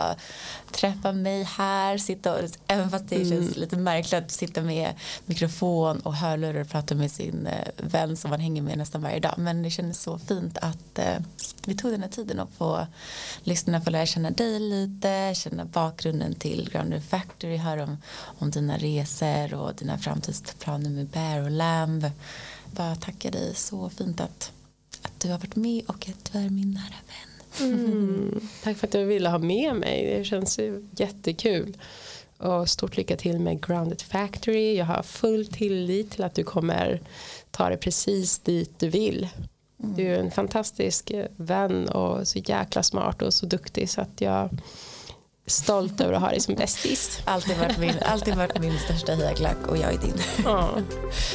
träffa 0.71 1.11
mig 1.11 1.43
här. 1.43 1.97
Sitta 1.97 2.33
och, 2.33 2.39
även 2.67 2.89
fast 2.89 3.09
det 3.09 3.15
mm. 3.15 3.29
känns 3.29 3.57
lite 3.57 3.77
märkligt 3.77 4.13
att 4.13 4.31
sitta 4.31 4.61
med 4.61 4.93
mikrofon 5.25 5.99
och 5.99 6.15
hörlurar 6.15 6.61
och 6.61 6.69
prata 6.69 6.95
med 6.95 7.11
sin 7.11 7.47
eh, 7.47 7.67
vän 7.77 8.17
som 8.17 8.29
man 8.29 8.39
hänger 8.39 8.61
med 8.61 8.77
nästan 8.77 9.01
varje 9.01 9.19
dag. 9.19 9.33
Men 9.37 9.63
det 9.63 9.69
kändes 9.69 10.01
så 10.01 10.17
fint 10.17 10.57
att 10.57 10.99
eh, 10.99 11.17
vi 11.65 11.75
tog 11.75 11.91
den 11.91 12.01
här 12.01 12.09
tiden 12.09 12.39
och 12.39 12.50
få 12.57 12.85
lyssna 13.43 13.81
få 13.81 13.89
lära 13.89 14.05
känna 14.05 14.31
dig 14.31 14.59
lite, 14.59 15.33
känna 15.35 15.65
bakgrunden 15.65 16.35
till 16.35 16.69
Grounded 16.71 17.03
Factory, 17.03 17.57
höra 17.57 17.83
om, 17.83 17.97
om 18.39 18.51
dina 18.51 18.77
resor 18.77 19.53
och 19.53 19.75
dina 19.75 19.97
framtidsplaner 19.97 20.89
med 20.89 21.07
Bear 21.07 21.43
och 21.43 21.51
Lamb. 21.51 22.11
Bara 22.75 22.95
tacka 22.95 23.31
dig 23.31 23.55
så 23.55 23.89
fint 23.89 24.21
att, 24.21 24.51
att 25.01 25.19
du 25.19 25.29
har 25.29 25.37
varit 25.37 25.55
med 25.55 25.83
och 25.87 26.09
att 26.09 26.31
du 26.31 26.39
är 26.39 26.49
min 26.49 26.71
nära 26.71 26.95
vän. 27.07 27.31
Mm. 27.59 28.49
Tack 28.63 28.77
för 28.77 28.87
att 28.87 28.91
du 28.91 29.05
ville 29.05 29.29
ha 29.29 29.37
med 29.37 29.75
mig. 29.75 30.15
Det 30.17 30.23
känns 30.23 30.59
jättekul. 30.97 31.77
Och 32.37 32.69
stort 32.69 32.97
lycka 32.97 33.17
till 33.17 33.39
med 33.39 33.65
Grounded 33.67 34.01
Factory. 34.01 34.75
Jag 34.75 34.85
har 34.85 35.03
full 35.03 35.47
tillit 35.47 36.11
till 36.11 36.23
att 36.23 36.35
du 36.35 36.43
kommer 36.43 37.01
ta 37.51 37.69
det 37.69 37.77
precis 37.77 38.39
dit 38.39 38.79
du 38.79 38.89
vill. 38.89 39.27
Mm. 39.83 39.95
Du 39.95 40.07
är 40.07 40.19
en 40.19 40.31
fantastisk 40.31 41.11
vän 41.37 41.89
och 41.89 42.27
så 42.27 42.39
jäkla 42.39 42.83
smart 42.83 43.21
och 43.21 43.33
så 43.33 43.45
duktig 43.45 43.89
så 43.89 44.01
att 44.01 44.21
jag 44.21 44.33
är 44.33 44.49
stolt 45.45 46.01
över 46.01 46.13
att 46.13 46.21
ha 46.21 46.29
dig 46.29 46.39
som 46.39 46.55
bästis. 46.55 47.21
Alltid 47.25 47.57
varit 47.57 47.77
min, 47.77 47.95
alltid 48.05 48.35
varit 48.35 48.59
min 48.59 48.79
största 48.79 49.11
hejaklack 49.11 49.67
och 49.67 49.77
jag 49.77 49.93
är 49.93 49.97
din. 49.97 50.17
Ja. 50.43 50.69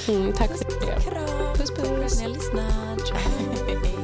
Mm, 0.09 0.33
tack 0.33 0.51
för 0.51 0.87
det. 0.87 1.01
Kram. 1.01 1.55
Puss 1.57 1.71
puss. 1.71 2.21
Tack 3.11 3.93